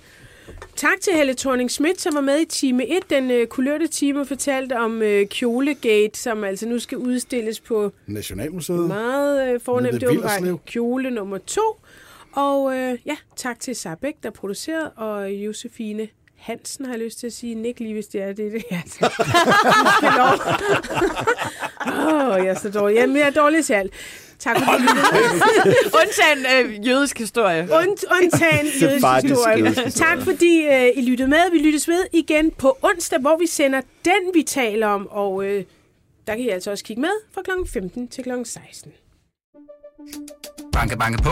Tak 0.76 1.02
til 1.02 1.14
Helle 1.14 1.34
thorning 1.34 1.72
Schmidt, 1.72 2.02
som 2.02 2.16
var 2.16 2.22
med 2.22 2.40
i 2.42 2.46
time 2.46 2.88
1, 2.88 3.04
den 3.10 3.32
øh, 3.32 3.48
kulørte 3.48 3.88
time, 3.88 4.20
og 4.22 4.28
fortalte 4.28 4.78
om 4.78 5.02
øh, 5.02 5.28
Kjolegate, 5.28 6.20
som 6.20 6.44
altså 6.44 6.68
nu 6.68 6.80
skal 6.80 6.98
udstilles 6.98 7.60
på 7.60 7.92
Nationalmuseet. 8.08 8.88
meget 8.88 9.54
øh, 9.54 9.60
fornemt. 9.66 10.02
Det 10.02 10.10
Villerslev. 10.10 10.60
kjole 10.66 11.12
nummer 11.12 11.38
to. 11.38 11.62
Og 12.36 12.78
øh, 12.78 12.98
ja, 13.06 13.18
tak 13.36 13.60
til 13.60 13.76
Sarbæk, 13.76 14.16
der 14.24 14.30
producerede, 14.30 14.92
og 14.92 15.32
Josefine 15.32 16.08
Hansen, 16.42 16.86
har 16.86 16.94
jeg 16.94 17.00
lyst 17.00 17.20
til 17.20 17.28
at 17.28 17.34
sige. 17.34 17.56
Nik 17.56 17.80
lige, 17.80 17.94
hvis 17.94 18.08
det 18.08 18.22
er 18.22 18.28
det. 18.28 18.38
det 18.38 18.64
er. 18.72 19.02
Åh, 21.88 22.30
oh, 22.30 22.46
jeg 22.46 22.48
er 22.48 22.60
så 22.60 22.70
dårlig. 22.72 22.96
Jamen, 22.96 23.16
jeg 23.18 23.28
er 23.28 23.32
dårlig 23.32 23.66
til 23.66 23.74
alt. 23.74 23.94
Tak 24.40 24.58
for 24.58 24.72
det. 24.72 24.90
Undtagen 26.02 26.46
øh, 26.66 26.88
jødisk 26.88 27.18
historie. 27.18 27.62
Und, 27.62 27.98
undtagen 28.22 28.66
jødisk 28.66 29.06
historie. 29.06 29.58
jødisk 29.58 29.84
historie. 29.86 30.16
Tak 30.16 30.22
fordi 30.24 30.66
øh, 30.66 30.88
I 30.96 31.10
lyttede 31.10 31.30
med. 31.30 31.52
Vi 31.52 31.58
lyttes 31.58 31.88
ved 31.88 32.06
igen 32.14 32.52
på 32.52 32.78
onsdag, 32.82 33.20
hvor 33.20 33.38
vi 33.38 33.48
sender 33.48 33.82
den, 34.06 34.34
vi 34.34 34.44
taler 34.44 34.88
om. 34.88 35.08
Og 35.08 35.46
øh, 35.46 35.64
der 36.28 36.36
kan 36.36 36.46
I 36.46 36.50
altså 36.50 36.72
også 36.72 36.84
kigge 36.84 37.02
med 37.02 37.14
fra 37.34 37.42
kl. 37.42 37.52
15 37.74 38.08
til 38.08 38.24
kl. 38.24 38.30
16. 38.44 38.92
Banke, 40.74 40.98
banke 40.98 41.24
på. 41.24 41.32